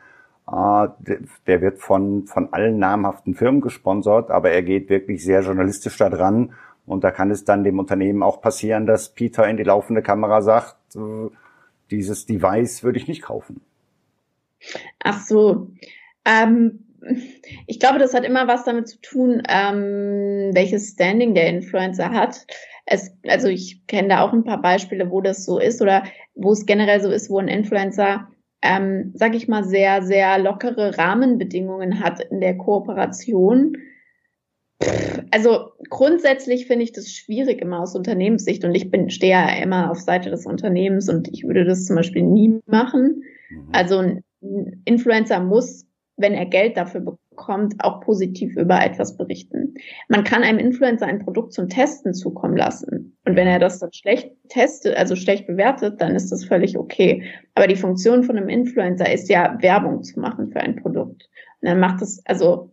äh, 0.50 0.88
der 1.48 1.62
wird 1.62 1.80
von, 1.80 2.26
von 2.28 2.54
allen 2.54 2.78
namhaften 2.78 3.34
Firmen 3.34 3.62
gesponsert, 3.62 4.30
aber 4.32 4.52
er 4.52 4.62
geht 4.62 4.89
wirklich 4.89 5.24
sehr 5.24 5.41
journalistisch 5.41 5.98
da 5.98 6.10
dran. 6.10 6.54
Und 6.86 7.04
da 7.04 7.12
kann 7.12 7.32
es 7.32 7.43
dann 7.43 7.65
dem 7.65 7.80
Unternehmen 7.80 8.24
auch 8.24 8.41
passieren, 8.41 8.86
dass 8.86 9.10
Peter 9.10 9.48
in 9.48 9.58
die 9.58 9.63
laufende 9.63 10.02
Kamera 10.02 10.41
sagt, 10.41 10.96
äh, 10.96 11.30
dieses 11.91 12.26
Device 12.26 12.84
würde 12.84 13.00
ich 13.00 13.08
nicht 13.08 13.24
kaufen. 13.24 13.62
Ach 15.04 15.22
so. 15.22 15.67
Ähm, 16.26 16.87
ich 17.68 17.80
glaube, 17.80 18.00
das 18.00 18.14
hat 18.14 18.26
immer 18.26 18.48
was 18.48 18.64
damit 18.64 18.88
zu 18.88 19.00
tun, 19.02 19.44
ähm, 19.48 20.52
welches 20.54 20.92
Standing 20.92 21.36
der 21.36 21.48
Influencer 21.48 22.12
hat. 22.12 22.46
Es, 22.86 23.12
also 23.28 23.48
ich 23.48 23.86
kenne 23.88 24.10
da 24.10 24.22
auch 24.22 24.34
ein 24.34 24.44
paar 24.44 24.62
Beispiele, 24.62 25.12
wo 25.12 25.22
das 25.22 25.46
so 25.46 25.60
ist 25.60 25.82
oder 25.82 26.04
wo 26.36 26.52
es 26.52 26.66
generell 26.66 27.02
so 27.02 27.12
ist, 27.12 27.30
wo 27.30 27.40
ein 27.40 27.48
Influencer, 27.48 28.28
ähm, 28.62 29.12
sag 29.14 29.36
ich 29.36 29.48
mal, 29.48 29.64
sehr, 29.64 30.02
sehr 30.02 30.40
lockere 30.40 30.98
Rahmenbedingungen 30.98 32.00
hat 32.00 32.22
in 32.22 32.40
der 32.40 32.58
Kooperation. 32.58 33.78
Also 35.32 35.72
grundsätzlich 35.90 36.68
finde 36.68 36.84
ich 36.84 36.92
das 36.92 37.12
schwierig 37.12 37.62
immer 37.62 37.82
aus 37.82 37.96
Unternehmenssicht 37.96 38.64
und 38.64 38.76
ich 38.76 38.92
bin 38.92 39.10
stehe 39.10 39.32
ja 39.32 39.62
immer 39.62 39.92
auf 39.92 40.00
Seite 40.00 40.30
des 40.30 40.46
Unternehmens 40.46 41.10
und 41.10 41.28
ich 41.28 41.44
würde 41.44 41.66
das 41.66 41.86
zum 41.86 41.96
Beispiel 41.96 42.24
nie 42.24 42.60
machen. 42.68 43.24
Mhm. 43.50 43.70
Also 43.72 43.98
ein 43.98 44.24
Influencer 44.86 45.40
muss 45.40 45.87
wenn 46.17 46.34
er 46.34 46.47
Geld 46.47 46.75
dafür 46.75 47.01
bekommt, 47.01 47.75
auch 47.80 48.01
positiv 48.01 48.58
über 48.58 48.84
etwas 48.84 49.15
berichten. 49.15 49.75
Man 50.10 50.23
kann 50.23 50.43
einem 50.43 50.58
Influencer 50.58 51.06
ein 51.06 51.19
Produkt 51.19 51.53
zum 51.53 51.69
Testen 51.69 52.15
zukommen 52.15 52.58
lassen. 52.58 53.15
Und 53.25 53.36
wenn 53.36 53.47
er 53.47 53.60
das 53.60 53.80
dann 53.80 53.93
schlecht 53.93 54.32
testet, 54.49 54.97
also 54.97 55.15
schlecht 55.15 55.45
bewertet, 55.45 56.01
dann 56.01 56.15
ist 56.15 56.32
das 56.32 56.43
völlig 56.43 56.77
okay. 56.77 57.23
Aber 57.53 57.67
die 57.67 57.75
Funktion 57.75 58.23
von 58.23 58.36
einem 58.36 58.49
Influencer 58.49 59.12
ist 59.12 59.30
ja, 59.30 59.58
Werbung 59.62 60.01
zu 60.03 60.19
machen 60.19 60.51
für 60.51 60.60
ein 60.60 60.75
Produkt. 60.75 61.30
Und 61.62 61.69
dann 61.69 61.80
macht 61.80 62.01
es, 62.01 62.25
also, 62.25 62.71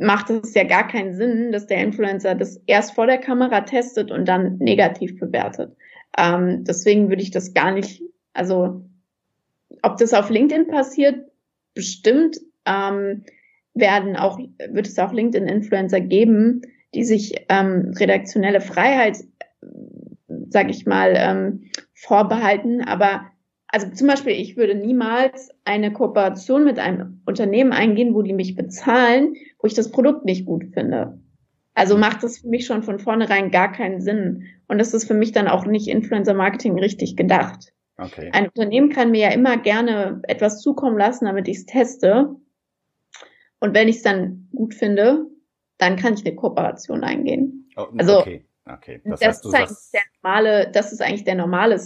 macht 0.00 0.30
es 0.30 0.54
ja 0.54 0.64
gar 0.64 0.88
keinen 0.88 1.12
Sinn, 1.12 1.52
dass 1.52 1.66
der 1.66 1.82
Influencer 1.82 2.34
das 2.34 2.62
erst 2.66 2.94
vor 2.94 3.06
der 3.06 3.18
Kamera 3.18 3.60
testet 3.60 4.10
und 4.10 4.26
dann 4.26 4.56
negativ 4.56 5.20
bewertet. 5.20 5.76
Ähm, 6.16 6.64
deswegen 6.64 7.10
würde 7.10 7.22
ich 7.22 7.30
das 7.30 7.52
gar 7.52 7.72
nicht, 7.72 8.02
also, 8.32 8.82
ob 9.82 9.98
das 9.98 10.14
auf 10.14 10.30
LinkedIn 10.30 10.68
passiert, 10.68 11.28
bestimmt 11.78 12.40
ähm, 12.66 13.22
werden 13.72 14.16
auch, 14.16 14.40
wird 14.70 14.88
es 14.88 14.98
auch 14.98 15.12
LinkedIn-Influencer 15.12 16.00
geben, 16.00 16.62
die 16.92 17.04
sich 17.04 17.46
ähm, 17.48 17.94
redaktionelle 17.96 18.60
Freiheit, 18.60 19.18
sag 20.48 20.70
ich 20.70 20.86
mal, 20.86 21.14
ähm, 21.16 21.70
vorbehalten, 21.94 22.80
aber 22.82 23.26
also 23.68 23.86
zum 23.90 24.08
Beispiel, 24.08 24.32
ich 24.32 24.56
würde 24.56 24.74
niemals 24.74 25.50
eine 25.64 25.92
Kooperation 25.92 26.64
mit 26.64 26.80
einem 26.80 27.20
Unternehmen 27.26 27.72
eingehen, 27.72 28.14
wo 28.14 28.22
die 28.22 28.32
mich 28.32 28.56
bezahlen, 28.56 29.34
wo 29.60 29.68
ich 29.68 29.74
das 29.74 29.92
Produkt 29.92 30.24
nicht 30.24 30.46
gut 30.46 30.64
finde. 30.72 31.20
Also 31.74 31.96
macht 31.96 32.24
das 32.24 32.38
für 32.38 32.48
mich 32.48 32.66
schon 32.66 32.82
von 32.82 32.98
vornherein 32.98 33.52
gar 33.52 33.70
keinen 33.70 34.00
Sinn. 34.00 34.46
Und 34.66 34.78
das 34.78 34.94
ist 34.94 35.06
für 35.06 35.14
mich 35.14 35.30
dann 35.30 35.46
auch 35.46 35.64
nicht 35.64 35.86
Influencer 35.86 36.34
Marketing 36.34 36.76
richtig 36.78 37.14
gedacht. 37.14 37.72
Okay. 37.98 38.30
Ein 38.32 38.46
Unternehmen 38.46 38.90
kann 38.90 39.10
mir 39.10 39.20
ja 39.20 39.30
immer 39.30 39.56
gerne 39.56 40.20
etwas 40.22 40.60
zukommen 40.60 40.96
lassen, 40.96 41.24
damit 41.24 41.48
ich 41.48 41.58
es 41.58 41.66
teste. 41.66 42.36
Und 43.60 43.74
wenn 43.74 43.88
ich 43.88 43.96
es 43.96 44.02
dann 44.02 44.48
gut 44.54 44.74
finde, 44.74 45.26
dann 45.78 45.96
kann 45.96 46.14
ich 46.14 46.24
eine 46.24 46.36
Kooperation 46.36 47.02
eingehen. 47.02 47.68
Oh, 47.76 47.86
also 47.96 48.20
okay. 48.20 48.44
Okay. 48.70 49.00
Das, 49.04 49.20
das 49.20 49.34
heißt, 49.34 49.44
ist 49.44 49.54
eigentlich 49.54 49.90
der 49.92 50.02
normale, 50.22 50.70
das 50.72 50.92
ist 50.92 51.02
eigentlich 51.02 51.24
der 51.24 51.34
normale 51.34 51.80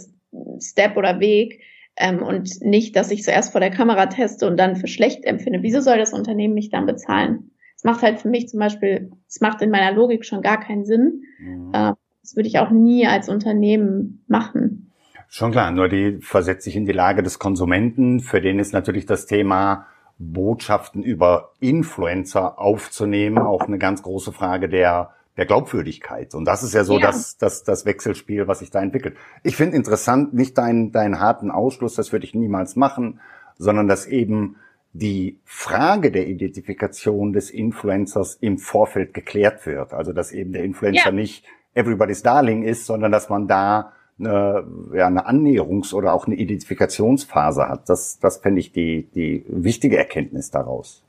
Step 0.61 0.97
oder 0.97 1.21
Weg. 1.21 1.63
Ähm, 1.97 2.23
und 2.23 2.61
nicht, 2.63 2.97
dass 2.97 3.11
ich 3.11 3.23
zuerst 3.23 3.53
vor 3.53 3.61
der 3.61 3.71
Kamera 3.71 4.07
teste 4.07 4.47
und 4.47 4.57
dann 4.57 4.77
für 4.77 4.89
schlecht 4.89 5.25
empfinde. 5.25 5.63
Wieso 5.63 5.81
soll 5.81 5.99
das 5.99 6.13
Unternehmen 6.13 6.55
mich 6.55 6.71
dann 6.71 6.87
bezahlen? 6.87 7.51
Es 7.77 7.85
macht 7.85 8.03
halt 8.03 8.21
für 8.21 8.29
mich 8.29 8.49
zum 8.49 8.61
Beispiel, 8.61 9.11
es 9.29 9.41
macht 9.41 9.61
in 9.61 9.71
meiner 9.71 9.93
Logik 9.95 10.25
schon 10.25 10.41
gar 10.41 10.59
keinen 10.59 10.85
Sinn. 10.85 11.23
Mhm. 11.39 11.71
Äh, 11.75 11.93
das 12.23 12.37
würde 12.37 12.49
ich 12.49 12.59
auch 12.59 12.71
nie 12.71 13.07
als 13.07 13.29
Unternehmen 13.29 14.25
machen. 14.27 14.92
Schon 15.35 15.51
klar, 15.51 15.71
nur 15.71 15.89
die 15.89 16.19
versetzt 16.21 16.65
sich 16.65 16.77
in 16.77 16.85
die 16.85 16.93
Lage 16.93 17.23
des 17.23 17.39
Konsumenten. 17.39 18.21
Für 18.21 18.43
den 18.43 18.59
ist 18.59 18.75
natürlich 18.75 19.07
das 19.07 19.25
Thema 19.25 19.87
Botschaften 20.19 21.03
über 21.03 21.53
Influencer 21.59 22.59
aufzunehmen 22.59 23.39
auch 23.39 23.63
eine 23.63 23.79
ganz 23.79 24.03
große 24.03 24.33
Frage 24.33 24.69
der 24.69 25.15
der 25.39 25.47
Glaubwürdigkeit. 25.47 26.35
Und 26.35 26.45
das 26.45 26.63
ist 26.63 26.75
ja 26.75 26.85
so 26.85 26.99
ja. 26.99 27.07
Das, 27.07 27.39
das, 27.39 27.65
das 27.65 27.87
Wechselspiel, 27.87 28.47
was 28.47 28.59
sich 28.59 28.71
da 28.71 28.83
entwickelt. 28.83 29.17
Ich 29.43 29.57
finde 29.57 29.75
interessant, 29.75 30.35
nicht 30.35 30.59
deinen 30.59 30.93
deinen 30.93 31.19
harten 31.19 31.51
Ausschluss, 31.51 31.95
das 31.95 32.13
würde 32.13 32.27
ich 32.27 32.35
niemals 32.35 32.77
machen, 32.77 33.19
sondern 33.57 33.89
dass 33.89 34.05
eben 34.05 34.57
die 34.93 35.41
Frage 35.47 36.13
der 36.13 36.29
Identifikation 36.29 37.33
des 37.33 37.49
Influencers 37.49 38.35
im 38.35 38.59
Vorfeld 38.59 39.15
geklärt 39.15 39.65
wird. 39.65 39.95
Also 39.95 40.13
dass 40.13 40.31
eben 40.31 40.53
der 40.53 40.65
Influencer 40.65 41.07
ja. 41.07 41.11
nicht 41.11 41.47
everybody's 41.73 42.23
darling 42.23 42.65
ist, 42.65 42.85
sondern 42.85 43.11
dass 43.11 43.31
man 43.31 43.49
da 43.49 43.95
eine, 44.27 44.65
ja, 44.95 45.07
eine 45.07 45.29
Annäherungs- 45.29 45.95
oder 45.95 46.15
auch 46.15 46.27
eine 46.27 46.37
Identifikationsphase 46.37 47.69
hat. 47.69 47.89
Das, 47.89 48.19
das 48.19 48.39
fände 48.39 48.61
ich 48.61 48.73
die, 48.73 49.09
die 49.15 49.45
wichtige 49.49 49.97
Erkenntnis 49.99 50.51
daraus. 50.51 51.03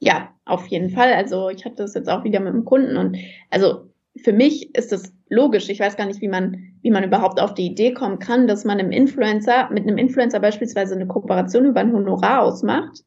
Ja, 0.00 0.30
auf 0.44 0.66
jeden 0.66 0.90
Fall. 0.90 1.12
Also 1.12 1.48
ich 1.50 1.64
hatte 1.64 1.76
das 1.76 1.94
jetzt 1.94 2.08
auch 2.08 2.24
wieder 2.24 2.40
mit 2.40 2.52
einem 2.52 2.64
Kunden 2.64 2.96
und 2.96 3.16
also 3.50 3.86
für 4.16 4.32
mich 4.32 4.74
ist 4.76 4.92
das 4.92 5.12
logisch. 5.28 5.68
Ich 5.68 5.80
weiß 5.80 5.96
gar 5.96 6.06
nicht, 6.06 6.20
wie 6.20 6.28
man, 6.28 6.74
wie 6.82 6.90
man 6.90 7.04
überhaupt 7.04 7.40
auf 7.40 7.54
die 7.54 7.66
Idee 7.66 7.92
kommen 7.92 8.18
kann, 8.18 8.46
dass 8.46 8.64
man 8.64 8.78
einem 8.78 8.92
Influencer, 8.92 9.70
mit 9.70 9.84
einem 9.84 9.98
Influencer 9.98 10.40
beispielsweise 10.40 10.94
eine 10.94 11.06
Kooperation 11.06 11.64
über 11.64 11.80
ein 11.80 11.92
Honorar 11.92 12.42
ausmacht 12.42 13.02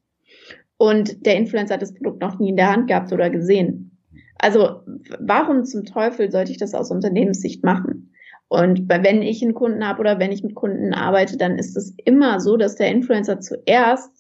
und 0.77 1.25
der 1.25 1.37
Influencer 1.37 1.75
hat 1.75 1.81
das 1.81 1.93
Produkt 1.93 2.21
noch 2.21 2.39
nie 2.39 2.49
in 2.49 2.57
der 2.57 2.71
Hand 2.71 2.87
gehabt 2.87 3.11
oder 3.11 3.29
gesehen. 3.29 3.97
Also 4.39 4.81
warum 5.19 5.65
zum 5.65 5.85
Teufel 5.85 6.31
sollte 6.31 6.51
ich 6.51 6.57
das 6.57 6.73
aus 6.73 6.91
Unternehmenssicht 6.91 7.63
machen? 7.63 8.13
Und 8.49 8.87
wenn 8.87 9.21
ich 9.21 9.43
einen 9.43 9.53
Kunden 9.53 9.85
habe 9.85 9.99
oder 9.99 10.19
wenn 10.19 10.31
ich 10.31 10.43
mit 10.43 10.55
Kunden 10.55 10.93
arbeite, 10.93 11.37
dann 11.37 11.57
ist 11.57 11.75
es 11.75 11.93
immer 12.05 12.39
so, 12.39 12.55
dass 12.55 12.75
der 12.75 12.89
Influencer 12.89 13.39
zuerst 13.41 14.11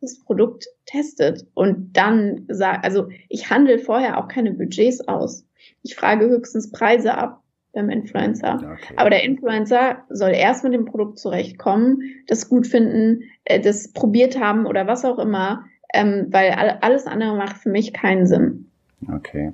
das 0.00 0.18
Produkt 0.20 0.66
testet 0.86 1.46
und 1.54 1.96
dann 1.96 2.46
sagt, 2.48 2.84
also 2.84 3.08
ich 3.28 3.50
handle 3.50 3.78
vorher 3.78 4.18
auch 4.18 4.28
keine 4.28 4.52
Budgets 4.52 5.06
aus. 5.06 5.46
Ich 5.82 5.96
frage 5.96 6.28
höchstens 6.28 6.70
Preise 6.70 7.14
ab 7.14 7.42
beim 7.72 7.90
Influencer. 7.90 8.56
Okay. 8.56 8.94
Aber 8.96 9.10
der 9.10 9.24
Influencer 9.24 10.04
soll 10.08 10.30
erst 10.30 10.64
mit 10.64 10.74
dem 10.74 10.84
Produkt 10.84 11.18
zurechtkommen, 11.18 12.02
das 12.26 12.48
gut 12.48 12.66
finden, 12.66 13.24
äh, 13.44 13.60
das 13.60 13.92
probiert 13.92 14.38
haben 14.38 14.66
oder 14.66 14.86
was 14.86 15.04
auch 15.04 15.18
immer 15.18 15.64
ähm, 15.94 16.26
weil 16.30 16.50
alles 16.80 17.06
andere 17.06 17.36
macht 17.36 17.56
für 17.58 17.70
mich 17.70 17.92
keinen 17.92 18.26
Sinn. 18.26 18.70
Okay. 19.12 19.52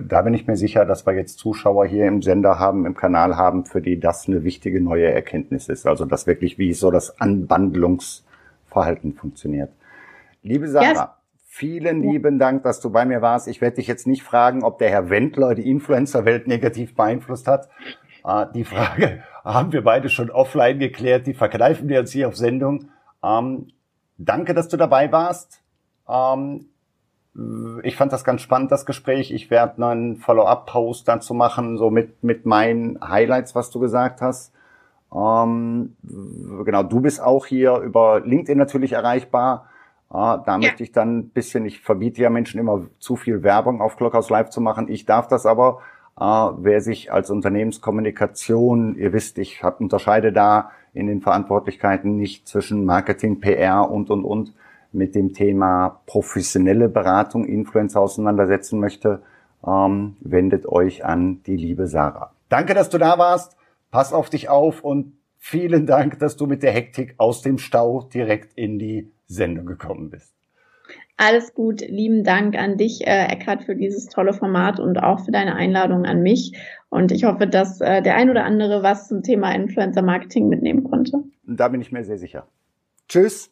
Da 0.00 0.22
bin 0.22 0.34
ich 0.34 0.46
mir 0.46 0.56
sicher, 0.56 0.84
dass 0.84 1.06
wir 1.06 1.14
jetzt 1.14 1.38
Zuschauer 1.38 1.86
hier 1.86 2.06
im 2.06 2.22
Sender 2.22 2.58
haben, 2.58 2.86
im 2.86 2.94
Kanal 2.94 3.36
haben, 3.36 3.64
für 3.64 3.80
die 3.80 4.00
das 4.00 4.26
eine 4.28 4.44
wichtige 4.44 4.80
neue 4.80 5.10
Erkenntnis 5.10 5.68
ist. 5.68 5.86
Also 5.86 6.04
das 6.04 6.26
wirklich, 6.26 6.58
wie 6.58 6.72
so 6.72 6.90
das 6.90 7.20
Anwandlungsverhalten 7.20 9.14
funktioniert. 9.14 9.70
Liebe 10.42 10.68
Sarah, 10.68 10.92
ja. 10.94 11.16
vielen 11.46 12.02
lieben 12.02 12.38
Dank, 12.38 12.64
dass 12.64 12.80
du 12.80 12.90
bei 12.90 13.04
mir 13.04 13.22
warst. 13.22 13.46
Ich 13.46 13.60
werde 13.60 13.76
dich 13.76 13.86
jetzt 13.86 14.06
nicht 14.06 14.22
fragen, 14.22 14.64
ob 14.64 14.78
der 14.78 14.90
Herr 14.90 15.10
Wendler 15.10 15.54
die 15.54 15.70
Influencer-Welt 15.70 16.48
negativ 16.48 16.94
beeinflusst 16.94 17.46
hat. 17.46 17.68
Ah, 18.24 18.44
die 18.44 18.64
Frage 18.64 19.22
haben 19.44 19.72
wir 19.72 19.82
beide 19.84 20.08
schon 20.08 20.30
offline 20.30 20.78
geklärt. 20.78 21.26
Die 21.26 21.34
verkneifen 21.34 21.88
wir 21.88 22.00
uns 22.00 22.10
hier 22.12 22.28
auf 22.28 22.36
Sendung. 22.36 22.90
Ähm, 23.22 23.68
danke, 24.18 24.54
dass 24.54 24.68
du 24.68 24.76
dabei 24.76 25.12
warst. 25.12 25.62
Ähm, 26.08 26.66
ich 27.82 27.96
fand 27.96 28.12
das 28.12 28.24
ganz 28.24 28.42
spannend, 28.42 28.70
das 28.70 28.84
Gespräch. 28.84 29.32
Ich 29.32 29.50
werde 29.50 29.86
einen 29.86 30.16
Follow-up-Post 30.18 31.08
dazu 31.08 31.32
machen, 31.32 31.78
so 31.78 31.90
mit, 31.90 32.22
mit 32.22 32.44
meinen 32.44 32.98
Highlights, 33.00 33.54
was 33.54 33.70
du 33.70 33.80
gesagt 33.80 34.20
hast. 34.20 34.52
Ähm, 35.14 35.96
genau, 36.64 36.82
du 36.82 37.00
bist 37.00 37.22
auch 37.22 37.46
hier 37.46 37.78
über 37.78 38.20
LinkedIn 38.20 38.58
natürlich 38.58 38.92
erreichbar. 38.92 39.68
Äh, 40.10 40.14
da 40.14 40.42
ja. 40.46 40.58
möchte 40.58 40.82
ich 40.82 40.92
dann 40.92 41.18
ein 41.18 41.28
bisschen, 41.30 41.64
ich 41.64 41.80
verbiete 41.80 42.20
ja 42.20 42.28
Menschen 42.28 42.60
immer 42.60 42.86
zu 42.98 43.16
viel 43.16 43.42
Werbung 43.42 43.80
auf 43.80 43.96
Clockhouse 43.96 44.28
Live 44.28 44.50
zu 44.50 44.60
machen. 44.60 44.88
Ich 44.88 45.06
darf 45.06 45.26
das 45.28 45.46
aber. 45.46 45.80
Äh, 46.20 46.24
wer 46.24 46.82
sich 46.82 47.12
als 47.12 47.30
Unternehmenskommunikation, 47.30 48.96
ihr 48.96 49.14
wisst, 49.14 49.38
ich 49.38 49.62
hab, 49.62 49.80
unterscheide 49.80 50.32
da 50.32 50.70
in 50.92 51.06
den 51.06 51.22
Verantwortlichkeiten 51.22 52.16
nicht 52.16 52.46
zwischen 52.46 52.84
Marketing, 52.84 53.40
PR 53.40 53.90
und, 53.90 54.10
und, 54.10 54.24
und 54.24 54.52
mit 54.92 55.14
dem 55.14 55.32
Thema 55.32 56.02
professionelle 56.06 56.88
Beratung, 56.88 57.44
Influencer 57.44 58.00
auseinandersetzen 58.00 58.80
möchte, 58.80 59.22
ähm, 59.66 60.16
wendet 60.20 60.66
euch 60.66 61.04
an 61.04 61.42
die 61.44 61.56
liebe 61.56 61.86
Sarah. 61.86 62.32
Danke, 62.48 62.74
dass 62.74 62.90
du 62.90 62.98
da 62.98 63.18
warst. 63.18 63.56
Pass 63.90 64.12
auf 64.12 64.30
dich 64.30 64.48
auf 64.48 64.82
und 64.82 65.14
vielen 65.38 65.86
Dank, 65.86 66.18
dass 66.18 66.36
du 66.36 66.46
mit 66.46 66.62
der 66.62 66.72
Hektik 66.72 67.14
aus 67.18 67.42
dem 67.42 67.58
Stau 67.58 68.08
direkt 68.12 68.54
in 68.54 68.78
die 68.78 69.10
Sendung 69.26 69.66
gekommen 69.66 70.10
bist. 70.10 70.34
Alles 71.16 71.54
gut. 71.54 71.82
Lieben 71.82 72.24
Dank 72.24 72.56
an 72.56 72.76
dich, 72.76 73.06
äh, 73.06 73.26
Eckhard, 73.26 73.64
für 73.64 73.76
dieses 73.76 74.06
tolle 74.06 74.32
Format 74.32 74.80
und 74.80 75.02
auch 75.02 75.24
für 75.24 75.30
deine 75.30 75.54
Einladung 75.54 76.04
an 76.04 76.22
mich. 76.22 76.58
Und 76.88 77.12
ich 77.12 77.24
hoffe, 77.24 77.46
dass 77.46 77.80
äh, 77.80 78.02
der 78.02 78.16
ein 78.16 78.30
oder 78.30 78.44
andere 78.44 78.82
was 78.82 79.08
zum 79.08 79.22
Thema 79.22 79.54
Influencer 79.54 80.02
Marketing 80.02 80.48
mitnehmen 80.48 80.84
konnte. 80.84 81.22
Da 81.44 81.68
bin 81.68 81.80
ich 81.80 81.92
mir 81.92 82.02
sehr 82.04 82.18
sicher. 82.18 82.48
Tschüss. 83.08 83.51